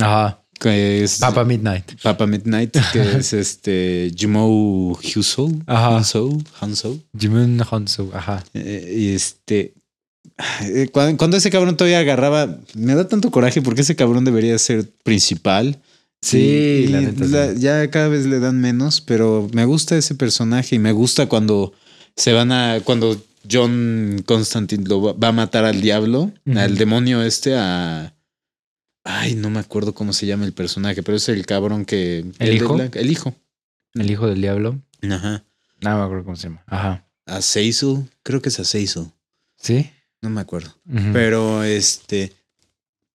[0.00, 0.42] Ajá.
[0.58, 2.00] que es Papa Midnight.
[2.02, 5.96] Papa Midnight, que es este Jimo Huso, Ajá.
[5.98, 8.10] Hanso, Hanso, Jimin Hanso.
[8.14, 8.44] Ajá.
[8.54, 9.74] eh, y este
[10.62, 14.58] eh, cuando, cuando ese cabrón todavía agarraba, me da tanto coraje porque ese cabrón debería
[14.58, 15.78] ser principal.
[16.22, 17.52] Sí, la neta.
[17.54, 21.72] ya cada vez le dan menos, pero me gusta ese personaje y me gusta cuando
[22.16, 23.16] se van a cuando
[23.50, 28.15] John Constantine lo va, va a matar al diablo, al demonio este a
[29.08, 32.54] Ay, no me acuerdo cómo se llama el personaje, pero es el cabrón que ¿El
[32.54, 32.76] hijo?
[32.80, 33.34] el hijo.
[33.94, 34.80] El hijo del diablo.
[35.02, 35.44] Ajá.
[35.80, 36.62] No me acuerdo cómo se llama.
[36.66, 37.06] Ajá.
[37.26, 39.10] A Cecil, creo que es a Cecil,
[39.58, 39.90] Sí.
[40.22, 40.74] no me acuerdo.
[41.12, 42.32] Pero este,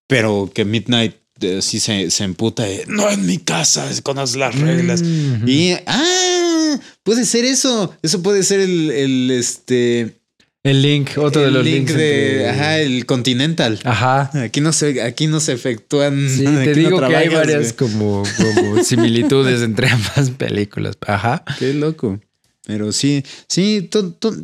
[0.08, 4.54] pero que Midnight eh, sí se, se emputa, de, no en mi casa, conoces las
[4.60, 5.02] reglas.
[5.02, 7.96] Mm, Y, ah, puede ser eso.
[8.02, 10.21] Eso puede ser el, el este,
[10.64, 11.96] el link, otro de los link links.
[11.96, 13.80] de, ajá, el Continental.
[13.84, 14.30] Ajá.
[14.44, 16.28] Aquí no se, aquí no se efectúan.
[16.30, 20.98] Sí, te no digo que hay varias como, como similitudes entre ambas películas.
[21.08, 21.44] Ajá.
[21.58, 22.20] Qué loco.
[22.66, 24.36] Pero sí, sí, to- to-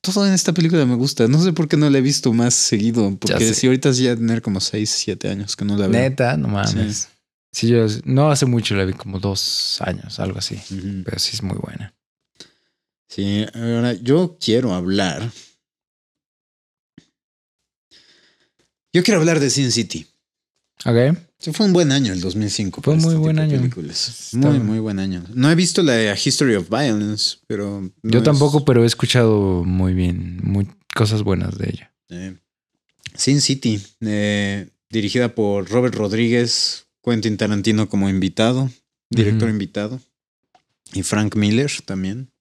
[0.00, 1.28] todo en esta película me gusta.
[1.28, 3.16] No sé por qué no la he visto más seguido.
[3.16, 6.00] Porque si ahorita sí ya tener como 6, 7 años que no la veo.
[6.00, 7.08] Neta, no mames.
[7.52, 7.68] Sí.
[7.68, 10.56] yo no hace mucho la vi, como dos años, algo así.
[11.04, 11.94] Pero sí es muy buena.
[13.14, 15.30] Sí, ahora yo quiero hablar
[18.94, 20.06] Yo quiero hablar de Sin City.
[20.84, 21.16] Ok.
[21.38, 22.82] Sí, fue un buen año el 2005.
[22.82, 23.58] Fue muy este buen año.
[23.58, 24.30] películas.
[24.32, 25.24] Muy, muy buen año.
[25.34, 27.80] No he visto la History of Violence, pero...
[28.02, 31.94] no Yo es- tampoco, pero he escuchado muy bien, muy, cosas buenas de ella.
[32.10, 32.36] Eh,
[33.14, 38.70] Sin City, eh, dirigida por Robert Rodríguez, Quentin Tarantino como invitado,
[39.10, 40.00] director invitado,
[40.92, 42.31] y Frank Miller también,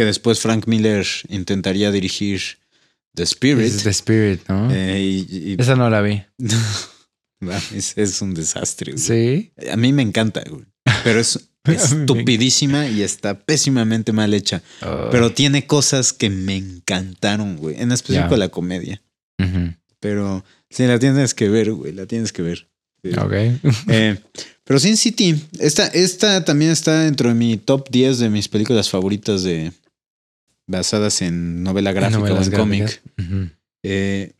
[0.00, 2.40] que después Frank Miller intentaría dirigir
[3.14, 3.66] The Spirit.
[3.66, 4.72] Es The Spirit, ¿no?
[4.72, 6.22] eh, y- y- Esa no la vi.
[7.74, 8.92] Es, es un desastre.
[8.92, 9.02] güey.
[9.02, 9.52] Sí.
[9.70, 10.64] A mí me encanta, güey,
[11.04, 14.62] pero es estupidísima y está pésimamente mal hecha.
[15.10, 17.78] Pero tiene cosas que me encantaron, güey.
[17.78, 18.36] En específico Ya.
[18.38, 19.02] la comedia.
[20.00, 21.92] Pero sí, la tienes que ver, güey.
[21.92, 22.68] La tienes que ver.
[23.02, 23.10] Sí.
[23.18, 23.32] Ok.
[23.88, 24.18] Eh,
[24.64, 28.88] pero Sin City, esta, esta también está dentro de mi top 10 de mis películas
[28.88, 29.72] favoritas de
[30.70, 33.02] basadas en novela gráfica Novelas o en cómic.
[33.82, 34.32] Eh,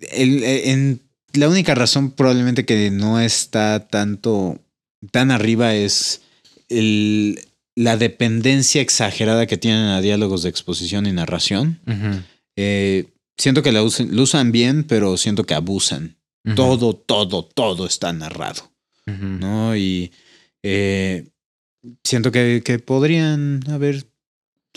[0.00, 1.00] eh, en,
[1.32, 4.60] la única razón probablemente que no está tanto
[5.10, 6.22] tan arriba es
[6.68, 7.40] el-
[7.76, 11.80] la dependencia exagerada que tienen a diálogos de exposición y narración.
[12.56, 13.06] Eh,
[13.36, 16.16] siento que la usan, lo usan bien, pero siento que abusan.
[16.54, 18.70] Todo, todo, todo está narrado.
[19.40, 19.74] ¿no?
[19.76, 20.12] Y
[20.62, 21.26] eh,
[22.04, 24.04] siento que, que podrían haber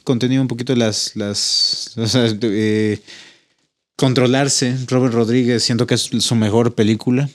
[0.08, 3.02] contenido un poquito las, las, o sea, eh,
[3.98, 4.76] controlarse.
[4.88, 7.30] Robert Rodríguez, siento que es su mejor película.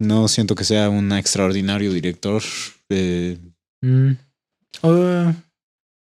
[0.00, 2.42] No siento que sea un extraordinario director.
[2.90, 3.38] Eh,
[3.84, 4.12] Mm.
[4.82, 5.32] Oh,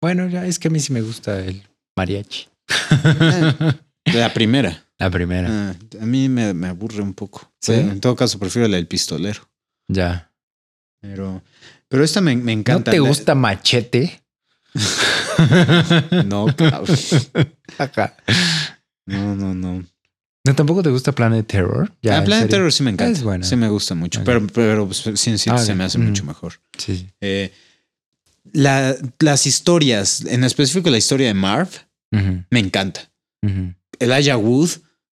[0.00, 1.62] bueno, ya es que a mí sí me gusta el
[1.96, 2.46] mariachi.
[4.14, 4.84] la primera.
[5.00, 5.48] La primera.
[5.50, 7.52] Ah, a mí me, me aburre un poco.
[7.60, 7.72] ¿Sí?
[7.72, 9.48] Pero en todo caso, prefiero la del pistolero.
[9.88, 10.30] Ya.
[11.02, 11.42] Pero,
[11.88, 12.92] pero esta me, me ¿No encanta.
[12.92, 14.22] te La- gusta machete?
[16.26, 16.96] No, cabrón.
[17.78, 18.16] Acá.
[19.06, 19.84] No, no, no.
[20.44, 21.92] ¿No tampoco te gusta Planet Terror?
[22.08, 22.48] ah, ¿en Planet?
[22.50, 23.36] Terror sí me encanta.
[23.40, 23.48] Es.
[23.48, 24.22] Sí me gusta mucho.
[24.24, 26.06] Pero, pero pues, Sin City Ah, se me hace Mm.
[26.06, 26.54] mucho mejor.
[26.78, 27.08] Sí.
[27.20, 27.52] Eh,
[28.52, 31.68] la- las historias, en específico la historia de Marv,
[32.50, 33.10] me encanta.
[33.42, 33.74] ujú.
[33.98, 34.70] Elijah Wood,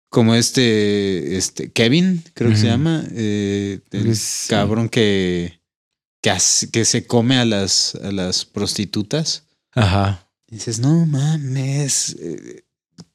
[0.10, 3.04] como este, este Kevin, creo que se llama.
[3.12, 4.14] eh, el
[4.50, 5.62] cabrón que,
[6.22, 9.46] que, hace- que se come a las, a las prostitutas.
[9.74, 10.28] Ajá.
[10.48, 12.16] Y dices, no mames.
[12.20, 12.64] eh,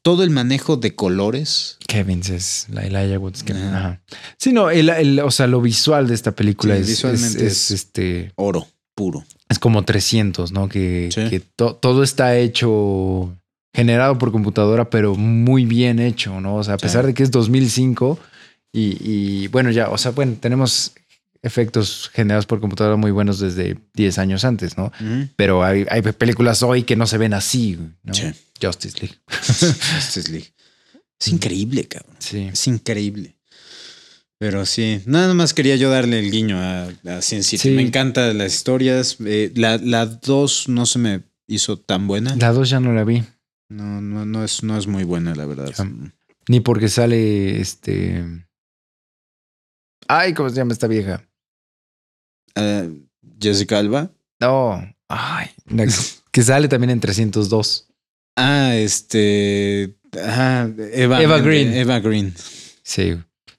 [0.01, 1.77] todo el manejo de colores.
[1.87, 3.43] Kevin es la Elijah Woods.
[3.43, 3.63] Kevin.
[3.63, 3.77] Ajá.
[3.77, 4.01] Ajá.
[4.37, 7.53] Sí, no, el, el- o sea, lo visual de esta película Sí, es, visualmente es-
[7.53, 9.23] es- es, este, Oro puro.
[9.49, 10.67] es como 300, ¿no?
[10.69, 11.29] Que, Sí.
[11.29, 13.33] que to- todo está hecho,
[13.73, 16.55] generado por computadora, pero muy bien hecho, ¿no?
[16.55, 17.07] O sea, a pesar Sí.
[17.07, 18.17] de que es 2005
[18.73, 20.93] y, y, bueno, ya, o sea, bueno, tenemos
[21.47, 24.91] efectos generados por computadora muy buenos desde 10 años antes, ¿no?
[25.35, 28.13] Pero hay, hay películas hoy que no se ven así, ¿no?
[28.13, 28.31] Sí.
[28.61, 29.17] Justice League.
[29.29, 30.53] Justice League.
[31.19, 32.15] Es increíble, cabrón.
[32.19, 32.49] Sí.
[32.51, 33.37] Es increíble.
[34.39, 37.57] Pero sí, nada más quería yo darle el guiño a, a Sin City.
[37.57, 37.69] Sí.
[37.71, 39.17] Me encantan las historias.
[39.25, 42.35] Eh, la, la dos no se me hizo tan buena.
[42.35, 43.23] La 2 ya no la vi.
[43.69, 45.73] No, no, no es, no es muy buena, la verdad.
[45.75, 45.89] Ya.
[46.47, 48.23] Ni porque sale este.
[50.07, 51.26] Ay, ¿cómo se llama esta vieja?
[53.39, 54.11] Jessica Alba.
[54.39, 54.83] No.
[55.09, 55.47] Ay.
[56.31, 57.87] que- sale también en 302.
[58.35, 59.95] Ah, este.
[60.23, 61.73] Ajá, Eva, Eva Green.
[61.73, 62.33] Eva Green.
[62.83, 63.15] Sí.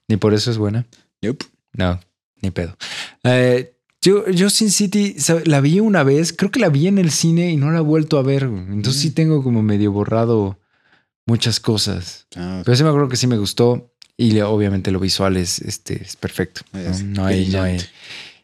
[0.07, 0.85] Ni por eso es buena.
[1.21, 1.43] Yup.
[1.73, 1.99] No,
[2.41, 2.75] ni pedo.
[3.23, 5.15] Eh, yo, yo Sin City
[5.45, 6.31] la vi una vez.
[6.33, 8.43] Creo que la vi en el cine y no la he vuelto a ver.
[8.43, 9.13] Entonces sí Mm.
[9.13, 10.57] tengo como medio borrado
[11.27, 12.27] muchas cosas.
[12.35, 13.93] Ah, Pero sí me acuerdo que sí me gustó.
[14.17, 16.61] Y obviamente lo visual es, este, es perfecto.
[16.73, 16.79] ¿no?
[16.79, 17.77] Es No hay, no hay.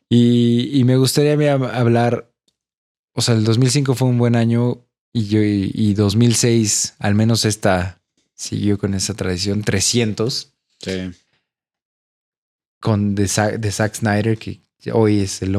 [0.09, 2.31] Y, y me gustaría hablar,
[3.13, 7.45] o sea, el 2005 fue un buen año y, yo, y, y 2006, al menos
[7.45, 8.01] esta
[8.35, 11.11] siguió con esa tradición, 300, Sí.
[12.81, 13.23] con de,
[13.59, 14.61] de Zack Snyder, que
[14.93, 15.53] hoy es el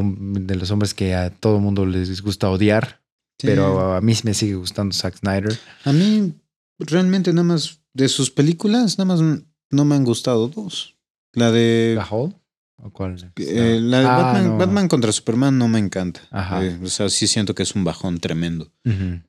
[0.47, 3.03] de los hombres que a todo mundo les gusta odiar,
[3.39, 3.49] Sí.
[3.49, 5.59] pero a mí me sigue gustando Zack Snyder.
[5.85, 6.33] A mí,
[6.79, 9.41] realmente, nada más de sus películas, nada más
[9.71, 10.97] no me han gustado dos.
[11.33, 11.95] La de.
[11.97, 12.35] ¿La Hall?
[12.79, 13.17] ¿O cuál?
[13.37, 14.59] eh, la de Ah, Batman, no.
[14.59, 16.21] Batman contra Superman no me encanta.
[16.31, 16.65] Ajá.
[16.65, 18.71] Eh, o sea, sí siento que es un bajón tremendo.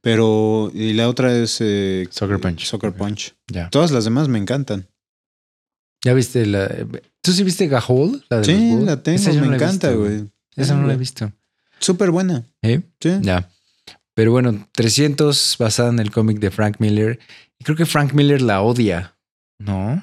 [0.02, 0.70] Pero.
[0.74, 1.58] Y la otra es.
[1.62, 2.66] eh, Soccer Punch.
[2.66, 2.94] Soccer.
[2.94, 3.36] Punch.
[3.48, 3.70] Ya.
[3.70, 4.88] Todas las demás me encantan.
[6.04, 6.70] ¿Ya viste la...
[7.22, 8.24] ¿Tú sí viste Gahol?
[8.30, 10.30] La de Sí, los la tengo, Esa me no encanta, güey.
[10.56, 11.32] Esa no la he visto.
[11.80, 12.46] Súper buena.
[12.62, 12.82] ¿Eh?
[13.00, 13.18] Sí.
[13.22, 13.50] Ya.
[14.14, 17.20] Pero bueno, 300 basada en el cómic de Frank Miller.
[17.60, 19.18] Y creo que Frank Miller la odia,
[19.58, 20.02] ¿no?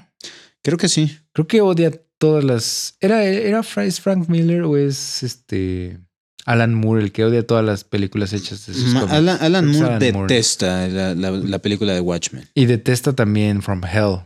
[0.63, 1.17] Creo que sí.
[1.33, 1.93] Creo que odia
[2.25, 2.97] todas las...
[3.01, 5.99] ¿Era, era Frank Miller o es este
[6.47, 9.01] Alan Moore el que odia todas las películas hechas de sus Ma-?
[9.11, 10.35] Alan, Moore Alan Moore.
[10.35, 12.49] detesta La, la- la película de Watchmen.
[12.55, 14.21] Y detesta también From Hell.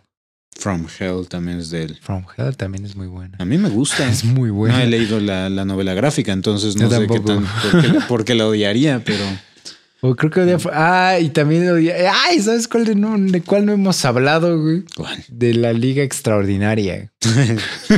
[0.59, 1.99] From Hell también es de él.
[2.03, 3.37] From Hell también es muy buena.
[3.41, 4.09] A mí me gusta.
[4.11, 4.83] Es muy No buena.
[4.83, 8.25] he leído la, la novela gráfica, entonces no Yo sé qué tan, por, qué, por
[8.25, 9.23] qué la odiaría, pero
[10.01, 13.67] O creo que odia- Ah, y también odia- Ay, ¿sabes cuál de, no, de cuál
[13.67, 14.85] no hemos hablado, güey?
[14.97, 15.25] ¿cuál?
[15.29, 17.13] De la Liga Extraordinaria.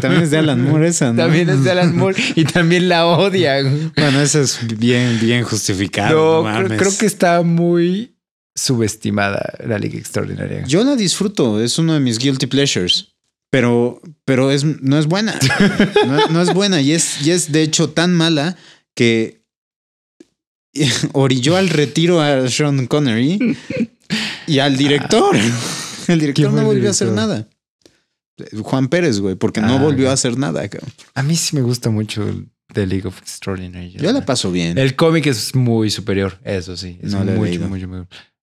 [0.00, 1.16] También es de Alan Moore esa, ¿no?
[1.16, 3.90] También es de Alan Moore y también la odia, güey.
[3.96, 6.42] Bueno, eso es bien, bien justificado.
[6.44, 8.14] No, no creo que está muy
[8.54, 10.64] subestimada la Liga Extraordinaria.
[10.66, 13.08] Yo la disfruto, es uno de mis guilty pleasures.
[13.50, 15.34] Pero, pero es, no es buena.
[16.06, 16.80] No, no es buena.
[16.80, 18.56] Y es, y es de hecho tan mala
[18.94, 19.39] que
[21.12, 23.56] orilló al retiro a Sean Connery
[24.46, 25.36] y al director.
[26.08, 27.46] El director ¿Quién fue no volvió a hacer nada.
[28.62, 30.66] Juan Pérez, güey, porque no Ah, volvió a hacer nada.
[30.68, 30.90] cabrón.
[31.14, 32.26] A mí sí me gusta mucho
[32.72, 33.92] The League of Extraordinary.
[33.92, 34.78] Yo la paso bien.
[34.78, 36.98] El cómic es muy superior, eso sí.
[37.02, 38.06] Es No mucho, mucho, muy-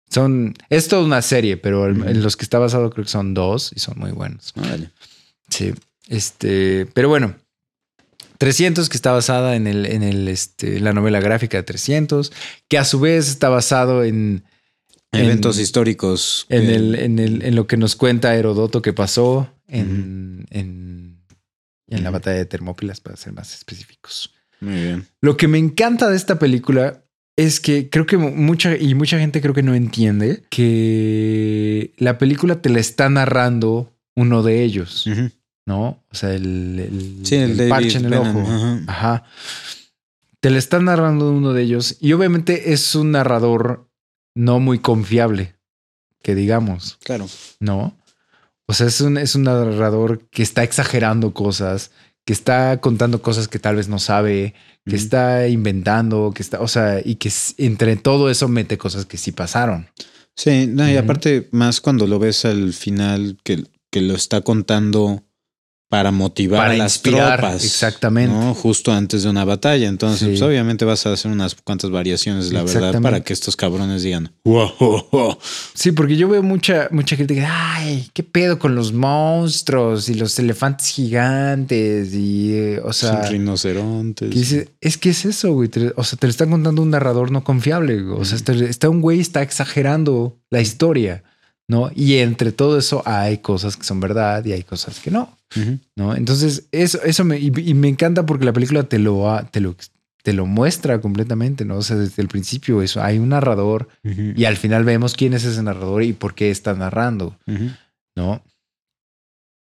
[0.09, 3.71] Son, es toda una serie, pero en los que está basado creo que son dos
[3.75, 4.53] y son muy buenos.
[5.49, 5.73] Sí.
[6.09, 7.35] Este, pero bueno.
[8.37, 12.31] 300 que está basada en el, en el, este, la novela gráfica de 300,
[12.67, 14.43] que a su vez está basado en,
[15.11, 16.45] en- Eventos históricos.
[16.49, 21.19] en, que- el, en, el, en lo que nos cuenta Herodoto que pasó en, en,
[21.87, 24.33] en la batalla de Termópilas, para ser más específicos.
[24.59, 25.07] Muy bien.
[25.21, 27.03] Lo que me encanta de esta película
[27.35, 32.61] es que creo que mucha y mucha gente creo que no entiende que la película
[32.61, 35.29] te la está narrando uno de ellos, Ujú.
[35.67, 36.01] ¿No?
[36.09, 38.39] O sea, el, el, Sí, el, el David parche en el ojo.
[38.39, 38.81] ajá.
[38.87, 39.23] Ajá.
[40.39, 43.89] Te la está narrando uno de ellos y obviamente es un narrador
[44.33, 45.55] no muy confiable,
[46.23, 46.97] que digamos.
[47.03, 47.27] Claro.
[47.59, 47.97] ¿no?
[48.65, 51.91] O sea, es un, es un narrador que está exagerando cosas,
[52.25, 54.53] que está contando cosas que tal vez no sabe,
[54.85, 59.17] que está inventando, que está, o sea, y que entre todo eso mete cosas que
[59.17, 59.89] sí pasaron.
[60.35, 65.23] Sí, no, y aparte, más cuando lo ves al final que, que lo está contando
[65.89, 67.63] para motivar Para a las inspirar, tropas.
[67.63, 68.35] exactamente.
[68.35, 68.53] ¿no?
[68.53, 69.87] Justo antes de una batalla.
[69.87, 70.25] Entonces, Sí.
[70.27, 74.31] pues, obviamente vas a hacer unas cuantas variaciones, la verdad, para que estos cabrones digan,
[74.43, 75.37] wow, wow, wow".
[75.73, 80.15] Sí, porque yo veo mucha, mucha gente que, ay, qué pedo con los monstruos y
[80.15, 84.29] los elefantes gigantes y, eh, o sea, rinocerontes.
[84.29, 85.69] Que dice, es que es eso, güey.
[85.95, 88.01] O sea, te lo está contando un narrador no confiable.
[88.01, 88.19] güey.
[88.21, 91.23] O sea, está, está un güey está exagerando la historia,
[91.67, 91.91] ¿no?
[91.95, 95.37] Y entre todo eso hay cosas que son verdad y hay cosas que no.
[95.95, 96.15] ¿no?
[96.15, 99.75] Entonces, eso, eso me, y, y me encanta porque la película te lo, te lo,
[100.23, 101.77] te lo muestra completamente, ¿no?
[101.77, 105.45] O sea, desde el principio eso, hay un narrador y al final vemos quién es
[105.45, 107.37] ese narrador y por qué está narrando.
[108.15, 108.43] ¿no?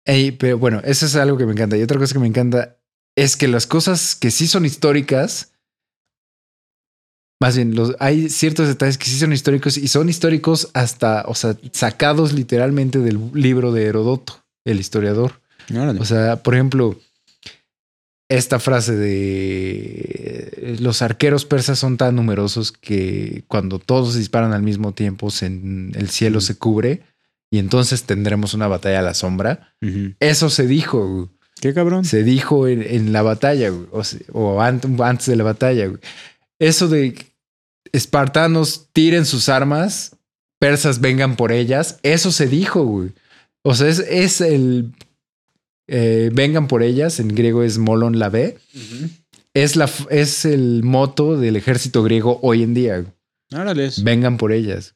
[0.05, 1.77] Ey, pero bueno, eso es algo que me encanta.
[1.77, 2.76] Y otra cosa que me encanta
[3.15, 5.51] es que las cosas que sí son históricas,
[7.41, 11.35] más bien, los, hay ciertos detalles que sí son históricos y son históricos hasta, o
[11.35, 15.41] sea, sacados literalmente del libro de Herodoto, el historiador.
[15.73, 15.99] Órale.
[15.99, 16.99] O sea, por ejemplo,
[18.30, 24.93] esta frase de los arqueros persas son tan numerosos que cuando todos disparan al mismo
[24.93, 27.01] tiempo se- el cielo se cubre
[27.49, 29.73] y entonces tendremos una batalla a la sombra.
[30.19, 31.30] Eso se dijo.
[31.59, 32.05] Qué cabrón.
[32.05, 34.01] se dijo en, en la batalla o,
[34.34, 35.91] o ant- antes de la batalla.
[36.59, 37.15] Eso de
[37.91, 40.15] espartanos tiren sus armas,
[40.59, 43.11] persas vengan por ellas, eso se dijo, güey.
[43.63, 44.91] O sea, es, es el
[45.88, 48.57] eh, vengan por ellas, en griego es molon la B,
[49.53, 53.05] es, la, es el moto del ejército griego hoy en día.
[54.03, 54.95] Vengan por ellas.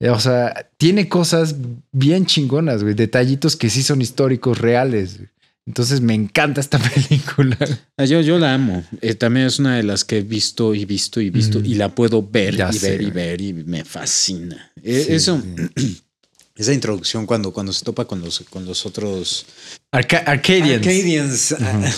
[0.00, 1.54] Eh, O sea, tiene cosas
[1.92, 5.18] bien chingonas, güey, detallitos que sí son históricos, reales.
[5.18, 5.28] güey.
[5.66, 7.56] Entonces me encanta esta película.
[7.96, 8.84] Ah, Yo, yo la amo.
[9.00, 11.64] Eh, también es una de las que he visto y visto y visto Mm.
[11.66, 14.70] y la puedo ver Ya y sé, ver y ver y me fascina.
[14.82, 15.42] Eh, Eso,
[15.76, 16.02] sí.
[16.56, 19.44] esa introducción cuando, cuando se topa con los, con los otros
[19.92, 20.86] Arca- Arcadians.
[20.86, 21.52] Arcadians.
[21.60, 21.92] ah,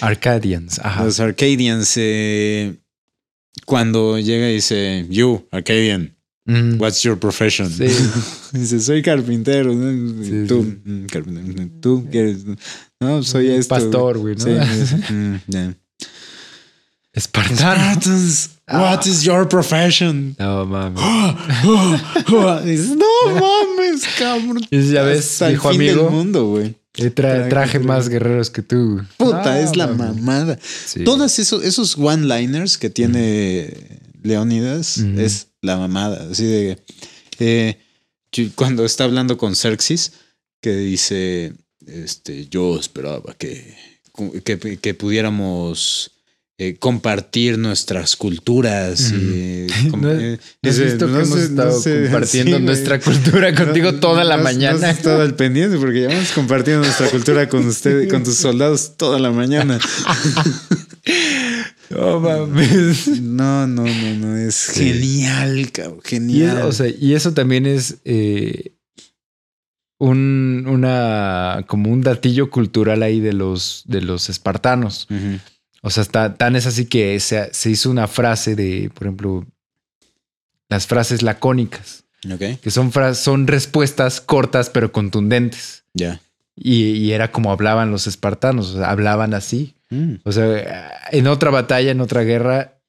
[0.00, 0.78] Arcadians.
[0.78, 1.04] Ajá.
[1.04, 1.92] Los Arcadians.
[1.96, 2.76] eh,
[3.66, 6.16] cuando llega y dice, You, Arcadian,
[6.46, 6.80] Mm.
[6.80, 7.70] what's your profession?
[7.70, 7.84] Sí.
[8.52, 9.72] dice, soy carpintero.
[10.48, 10.62] tú.
[10.84, 11.68] "Mm, carpintero.
[11.80, 12.38] Tú, ¿qué eres?
[13.00, 13.74] No, soy Un esto.
[13.74, 14.44] pastor, güey, ¿no?
[14.44, 14.50] Sí,
[15.12, 15.40] mm,
[18.66, 18.78] Ah.
[18.80, 20.36] what is your profession?
[20.38, 21.00] No mames.
[22.96, 24.60] No mames, cabrón.
[24.70, 26.02] Y ya ves, Hasta el viejo fin amigo.
[26.04, 26.74] del mundo, güey.
[26.94, 29.00] Tra- traje más guerreros que tú.
[29.16, 30.16] Puta, es la mames.
[30.22, 30.58] mamada.
[30.86, 31.02] Sí.
[31.04, 33.74] Todos esos, esos one-liners que tiene
[34.22, 35.18] Leónidas Ujú.
[35.20, 36.28] es la mamada.
[36.30, 36.78] Así de
[37.38, 37.78] eh,
[38.54, 40.12] cuando está hablando con Xerxes,
[40.60, 41.54] que dice:
[41.86, 43.74] Este, yo esperaba que,
[44.44, 46.10] que, que pudiéramos
[46.58, 49.12] eh, compartir nuestras culturas.
[49.12, 52.02] Y, com- ¿No, eh, ¿no has ese- visto no que hemos sé- estado no sé,
[52.02, 54.90] compartiendo sí, nuestra cultura contigo toda la mañana?
[54.90, 59.18] Has estado al pendiente porque llevamos compartiendo nuestra cultura con usted, con tus soldados toda
[59.18, 59.78] la mañana.
[61.88, 63.20] No mames.
[63.20, 64.36] No, no, no, no.
[64.36, 64.92] Es Sí.
[64.92, 66.00] genial, cabrón.
[66.04, 66.62] Y, Genial.
[66.62, 67.96] o sea, y eso también es
[70.00, 75.06] un, una como un datillo cultural ahí de los, de los espartanos.
[75.82, 79.46] O sea, está, tan es así que se, se hizo una frase de, por ejemplo,
[80.68, 85.84] las frases lacónicas, Ok, que son, son respuestas cortas pero contundentes.
[85.94, 86.20] ya.
[86.56, 89.76] Y, y era como hablaban los espartanos, o sea, hablaban así.
[89.88, 90.16] Mm.
[90.24, 92.79] O sea, en otra batalla, en otra guerra,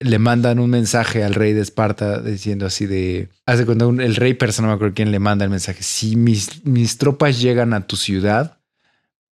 [0.00, 3.28] le mandan un mensaje al rey de Esparta diciendo así de...
[3.46, 5.82] Hace cuando un- el rey persona, no me acuerdo quién le manda el mensaje.
[5.82, 8.58] Si mis, mis tropas llegan a tu ciudad,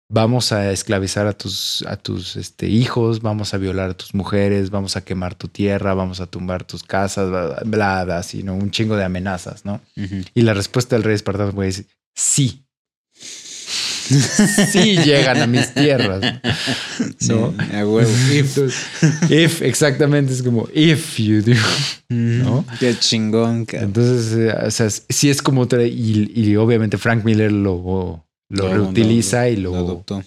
[0.10, 4.70] vamos a esclavizar a tus, a tus este, hijos, vamos a violar a tus mujeres,
[4.70, 8.56] vamos a quemar tu tierra, vamos a tumbar tus casas, bla, bla, bla, así, ¿no?
[8.56, 9.82] Un chingo de amenazas, ¿no?
[10.34, 12.63] Y la respuesta del rey espartano fue decir, sí.
[14.08, 16.22] Sí llegan a mis tierras.
[16.22, 17.10] ¿no?
[17.18, 17.32] Sí,
[17.76, 18.10] a huevo.
[18.32, 18.76] Entonces,
[19.30, 21.54] if, exactamente, es como if you do.
[22.10, 22.66] ¿No?
[22.80, 23.66] Qué chingón.
[23.72, 28.74] Entonces, eh, o sea, sí es como otra, y, y obviamente Frank Miller lo, lo
[28.74, 29.72] reutiliza y lo...
[29.72, 30.24] Lo adoptó.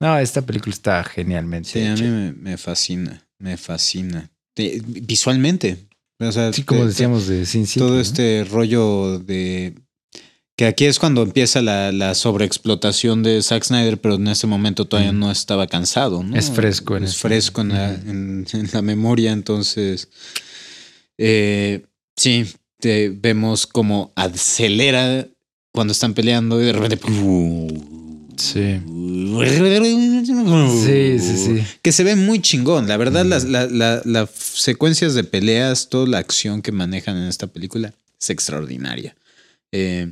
[0.00, 1.68] No, esta película está genialmente.
[1.70, 3.22] Sí, a mí me, me fascina.
[3.38, 4.30] Me fascina.
[4.56, 5.76] Visualmente.
[6.18, 9.74] O sea, Sí, como te- decíamos de Sin todo este rollo de
[10.60, 14.84] que aquí es cuando empieza la, la sobreexplotación de Zack Snyder, pero en ese momento
[14.84, 15.18] todavía Mm.
[15.18, 16.36] no estaba cansado, ¿no?
[16.36, 17.20] Es fresco en es eso.
[17.20, 18.10] fresco en la, Mm.
[18.10, 20.08] en- en la memoria, entonces
[21.16, 22.44] eh, sí,
[22.78, 25.26] te vemos como acelera
[25.72, 26.98] cuando están peleando y de repente
[28.36, 28.80] Sí.
[30.84, 31.64] Sí, sí, sí.
[31.80, 32.86] que se ve muy chingón.
[32.86, 33.28] La verdad, Mm.
[33.28, 37.94] las, la- la- las secuencias de peleas, toda la acción que manejan en esta película
[38.20, 39.16] es extraordinaria.
[39.72, 40.10] Eh,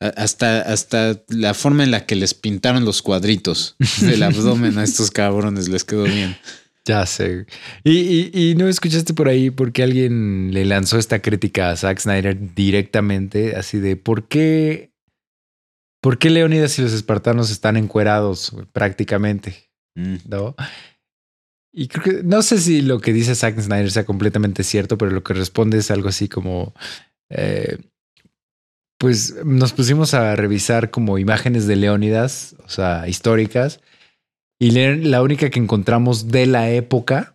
[0.00, 5.10] hasta, hasta la forma en la que les pintaron los cuadritos del abdomen a estos
[5.10, 6.36] cabrones les quedó bien.
[6.86, 7.44] Ya sé.
[7.84, 11.98] Y, y- y no escuchaste por ahí porque alguien le lanzó esta crítica a Zack
[12.00, 14.90] Snyder directamente, así de por qué,
[16.02, 20.16] por qué Leónidas y los espartanos están encuerados prácticamente, Mm.
[20.28, 20.54] ¿no?
[21.72, 25.10] Y creo que no sé si lo que dice Zack Snyder sea completamente cierto, pero
[25.10, 26.74] lo que responde es algo así como,
[27.28, 27.76] eh,
[29.00, 33.80] pues nos pusimos a revisar como imágenes de Leónidas, o sea, históricas,
[34.60, 37.34] y la única que encontramos de la época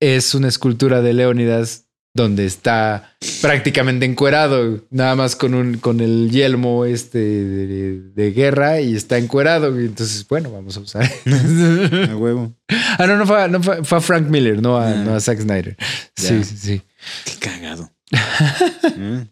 [0.00, 6.30] es una escultura de Leónidas donde está prácticamente encuerado, nada más con un con el
[6.32, 9.80] yelmo este de, de guerra y está encuerado.
[9.80, 11.04] Y entonces, bueno, vamos a usar.
[12.10, 12.52] A huevo.
[12.98, 14.94] ah, no, no fue, no fue, fue a Frank Miller, no a, Ah.
[15.04, 15.76] no a Zack Snyder.
[16.16, 16.28] Ya.
[16.28, 16.82] Sí, sí, sí.
[17.24, 17.90] Qué cagado.
[18.96, 19.22] Mm.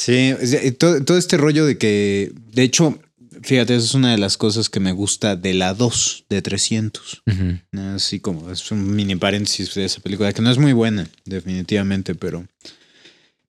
[0.00, 2.98] Sí, de- todo, todo este rollo de que, de hecho,
[3.42, 7.22] fíjate, eso es una de las cosas que me gusta de la 2 de 300.
[7.26, 7.58] Ujú.
[7.72, 7.94] ¿no?
[7.94, 12.14] Así como es un mini paréntesis de esa película, que no es muy buena, definitivamente,
[12.14, 12.46] pero,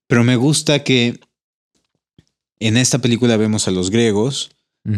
[0.07, 1.19] pero me gusta que
[2.60, 4.52] en esta película vemos a los griegos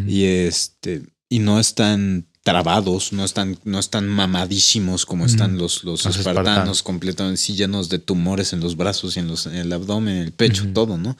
[0.07, 5.61] y este y no están trabados, no están, no están mamadísimos como están Ujú.
[5.63, 6.83] los, los, Los espartanos, espartanos.
[6.83, 10.23] completamente sí, llenos de tumores en los brazos y en, los, en el abdomen, en
[10.23, 11.17] el pecho, todo, ¿no?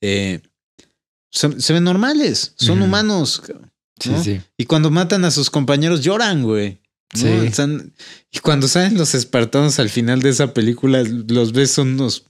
[0.00, 0.40] Eh,
[1.32, 3.42] se, se ven normales, son humanos.
[3.98, 4.40] Sí.
[4.56, 6.80] Y cuando matan a sus compañeros lloran, güey.
[7.14, 7.20] ¿no?
[7.20, 7.26] Sí.
[7.46, 7.92] Están-
[8.32, 12.24] y cuando salen los espartanos al final de esa película, los ves son unos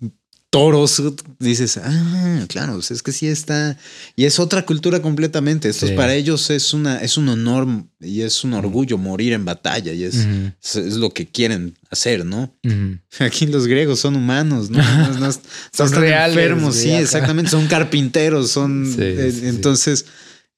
[0.50, 1.02] toros.
[1.38, 3.78] Dices, ah, claro, pues es que sí está.
[4.16, 5.68] Y es otra cultura completamente.
[5.68, 5.94] Esto Sí.
[5.94, 7.66] para ellos es una, es un honor
[8.00, 9.92] y es un orgullo morir en batalla.
[9.92, 10.16] Y es,
[10.62, 12.52] es, es lo que quieren hacer, ¿no?
[13.20, 14.78] Aquí los griegos son humanos, ¿no?
[14.78, 15.32] No- no- no
[15.72, 17.50] Son reales, enfermos, sí, exactamente.
[17.50, 18.86] Son carpinteros, son.
[18.86, 20.04] Sí, eh, sí, entonces,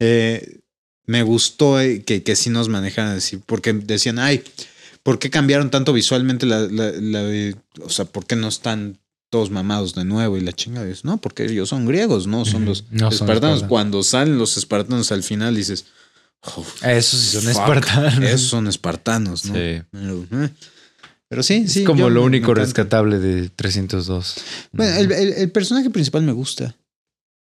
[0.01, 0.59] eh,
[1.07, 4.43] me gustó eh, que, que sí nos manejaran así, porque decían, ay,
[5.03, 8.99] ¿por qué cambiaron tanto visualmente la, la- la- o sea, ¿por qué no están
[9.33, 10.37] todos mamados de nuevo?
[10.37, 13.63] Y la chingada es, no, porque ellos son griegos, no son los No son espartanos.
[13.65, 15.87] Cuando salen los espartanos al final dices,
[16.43, 18.25] oh, Esos sí son fuck, espartanos.
[18.25, 19.55] Esos son espartanos, ¿no?
[19.55, 19.83] Sí.
[19.91, 20.51] Pero, eh,
[21.29, 21.81] pero sí, sí.
[21.81, 24.35] es como lo me- único me rescatable de 302.
[24.73, 26.77] Bueno, el, el- el personaje principal me gusta.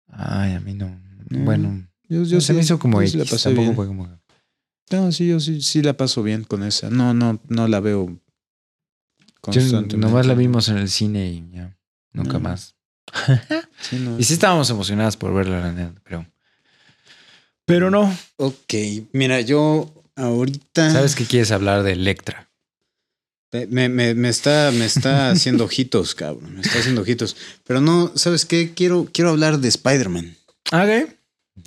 [0.08, 1.00] Ay, a mí no.
[1.30, 1.56] No.
[2.08, 3.76] Yo, Yo, yo se me sí- hizo como sí la X, pasé tampoco bien.
[3.76, 4.20] fue como...
[4.90, 6.90] No, sí, yo sí, sí la paso bien con esa.
[6.90, 8.18] No, no, no la veo
[9.48, 9.62] Yo
[9.96, 11.76] nomás la vimos en el cine y ya.
[12.12, 12.40] Nunca No.
[12.40, 12.74] más.
[13.80, 14.18] Sí, no.
[14.18, 16.26] Y sí estábamos emocionadas por verla, la neta, creo.
[17.64, 18.16] Pero no.
[18.36, 18.74] Ok,
[19.12, 20.90] mira, yo ahorita.
[20.92, 22.48] ¿Sabes que quieres hablar de Electra?
[23.52, 26.54] Me, me- me está, me está haciendo ojitos, cabrón.
[26.56, 27.36] Me está haciendo ojitos.
[27.64, 28.72] Pero no, ¿sabes qué?
[28.74, 30.36] Quiero, quiero hablar de Spider-Man.
[30.72, 31.10] Ok.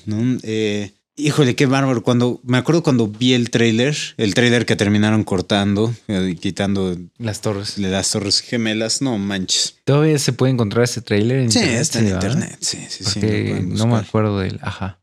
[0.06, 0.38] ¿no?
[0.44, 2.04] Eh, híjole, qué bárbaro.
[2.04, 7.42] Cuando, me acuerdo cuando vi el tráiler, el tráiler que terminaron cortando, eh, quitando Las
[7.42, 7.78] torres.
[7.78, 9.76] las torres gemelas, no manches.
[9.86, 11.82] Todavía se puede encontrar ese trailer en Sí, internet.
[11.82, 12.58] está en internet.
[12.62, 13.20] Sí, sí, sí.
[13.20, 14.60] Porque no me acuerdo del.
[14.62, 15.00] Ajá.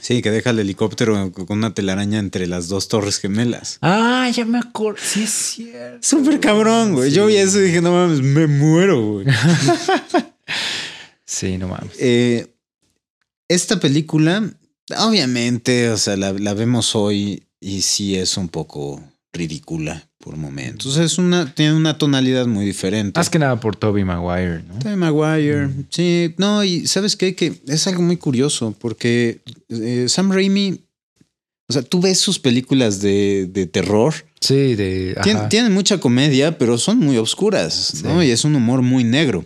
[0.00, 3.76] Sí, que deja el helicóptero con una telaraña entre las dos torres gemelas.
[3.82, 4.98] Ah, ya me acuerdo.
[5.02, 5.98] Sí, es cierto.
[6.00, 7.10] Súper cabrón, güey.
[7.12, 9.26] Yo vi eso y dije, no mames, me muero, güey.
[11.24, 11.92] Sí, no mames.
[11.98, 12.54] Eh,
[13.48, 14.50] esta película,
[14.98, 19.02] obviamente, o sea, la, la vemos hoy y sí es un poco
[19.32, 20.96] ridícula por momentos.
[20.96, 23.18] Es una, tiene una tonalidad muy diferente.
[23.18, 24.78] Más que nada por Toby Maguire, ¿no?
[24.80, 30.30] Tobey Maguire, sí, no, y sabes qué, que es algo muy curioso porque eh, Sam
[30.32, 30.80] Raimi,
[31.68, 35.14] o sea, tú ves sus películas de, de terror, Sí, de.
[35.22, 38.22] tien- tienen mucha comedia, pero son muy oscuras, ¿no?
[38.22, 39.44] Y es un humor muy negro.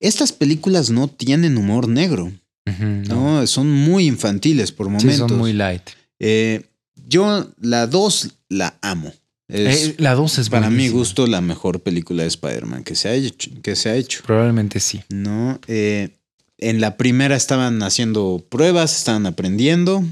[0.00, 2.32] Estas películas no tienen humor negro,
[2.66, 3.46] ¿no?
[3.46, 5.16] Son muy infantiles por Sí, momentos.
[5.16, 5.82] son muy light.
[6.18, 6.62] Eh,
[7.06, 9.12] yo la 2 la amo.
[9.48, 13.08] Es, Eh, la 2 es para mi gusto la mejor película de Spider-Man que se
[13.08, 13.50] ha hecho.
[13.62, 14.22] Que se ha hecho.
[14.24, 15.00] Probablemente sí.
[15.08, 15.58] ¿no?
[15.66, 16.10] Eh,
[16.58, 20.04] en la primera estaban haciendo pruebas, estaban aprendiendo.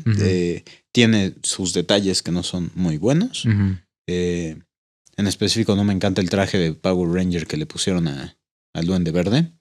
[0.93, 3.45] Tiene sus detalles que no son muy buenos.
[4.07, 8.37] En específico, no me encanta el traje de Power Ranger que le pusieron a,
[8.73, 9.53] al Duende Verde.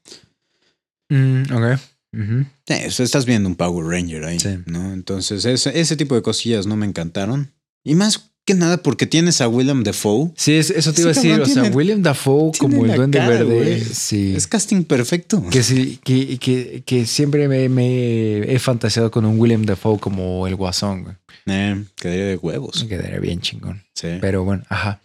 [1.10, 1.80] Mm, ok.
[2.14, 2.46] Ujú.
[2.68, 4.58] Sí, eso estás viendo un Power Ranger ahí, Sí.
[4.66, 4.94] ¿no?
[4.94, 7.52] Entonces, ese, ese tipo de cosillas no me encantaron.
[7.84, 10.32] Y más que nada porque tienes a Willem Dafoe.
[10.38, 11.42] Sí, es- eso te iba a Ese decir.
[11.42, 13.84] O sea, tiene- William Dafoe como el Duende cara, Verde.
[13.84, 14.34] Sí.
[14.38, 15.44] Es casting perfecto.
[15.50, 20.48] Que sí, que, que, que siempre me, me he fantaseado con un William Dafoe como
[20.48, 21.16] el guasón, güey.
[21.48, 22.86] Eh, quedaría de huevos.
[22.86, 23.84] Quedaría bien chingón.
[23.94, 24.08] Sí.
[24.22, 25.02] Pero bueno, ajá.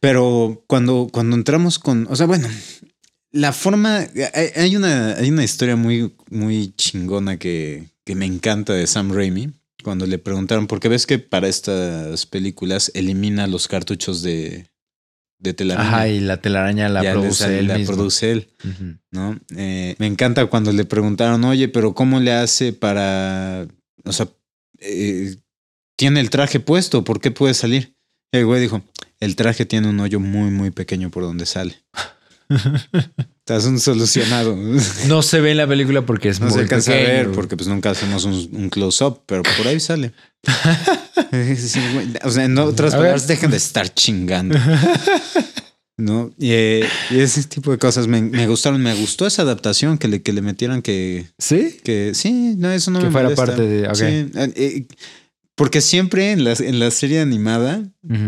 [0.00, 2.48] Pero cuando, cuando entramos con, o sea, bueno,
[3.34, 4.06] la forma,
[4.54, 9.50] hay, una, hay una historia muy, muy chingona que, que me encanta de Sam Raimi.
[9.82, 14.70] Cuando le preguntaron, porque ves que para estas películas elimina los cartuchos de,
[15.40, 15.88] de telaraña.
[15.88, 17.94] Ajá, y la telaraña la Ya produce sale- él la mismo.
[17.94, 18.48] produce él.
[19.10, 19.38] ¿no?
[19.56, 23.66] Eh, me encanta cuando le preguntaron, oye, pero ¿cómo le hace para,
[24.04, 24.28] o sea,
[24.78, 25.36] eh,
[25.96, 27.94] tiene el traje puesto, ¿por qué puede salir?
[28.32, 28.80] El güey dijo,
[29.20, 31.74] el traje tiene un hoyo muy, muy pequeño por donde sale.
[33.40, 34.56] Estás un solucionado.
[35.06, 37.56] No se ve en la película porque es No muy se alcanza a ver porque
[37.56, 40.12] pues nunca hacemos un, un close-up, pero por ahí sale.
[42.24, 44.58] O sea, en otras palabras, dejen de estar chingando.
[45.96, 46.30] ¿No?
[46.38, 48.80] Y, eh, y ese tipo de cosas me, me gustaron.
[48.82, 51.76] Me gustó esa adaptación que le, que le metieran que, ¿Sí?
[51.84, 53.46] que sí, no, eso no Que me fuera molesta.
[53.46, 53.94] parte de- ok.
[53.94, 54.86] Sí, eh, eh,
[55.56, 57.82] porque siempre en la, en la serie animada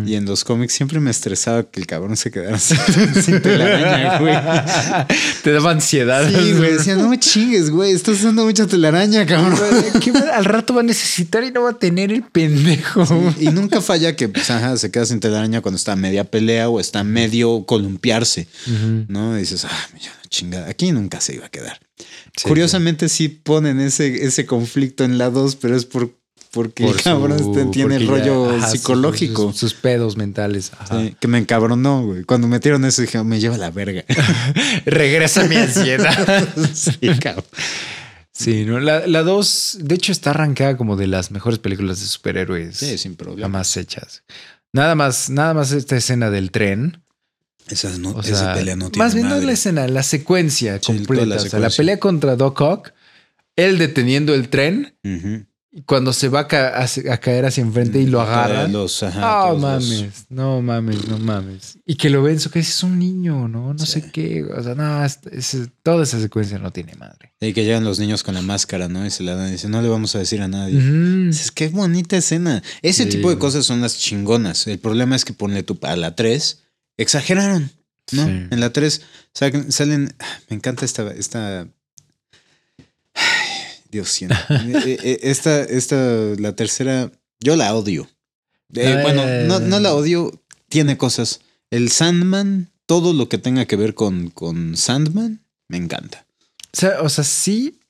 [0.06, 2.78] y en los cómics siempre me estresaba que el cabrón se quedara sin,
[3.22, 4.34] sin telaraña, güey.
[5.42, 6.26] Te daba ansiedad.
[6.28, 6.72] Sí, güey.
[6.74, 7.92] Decía, no me chingues, güey.
[7.92, 9.58] Estás usando mucha telaraña, cabrón.
[10.02, 13.04] ¿Qué va- Al rato va a necesitar y no va a tener el pendejo.
[13.38, 16.68] Y nunca falla que pues, ajá, se queda sin telaraña cuando está a media pelea
[16.68, 18.46] o está a medio columpiarse.
[19.08, 19.36] ¿no?
[19.36, 21.78] Y dices, ah, ya, chingada, aquí nunca se iba a quedar.
[22.36, 26.15] Sí, Curiosamente sí ponen ese, ese conflicto en la 2, pero es por,
[26.56, 29.50] porque Por el cabrón su- este tiene el ya- rollo ajá, psicológico.
[29.52, 30.72] Sus, sus pedos mentales.
[30.78, 31.02] Ajá.
[31.02, 32.24] Sí, que me encabronó, güey.
[32.24, 34.04] Cuando metieron eso dije, me lleva la verga.
[34.86, 36.48] Regresa mi ansiedad.
[36.72, 37.44] sí, cabrón.
[38.32, 38.80] Sí, ¿no?
[38.80, 42.96] La, la dos, de hecho, está arrancada como de las mejores películas de superhéroes Sí,
[42.98, 43.42] sin problema.
[43.42, 44.22] jamás hechas.
[44.72, 47.02] Nada más, nada más esta escena del tren.
[47.68, 49.46] Esa, no, O esa sea, pelea no tiene más bien no madre.
[49.46, 51.26] la escena, la secuencia Sí, completa.
[51.26, 52.92] la O sea, la pelea contra Doc Ock,
[53.56, 55.46] él deteniendo el tren, y
[55.84, 58.66] cuando se va a, ca- a- a caer hacia enfrente y lo agarra.
[58.68, 61.78] Los, ajá, los- mames, no mames, no mames.
[61.84, 63.74] Y que lo ven, su que es un niño, ¿no?
[63.74, 64.00] No Sí.
[64.00, 64.44] sé qué.
[64.44, 67.34] O sea, no, es- es- toda esa secuencia no tiene madre.
[67.40, 69.04] Y que llegan los niños con la máscara, ¿no?
[69.04, 70.78] Y se la dan y dicen, no le vamos a decir a nadie.
[70.78, 71.26] Ujú.
[71.30, 72.62] Dices, qué bonita escena.
[72.80, 74.66] Ese Sí, tipo de cosas son las chingonas.
[74.66, 76.62] El problema es que ponle tú a la 3,
[76.96, 77.70] exageraron,
[78.12, 78.24] ¿no?
[78.24, 78.30] Sí.
[78.50, 79.02] En la 3
[79.34, 81.68] salen, salen- ah, me encanta esta, esta,
[83.96, 84.36] Dios siento.
[84.50, 85.96] Eh, eh, esta, esta,
[86.38, 87.10] la tercera,
[87.40, 88.08] yo la odio.
[88.74, 89.02] Eh, Eh.
[89.02, 90.32] Bueno, no, no la odio,
[90.68, 91.40] tiene cosas.
[91.70, 96.26] El Sandman, todo lo que tenga que ver con, con Sandman, me encanta.
[96.72, 97.80] O sea, o sea, sí,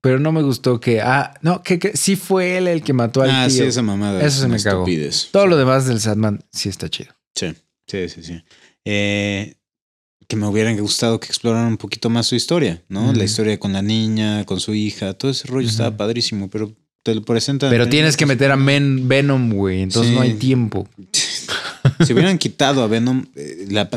[0.00, 1.00] pero no me gustó que.
[1.00, 3.66] Ah, no, que, que sí fue él el que mató al Ah, sí, tío.
[3.68, 4.18] esa mamada.
[4.18, 4.84] Eso es se me cagó.
[5.30, 7.14] Todo lo demás del Sandman sí está chido.
[7.34, 7.54] Sí,
[7.86, 8.42] sí, sí, sí.
[8.84, 9.54] Eh,
[10.32, 13.12] que me hubiera gustado que exploraran un poquito más su historia, ¿no?
[13.12, 17.14] La historia con la niña, con su hija, todo ese rollo estaba padrísimo, pero te
[17.14, 17.68] lo presentan.
[17.68, 19.82] Pero tienes que meter a Men- Venom, güey.
[19.82, 20.14] Entonces Sí.
[20.16, 20.88] no hay tiempo.
[22.06, 23.90] Si hubieran quitado a Venom, eh, la,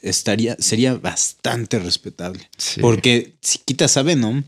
[0.00, 2.48] estaría, sería bastante respetable.
[2.56, 2.80] Sí.
[2.80, 4.44] Porque si quitas a Venom,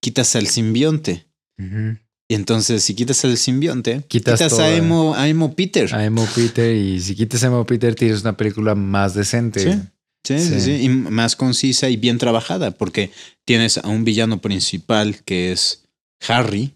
[0.00, 1.24] quitas al simbionte.
[2.26, 5.94] Y entonces, si quitas al simbionte, Quitas a, Emo, a Emo Peter.
[5.94, 9.60] A Emo Peter y si quitas a Emo Peter tienes una película más decente.
[9.72, 9.78] Sí.
[10.24, 10.70] Sí, sí, Sí.
[10.84, 13.10] Y más concisa y bien trabajada, porque
[13.44, 15.84] tienes a un villano principal que es
[16.26, 16.72] Harry,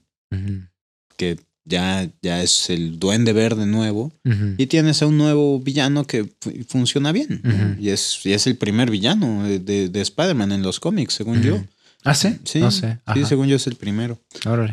[1.16, 4.12] que ya, ya es el duende verde nuevo.
[4.58, 7.40] Y tienes a un nuevo villano que fu- funciona bien.
[7.80, 11.42] y, es, y es el primer villano de, de- de Spider-Man en los cómics, según
[11.42, 11.64] yo.
[12.04, 12.36] ¿Ah, sí?
[12.44, 12.98] Sí, No sé.
[13.14, 14.18] sí, según yo es el primero.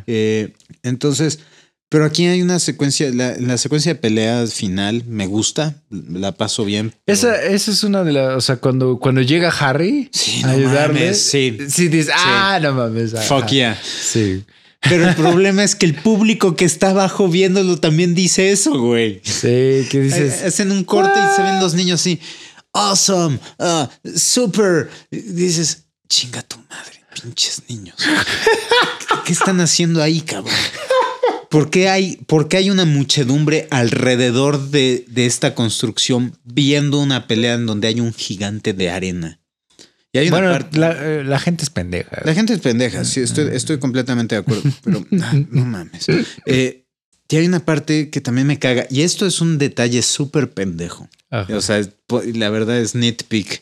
[0.05, 0.53] Eh,
[0.83, 1.39] entonces,
[1.95, 6.65] pero aquí hay una secuencia, la, la secuencia de peleas final me gusta, la paso
[6.65, 6.93] bien.
[7.05, 8.35] pero- Esa, esa es una de las.
[8.35, 10.99] O sea, cuando, cuando llega Harry Sí, a no ayudarle.
[10.99, 11.57] mames, sí.
[11.69, 13.13] Sí, dices, ah, no mames.
[13.29, 13.79] Fuck yeah.
[13.81, 14.43] Sí.
[14.81, 19.21] Pero el problema es que el público que está abajo viéndolo también dice eso, güey.
[19.23, 20.41] Sí, ¿qué dices?
[20.41, 22.19] Eh, Hacen un corte y se ven los niños así.
[22.73, 24.89] Awesome, ah, super.
[25.09, 27.95] Y Dices, chinga tu madre, pinches niños.
[29.25, 30.53] ¿Qué están haciendo ahí, cabrón?
[31.55, 37.27] ¿Por qué hay, por qué hay una muchedumbre alrededor de, de esta construcción viendo una
[37.27, 39.39] pelea en donde hay un gigante de arena?
[40.11, 42.21] Y hay una bueno, parte- la, eh, la gente es pendeja.
[42.25, 46.05] la gente es pendeja, sí, estoy, estoy completamente de acuerdo, pero ah, no mames.
[46.45, 46.83] Eh,
[47.29, 51.07] y hay una parte que también me caga, y esto es un detalle súper pendejo.
[51.29, 51.55] Ajá.
[51.55, 51.81] O sea,
[52.33, 53.61] la verdad es nitpick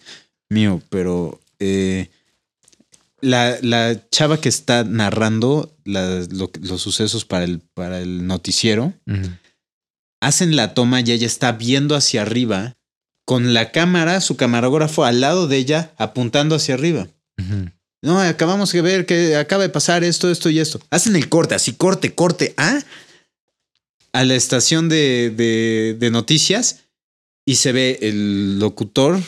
[0.50, 2.10] mío, pero eh,
[3.24, 8.94] la, la chava que está narrando la- lo- los sucesos para el, para el noticiero,
[10.22, 12.76] hacen la toma y ella está viendo hacia arriba
[13.26, 17.08] con la cámara, su camarógrafo al lado de ella, apuntando hacia arriba.
[18.02, 20.80] No, acabamos de ver que acaba de pasar esto, esto y esto.
[20.90, 22.80] Hacen el corte, así corte, corte, ¿ah?
[24.12, 26.82] A la estación de, de- de noticias
[27.46, 29.20] y se ve el locutor.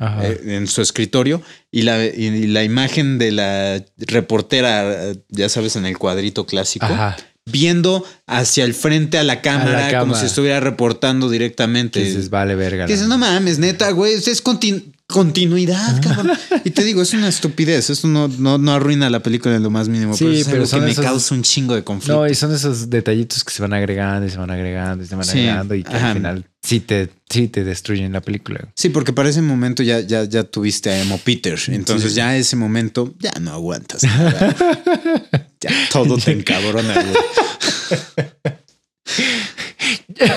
[0.00, 5.86] Eh, en su escritorio y la, y la imagen de la reportera, ya sabes, en
[5.86, 7.16] el cuadrito clásico, Ajá.
[7.46, 10.20] viendo hacia el frente a la cámara, como cámara.
[10.20, 12.02] si estuviera reportando directamente.
[12.02, 12.86] Dices, vale, verga.
[12.86, 16.30] Dices, no mames, neta, güey, es continu- continuidad, cabrón.
[16.64, 17.90] Y te digo, es una estupidez.
[17.90, 20.16] Esto no, no, no arruina la película en lo más mínimo.
[20.16, 22.16] Sí, pero es pero son que me esos- causa un chingo de conflicto.
[22.20, 25.14] No, y son esos detallitos que se van agregando y se van agregando y se
[25.16, 26.10] van Sí, agregando y que ajá.
[26.10, 28.68] al final sí te, sí te destruyen la película.
[28.74, 31.58] Sí, porque para ese momento ya, ya, ya tuviste a Emo Peter.
[31.68, 32.16] Entonces Sí.
[32.16, 34.02] ya ese momento ya no aguantas.
[35.60, 38.26] ya todo te encabrona, güey.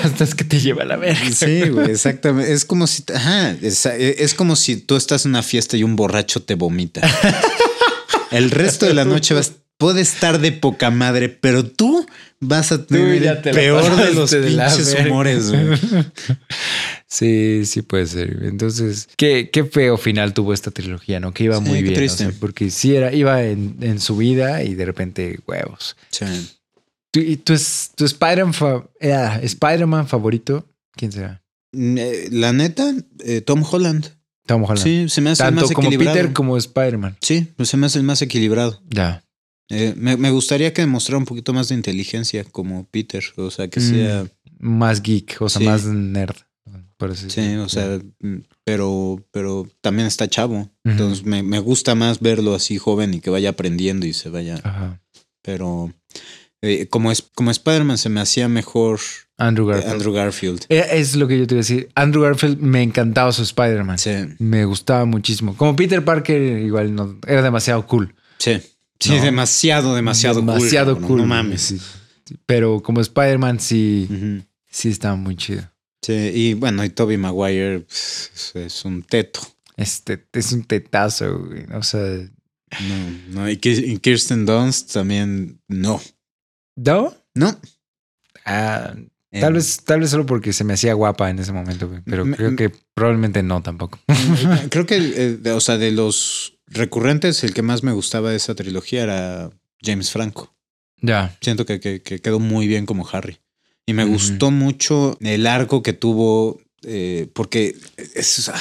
[0.02, 1.30] Hasta es que te lleva a la verga.
[1.32, 2.52] Sí, güey, exactamente.
[2.52, 5.96] Es como si, ajá, es, es como si tú estás en una fiesta y un
[5.96, 7.00] borracho te vomita.
[8.30, 12.06] El resto de la noche vas, puede estar de poca madre, pero tú
[12.40, 15.78] vas a tener el peor de los de pinches humores, güey.
[17.06, 18.40] Sí, sí puede ser.
[18.42, 21.32] Entonces, qué, qué feo final tuvo esta trilogía, ¿no?
[21.32, 21.94] Que iba Sí, muy qué bien.
[21.94, 22.26] triste.
[22.26, 25.96] o sea, porque sí era, iba en, en su vida y de repente, huevos.
[26.10, 26.24] Sí.
[27.14, 27.54] ¿Tu, y tu,
[27.94, 30.66] tu Spider-Man fa- eh, Spider-Man favorito?
[30.96, 31.40] ¿Quién será?
[31.72, 34.08] Eh, La neta, eh, Tom Holland.
[34.46, 34.82] Tom Holland.
[34.82, 36.16] Sí, se me hace el más como equilibrado.
[36.16, 37.16] Peter como Spider-Man.
[37.20, 38.82] Sí, pues se me hace el más equilibrado.
[38.90, 39.24] Ya.
[39.70, 43.22] Eh, me, me gustaría que demostrara un poquito más de inteligencia como Peter.
[43.36, 43.90] O sea, que Mm.
[43.90, 44.26] sea.
[44.58, 45.66] Más geek, o sea, Sí.
[45.66, 46.36] más nerd.
[47.28, 50.70] Sí, o sea, mm, pero, pero también está chavo.
[50.84, 54.58] Entonces me, me gusta más verlo así joven y que vaya aprendiendo y se vaya.
[54.64, 55.02] Ajá.
[55.42, 55.92] Pero
[56.64, 59.00] eh, como, es, como Spider-Man se me hacía mejor
[59.36, 59.92] Andrew eh, Garfield.
[59.94, 60.66] Andrew Garfield.
[60.68, 61.88] Eh, Es lo que yo te iba a decir.
[61.94, 63.98] Andrew Garfield me encantaba su Spider-Man.
[63.98, 65.56] Sí, Me gustaba muchísimo.
[65.56, 68.14] Como Peter Parker, igual no, era demasiado cool.
[68.38, 68.60] sí.
[69.00, 69.24] Sí, No.
[69.24, 71.18] demasiado, demasiado, cool, demasiado cool.
[71.18, 71.60] No mames.
[71.62, 71.80] Sí.
[72.46, 74.08] Pero como Spider-Man, sí,
[74.70, 75.62] sí estaba muy chido.
[76.00, 79.40] Sí, y bueno, y Toby Maguire pues, es, un teto.
[79.76, 81.64] Este es un tetazo, güey.
[81.74, 82.00] O sea,
[82.80, 86.00] No, no, y Kirsten Dunst también no.
[86.76, 87.14] ¿No?
[87.34, 87.58] No.
[88.44, 88.94] Ah,
[89.32, 92.00] Eh, tal vez, tal vez solo porque se me hacía guapa en ese momento, güey.
[92.04, 93.98] Pero Me- creo que probablemente no tampoco.
[94.70, 98.36] Creo que, eh, de- o sea, de los recurrentes, el que más me gustaba de
[98.36, 99.50] esa trilogía era
[99.82, 100.54] James Franco.
[101.00, 101.36] ya.
[101.40, 103.38] Siento que, que- que quedó muy bien como Harry.
[103.86, 107.76] Y me gustó mucho el arco que tuvo, eh, porque
[108.14, 108.60] es ah,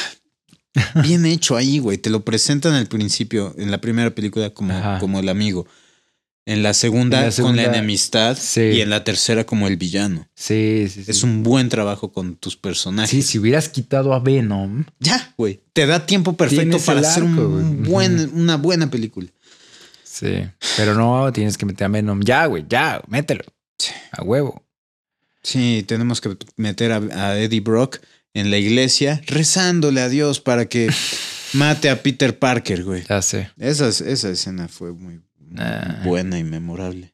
[1.04, 1.98] bien hecho ahí, güey.
[2.00, 4.98] Te lo presentan al principio, en la primera película, como, Ajá.
[5.00, 5.68] como el amigo.
[6.46, 8.38] En la, segunda, En la con la enemistad.
[8.38, 8.62] sí.
[8.62, 10.28] Y en la tercera, como el villano.
[10.36, 11.12] Sí, sí, sí.
[11.12, 13.10] Es un buen trabajo con tus personajes.
[13.10, 14.84] Sí, si hubieras quitado a Venom.
[15.00, 15.62] Ya, güey.
[15.72, 19.30] Te da tiempo perfecto para hacer un buen, una buena película.
[20.04, 20.46] Sí.
[20.76, 22.22] Pero no, tienes que meter a Venom.
[22.22, 23.46] Ya, güey, ya, mételo.
[24.12, 24.64] A huevo.
[25.42, 28.00] Sí, tenemos que meter a, a Eddie Brock
[28.34, 30.90] en la iglesia rezándole a Dios para que
[31.54, 33.04] mate a Peter Parker, güey.
[33.08, 33.50] Ya sé.
[33.58, 35.22] Esa, esa escena fue muy
[35.58, 36.02] Ah.
[36.06, 37.14] buena y memorable.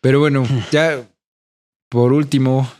[0.00, 1.08] Pero bueno, ya
[1.88, 2.70] por último,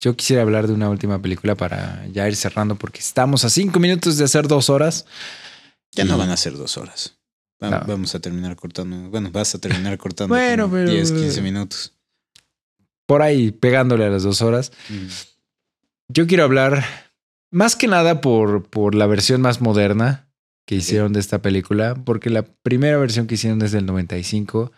[0.00, 3.78] yo quisiera hablar de una última película para ya ir cerrando, porque estamos a cinco
[3.80, 5.06] minutos de hacer dos horas.
[5.92, 7.16] Ya no van a ser dos horas.
[7.62, 7.82] Va- No.
[7.86, 9.10] Vamos a terminar cortando.
[9.10, 11.92] Bueno, vas a terminar cortando Bueno, pero- 10, 15 minutos.
[13.06, 14.72] Por ahí pegándole a las dos horas.
[14.88, 15.06] Mm.
[16.08, 16.84] Yo quiero hablar
[17.50, 20.28] más que nada por, por la versión más moderna
[20.64, 24.72] que hicieron de esta película, porque la primera versión que hicieron es del 95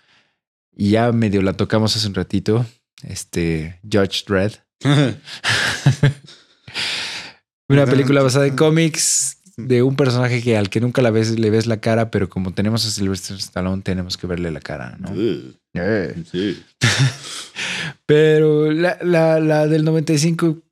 [0.77, 2.67] y ya medio la tocamos hace un ratito.
[3.03, 4.55] Este Judge Dredd.
[7.69, 11.51] Una película basada en cómics de un personaje que al que nunca la ves, le
[11.51, 15.11] ves la cara, pero como tenemos a Sylvester Stallone, tenemos que verle la cara, ¿no?
[15.75, 16.15] Eh.
[16.31, 16.63] Sí.
[18.07, 20.63] Pero la, la, la del 95,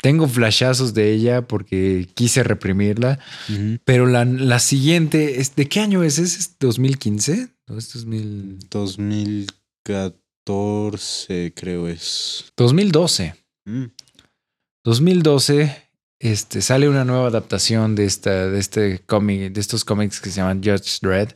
[0.00, 3.18] tengo flashazos de ella porque quise reprimirla,
[3.84, 6.18] pero la, la siguiente, es, ¿de qué año es?
[6.18, 7.48] ¿Es 2015?
[7.66, 8.60] ¿No es 2000?
[8.70, 12.46] 2014, creo es.
[12.56, 13.34] 2012.
[13.66, 13.84] Mm.
[14.84, 15.90] 2012
[16.20, 20.36] este, sale una nueva adaptación de, esta, de este cómic, de estos cómics que se
[20.36, 21.30] llaman Judge Dredd,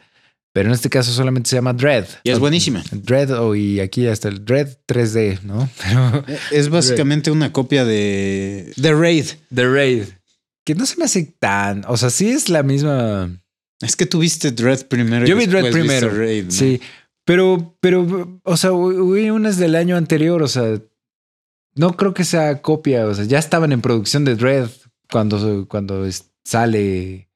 [0.55, 2.05] pero en este caso solamente se llama Dredd.
[2.23, 2.85] Y es buenísima.
[2.93, 5.69] Dredd, oh, y aquí hasta el Dredd 3D, ¿no?
[5.83, 9.27] Pero Es básicamente una copia de The Raid.
[9.53, 10.05] The Raid,
[10.65, 13.43] que no se me hace tan, o sea, sí es la misma.
[13.81, 15.27] Es que tú viste Dread primero.
[15.27, 16.51] Yo vi viste primero, Raid, ¿no?
[16.53, 16.81] sí,
[17.25, 20.81] pero, pero, o sea, hubo unas del año anterior, o sea,
[21.75, 24.69] no creo que sea copia, o sea, ya estaban en producción de Dredd
[25.11, 26.09] cuando, cuando
[26.45, 27.29] sale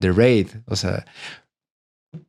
[0.00, 1.06] The Raid, o sea,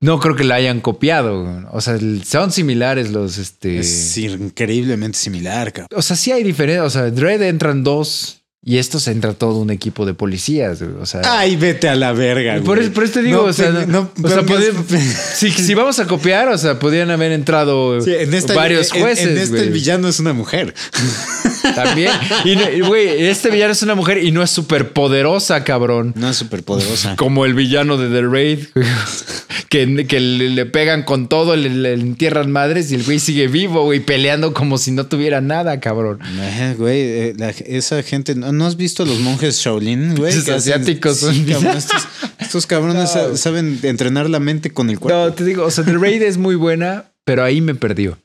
[0.01, 5.71] no creo que la hayan copiado, o sea, son similares los, este, Es increíblemente similar,
[5.71, 5.87] cabrón.
[5.97, 9.69] o sea, sí hay diferencia, o sea, Dredd entran dos y estos entra todo un
[9.71, 11.21] equipo de policías, güey, o sea.
[11.23, 12.65] Ay, vete a la verga, güey.
[12.65, 14.99] Por eso, por eso te digo, No, o sea, no, no o sea, pongas- podía-
[15.35, 19.01] si, si vamos a copiar, o sea, podían haber entrado Sí, en esta- varios en-
[19.01, 19.27] jueces.
[19.27, 19.61] En, este güey.
[19.63, 20.73] el villano es una mujer.
[21.75, 22.11] También.
[22.45, 26.13] Y, güey, este villano es una mujer y no es súper poderosa, cabrón.
[26.15, 27.15] No es súper poderosa.
[27.15, 28.59] Como el villano de The Raid,
[29.69, 33.47] que, que le, le pegan con todo, le, le entierran madres y el güey sigue
[33.47, 36.19] vivo, güey, peleando como si no tuviera nada, cabrón.
[36.21, 40.33] Ajá, Güey, eh, la- esa gente, ¿no, no has visto los monjes Shaolin, güey?
[40.33, 42.07] Hacen- asiáticos Sí, son- cabrón, estos,
[42.39, 45.19] estos cabrones sa- saben entrenar la mente con el cuerpo.
[45.19, 48.17] No, te digo, o sea, The Raid es muy buena, pero ahí me perdió.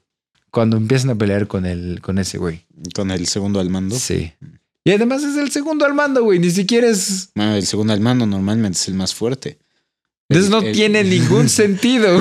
[0.54, 2.64] Cuando empiezan a pelear con el, con ese güey.
[2.94, 3.98] Con el segundo al mando.
[3.98, 4.32] Sí.
[4.84, 6.38] Y además es el segundo al mando, güey.
[6.38, 7.30] Ni siquiera es.
[7.34, 9.58] Bueno, el segundo al mando normalmente es el más fuerte.
[10.28, 12.20] Entonces no El- el- tiene ningún sentido.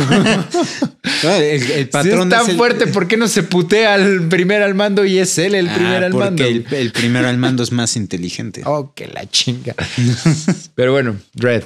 [1.25, 4.61] Ah, el, el si patrón es tan fuerte, ¿por qué no se putea al primer
[4.61, 6.43] al mando y es él el Ah, primer al porque mando?
[6.43, 8.61] El, el primero al mando es más inteligente.
[8.65, 9.75] Oh, que la chinga.
[10.75, 11.63] pero bueno, Dread.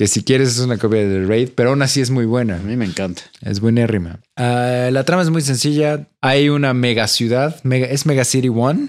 [0.00, 2.56] Que si quieres es una copia de Raid, pero aún así es muy buena.
[2.56, 3.20] A mí me encanta.
[3.42, 4.20] Es buenérrima.
[4.34, 6.08] Ah, la trama es muy sencilla.
[6.22, 8.88] Hay una mega ciudad, mega, es Mega City One,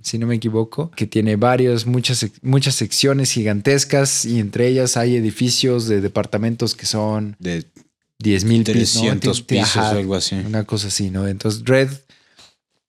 [0.00, 5.16] si no me equivoco, que tiene varios, muchas, muchas secciones gigantescas y entre ellas hay
[5.16, 7.66] edificios de departamentos que son De
[8.20, 10.36] 10 mil 300 pisos o algo así.
[10.36, 11.28] Una cosa así, ¿no?
[11.28, 11.90] Entonces, Dredd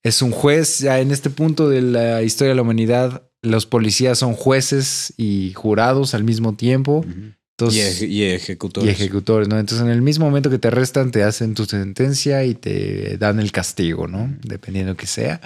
[0.04, 0.80] es un juez.
[0.80, 5.52] Ya en este punto de la historia de la humanidad, los policías son jueces y
[5.52, 7.00] jurados al mismo tiempo.
[7.00, 7.34] Ujú.
[7.60, 8.88] Entonces, y, ej- y ejecutores.
[8.88, 9.58] y ejecutores, ¿no?
[9.58, 13.40] Entonces, en el mismo momento que te arrestan, te hacen tu sentencia y te dan
[13.40, 14.32] el castigo, ¿no?
[14.44, 15.42] Dependiendo que sea.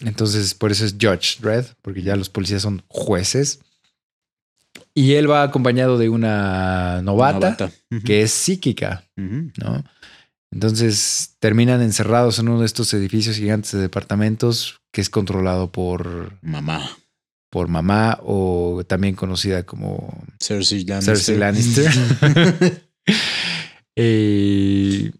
[0.00, 3.60] Entonces, por eso es Judge Dredd, porque ya los policías son jueces.
[4.94, 7.70] Y él va acompañado de una novata,
[8.04, 9.04] que es psíquica.
[9.16, 9.84] ¿no?
[10.50, 16.38] Entonces terminan encerrados en uno de estos edificios gigantes de departamentos que es controlado por,
[16.42, 16.90] Mamá.
[17.50, 21.16] Por mamá o también conocida como Cersei Lannister.
[21.16, 22.82] Cersei Lannister.
[24.00, 25.10] Eh,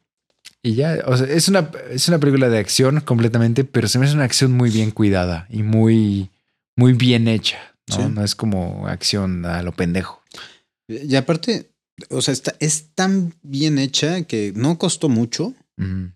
[0.62, 4.06] y ya, o sea, es una, es una película de acción completamente, pero se me
[4.06, 6.30] hace una acción muy bien cuidada y muy,
[6.76, 7.58] muy bien hecha.
[7.88, 7.96] ¿no?
[7.96, 8.02] Sí.
[8.14, 10.22] no es como acción a lo pendejo.
[10.86, 11.70] Y aparte,
[12.10, 15.54] o sea, está, es tan bien hecha que no costó mucho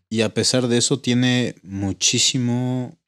[0.09, 2.99] y a pesar de eso tiene muchísimo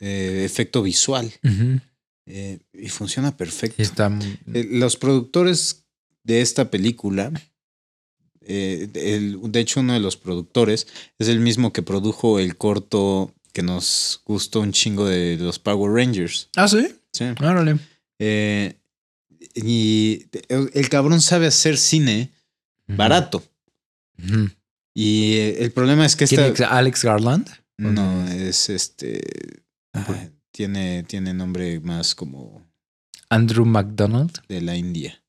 [0.00, 1.80] eh, efecto visual Ujú.
[2.28, 3.76] Eh, y funciona perfecto.
[3.78, 5.86] Y está muy- Eh, Los productores
[6.24, 7.32] de esta película,
[8.42, 10.86] eh, el- de hecho uno de los productores
[11.18, 15.90] es el mismo que produjo el corto que nos gustó un chingo de los Power
[15.92, 16.48] Rangers.
[16.56, 16.86] Ah, sí.
[17.12, 17.24] Sí.
[17.40, 17.78] Órale.
[18.18, 18.74] Eh,
[19.54, 22.30] y el, el cabrón sabe hacer cine
[22.86, 23.42] barato.
[24.94, 26.64] Y eh, el problema es que ¿Quién esta...
[26.64, 27.48] es Alex Garland?
[27.78, 29.20] No, es este...
[29.92, 30.04] ah,
[30.62, 32.66] tiene, tiene nombre más como
[33.30, 35.22] Andrew McDonald, de la India.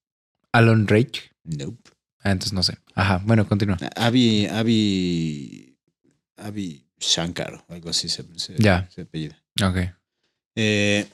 [0.51, 1.19] Alan Rake.
[1.43, 1.91] Nope.
[2.21, 2.79] Ah, entonces no sé.
[2.95, 3.77] Ajá, bueno, continúa.
[3.95, 5.77] Avi, Avi,
[6.35, 8.89] Avi Shankar, algo así se, se, Ya.
[8.89, 9.39] se apellida.
[9.63, 9.77] Ok.
[10.55, 11.07] Eh,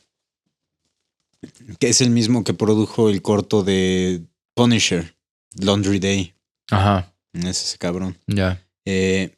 [1.77, 4.23] que es el mismo que produjo el corto de
[4.53, 5.13] Punisher,
[5.59, 6.33] Laundry Day.
[6.71, 8.17] Ajá, Es ese cabrón.
[8.27, 8.61] ya.
[8.85, 9.35] Eh,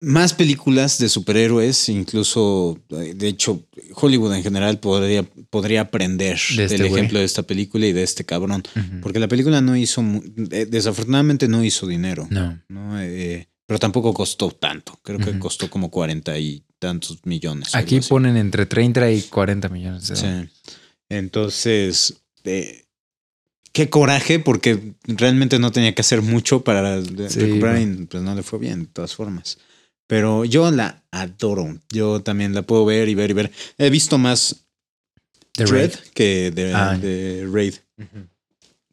[0.00, 6.64] más películas de superhéroes, incluso, eh, de hecho, Hollywood en general podría, podría aprender De
[6.64, 8.62] este del ejemplo de esta película y de este cabrón.
[9.02, 10.02] Porque la película no hizo,
[10.50, 12.60] eh, desafortunadamente no hizo dinero, No.
[12.68, 13.00] ¿no?
[13.00, 14.98] Eh, pero tampoco costó tanto.
[15.02, 17.74] Creo que costó como cuarenta y tantos millones.
[17.74, 20.50] Aquí ponen entre 30 y 40 millones de dólares.
[20.64, 20.72] Sí.
[21.10, 22.84] Entonces, eh,
[23.72, 27.10] qué coraje, porque realmente no tenía que hacer mucho para Sí,
[27.40, 29.58] recuperar y pues no le fue bien, de todas formas.
[30.08, 31.78] Pero yo la adoro.
[31.90, 33.52] Yo también la puedo ver y ver y ver.
[33.78, 34.56] He visto más
[35.52, 36.10] The Dread Raid.
[36.14, 36.98] que de, Ah.
[36.98, 37.74] de Raid.
[37.98, 38.26] Ujú.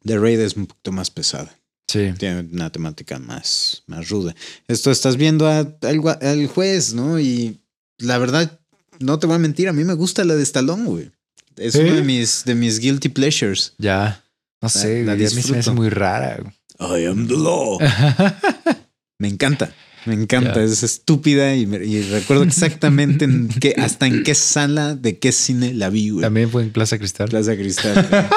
[0.04, 1.52] The Raid es un poquito más pesada.
[1.88, 2.12] Sí.
[2.18, 4.34] Tiene una temática más, más ruda.
[4.68, 7.18] Esto estás viendo a- al, al juez, ¿no?
[7.18, 7.58] Y
[7.98, 8.60] la verdad,
[9.00, 11.10] no te voy a mentir, a mí me gusta la de Stallone, güey.
[11.56, 11.78] Es ¿Sí?
[11.80, 13.72] uno de mis, de mis guilty pleasures.
[13.78, 14.22] Ya.
[14.60, 15.74] No sé, la güey, a mí se me hace disfruto.
[15.74, 16.38] muy rara.
[16.42, 17.02] güey.
[17.02, 17.78] I am the law.
[19.18, 19.72] Me encanta.
[20.06, 25.18] Me encanta, es estúpida y, y recuerdo exactamente en qué, hasta en qué sala de
[25.18, 26.22] qué cine la vi, güey.
[26.22, 27.28] También fue en Plaza Cristal.
[27.28, 28.08] Plaza Cristal.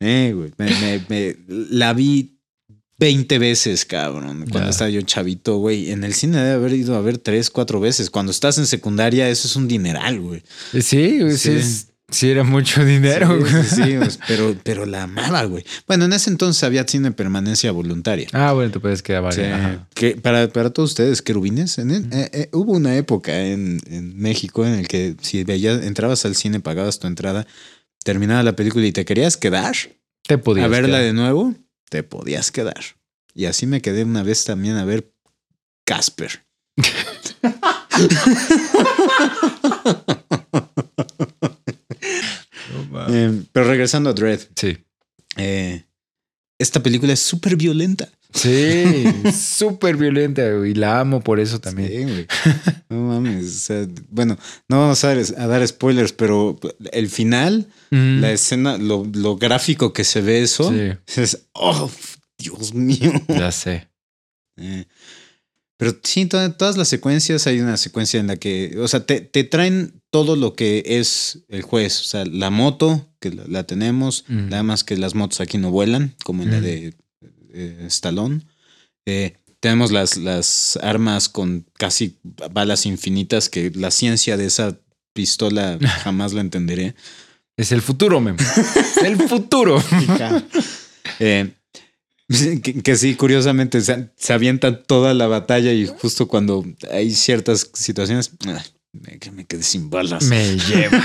[0.00, 0.50] eh, güey.
[0.58, 1.36] Me, me- me-
[1.70, 2.38] la vi
[2.98, 4.46] 20 veces, cabrón.
[4.50, 5.90] Cuando estaba yo chavito, güey.
[5.90, 8.10] En el cine debe haber ido a ver tres, cuatro veces.
[8.10, 10.42] Cuando estás en secundaria, eso es un dineral, güey.
[10.80, 11.50] Sí, güey, Sí.
[11.50, 13.28] es- sí era mucho dinero.
[13.28, 13.64] Sí, güey.
[13.64, 15.64] sí, sí, pues, pero, pero la amaba, güey.
[15.86, 18.28] Bueno, en ese entonces había cine permanencia voluntaria.
[18.32, 19.40] Ah, bueno, te puedes quedar Sí.
[19.42, 19.88] Ajá.
[19.94, 24.64] que para, para todos ustedes, querubines, en eh, eh, hubo una época en, en México
[24.66, 27.46] en el que si veías, entrabas al cine, pagabas tu entrada,
[28.04, 29.74] terminaba la película y te querías quedar
[30.26, 31.02] Te podías a verla quedar.
[31.02, 31.54] de nuevo,
[31.88, 32.80] te podías quedar.
[33.34, 35.10] Y así me quedé una vez también a ver
[35.84, 36.44] Casper.
[43.10, 44.78] Eh, pero regresando a Dread, Sí.
[45.36, 45.84] eh,
[46.58, 48.08] esta película es súper violenta.
[48.34, 48.84] Sí,
[49.32, 50.70] súper violenta, güey.
[50.70, 51.90] Y la amo por eso también.
[51.90, 52.26] Sí, güey.
[52.88, 53.44] No mames.
[53.44, 54.38] o sea, bueno,
[54.68, 56.58] no vamos a dar, a dar spoilers, pero
[56.92, 58.20] el final, Mm.
[58.20, 60.70] la escena, lo, lo gráfico que se ve eso,
[61.06, 61.90] Sí, es, oh,
[62.38, 63.12] Dios mío.
[63.28, 63.88] ya sé.
[64.56, 64.84] Eh,
[65.82, 69.20] pero sí, to- todas las secuencias, hay una secuencia en la que, o sea, te,
[69.20, 73.64] te traen todo lo que es el juez, o sea, la moto, que la, la
[73.64, 74.48] tenemos, Mm.
[74.48, 76.62] nada más que las motos aquí no vuelan, como en la Mm.
[76.62, 76.94] de
[77.54, 78.42] eh, Stallone.
[79.06, 82.16] Eh, tenemos las, las armas con casi
[82.52, 84.78] balas infinitas, que la ciencia de esa
[85.12, 86.94] pistola jamás la entenderé.
[87.56, 88.38] Es el futuro, Memo.
[88.38, 89.82] Es el futuro.
[91.18, 91.52] Eh,
[92.62, 97.70] que, que sí, curiosamente se, se avienta toda la batalla y justo cuando hay ciertas
[97.74, 100.24] situaciones, ah, me, que me quedé sin balas.
[100.24, 101.02] Me lleva.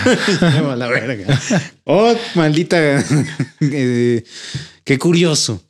[0.54, 1.40] Lleva la verga.
[1.86, 3.04] Oh, maldita.
[3.62, 4.24] eh,
[4.84, 5.64] qué curioso.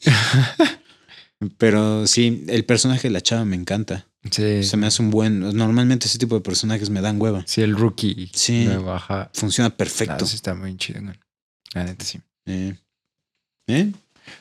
[1.58, 4.08] Pero sí, el personaje de la chava me encanta.
[4.32, 4.64] Sí.
[4.64, 5.40] Se me hace un buen.
[5.56, 7.44] Normalmente ese tipo de personajes me dan hueva.
[7.46, 8.30] Sí, el rookie.
[8.34, 8.66] Sí.
[8.66, 9.30] Nuevo, ajá.
[9.34, 10.26] Funciona Ah, perfecto.
[10.26, 11.02] sí está muy chido.
[11.74, 12.20] La neta, sí.
[12.48, 12.76] Eh,
[13.68, 13.92] ¿Eh?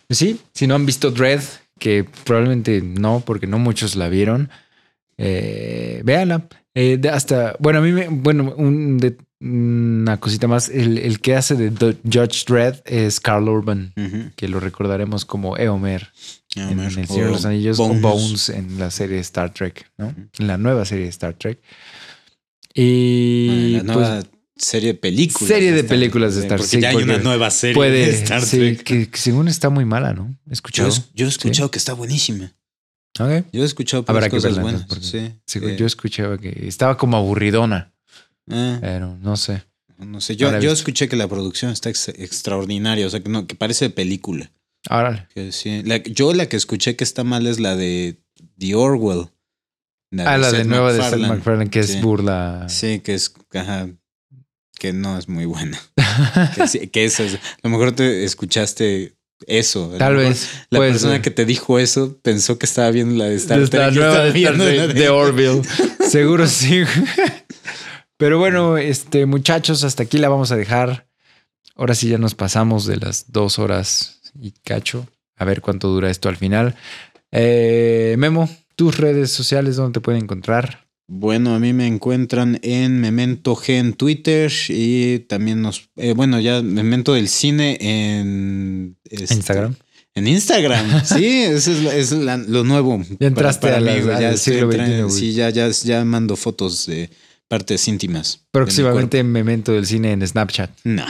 [0.06, 1.42] Pues sí, si no han visto Dread,
[1.78, 4.50] que probablemente no, porque no muchos la vieron,
[5.18, 6.48] eh, véanla.
[6.74, 11.36] Eh, hasta, bueno, a mí me, bueno, un de- una cosita más, el, el que
[11.36, 11.70] hace de
[12.04, 13.92] Judge Dredd es Carl Urban,
[14.34, 16.10] que lo recordaremos como Eomer
[16.54, 18.00] Ya, en, El Señor de los Anillos o Bones.
[18.02, 20.14] Bones en la serie Star Trek, ¿no?
[20.38, 21.58] En la nueva serie de Star Trek.
[22.74, 24.22] Y Ah, la pues, nueva
[24.57, 25.49] serie de películas.
[25.49, 28.07] serie de películas de Trek, Star Porque sí, ya hay porque una nueva serie puede,
[28.07, 28.83] de Star sí, Trek.
[28.83, 30.35] que, que según está muy mala, ¿no?
[30.49, 30.91] He escuchado.
[31.15, 32.53] yo he escuchado que está buenísima.
[33.19, 33.47] Ok.
[33.53, 34.87] Yo he escuchado Habrá que cosas buenas.
[35.01, 35.19] Sí.
[35.55, 37.93] Eh, yo escuchaba que estaba como aburridona,
[38.51, 39.62] ah, pero no sé.
[39.99, 40.37] no sé.
[40.37, 43.07] Yo, yo escuché que la producción está ex- extraordinaria.
[43.07, 44.51] O sea, que, no, que parece de película.
[44.89, 45.27] Árale.
[45.35, 45.83] Que sí.
[45.85, 48.20] La- yo la que escuché que está mal es la de
[48.59, 49.28] The Orwell.
[50.19, 51.19] Ah, la de nueva de Seth.
[51.19, 51.95] MacFarlane, que Sí.
[51.95, 52.66] es burla.
[52.69, 53.33] Sí, que es.
[53.55, 53.89] Ajá,
[54.78, 55.78] que no es muy buena.
[56.73, 57.35] que, que eso es.
[57.35, 59.15] A lo mejor te escuchaste
[59.47, 59.93] eso.
[59.98, 60.48] Tal vez.
[60.70, 61.23] La puede persona ser.
[61.23, 63.82] que te dijo eso pensó que estaba viendo la de Star De Trek.
[63.82, 65.62] esta y nueva estaba de, Star viendo Trek la de- de Orville.
[66.09, 66.82] Seguro sí.
[68.16, 71.07] Pero bueno, este, muchachos, hasta aquí la vamos a dejar.
[71.74, 75.07] Ahora sí ya nos pasamos de las dos horas y cacho.
[75.36, 76.74] A ver cuánto dura esto al final.
[77.31, 80.85] Eh, Memo, tus redes sociales, ¿dónde te pueden encontrar?
[81.09, 86.41] Bueno, a mí me encuentran en Memento G en Twitter y también nos, eh, bueno,
[86.41, 89.77] ya Memento del Cine en este, Instagram.
[90.16, 93.01] En Instagram, sí, eso es, es la- lo nuevo.
[93.20, 95.11] Ya entraste para, para a la- al siglo XXI.
[95.16, 97.09] Sí, ya, ya, ya mando fotos de
[97.48, 98.39] partes íntimas.
[98.39, 100.70] de Próximamente Memento del Cine en Snapchat.
[100.85, 101.05] No.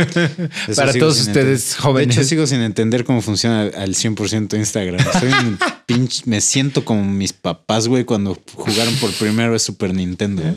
[0.76, 2.16] Para todos ustedes jóvenes.
[2.16, 5.00] De hecho, sigo sin entender cómo funciona al 100% Instagram.
[5.20, 9.94] Soy un pinche, me siento como mis papás, güey, cuando jugaron por primera vez Super
[9.94, 10.42] Nintendo.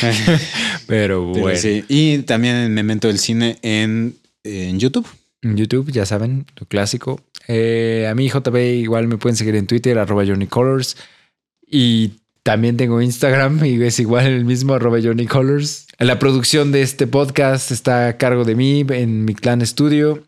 [0.00, 1.58] Pero Pero bueno.
[1.58, 1.84] sí.
[1.88, 5.06] Y también en Memento del Cine en, en YouTube.
[5.42, 7.20] En YouTube, ya saben, lo clásico.
[7.48, 10.96] Eh, a mí, JB, igual me pueden seguir en Twitter, arroba Johnny Colors.
[11.66, 12.12] Y
[12.42, 15.86] también tengo Instagram y es igual el mismo, arroba Johnny Colors.
[15.98, 20.24] La producción de este podcast está a cargo de mí en mi clan estudio.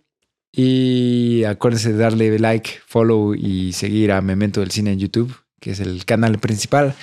[0.57, 5.73] Y acuérdense de darle like, follow y seguir a Memento del Cine en YouTube, que
[5.73, 6.95] es el canal principal.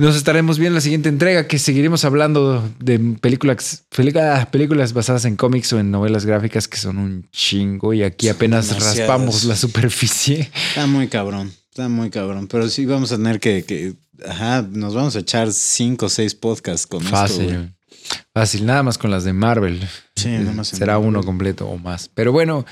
[0.00, 5.24] Nos estaremos viendo en la siguiente entrega, que seguiremos hablando de películas, películas, películas basadas
[5.24, 8.98] en cómics o en novelas gráficas que son un chingo y aquí apenas demasiadas.
[8.98, 10.48] raspamos la superficie.
[10.68, 11.50] Está muy cabrón.
[11.70, 12.46] Está muy cabrón.
[12.46, 13.64] Pero sí vamos a tener que.
[13.64, 13.94] que-
[14.26, 17.16] ajá, nos vamos a echar cinco o seis podcasts con esto.
[17.16, 17.26] güey.
[17.26, 17.74] Fácil.
[18.32, 19.86] Fácil, nada más con las de Marvel.
[20.16, 21.08] Sí, nada más Será Marvel.
[21.08, 22.08] uno completo o más.
[22.14, 22.64] Pero bueno,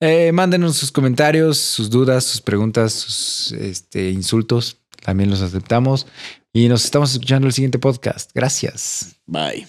[0.00, 4.78] eh, mándenos sus comentarios, sus dudas, sus preguntas, sus este, insultos.
[5.04, 6.06] También los aceptamos.
[6.52, 8.30] Y nos estamos escuchando el siguiente podcast.
[8.34, 9.14] Gracias.
[9.26, 9.66] Bye.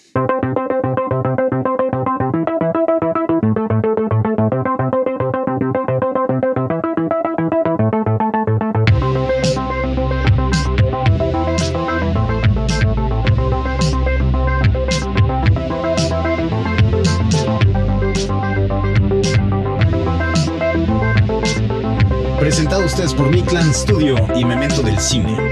[24.41, 25.50] Y Memento del Cine.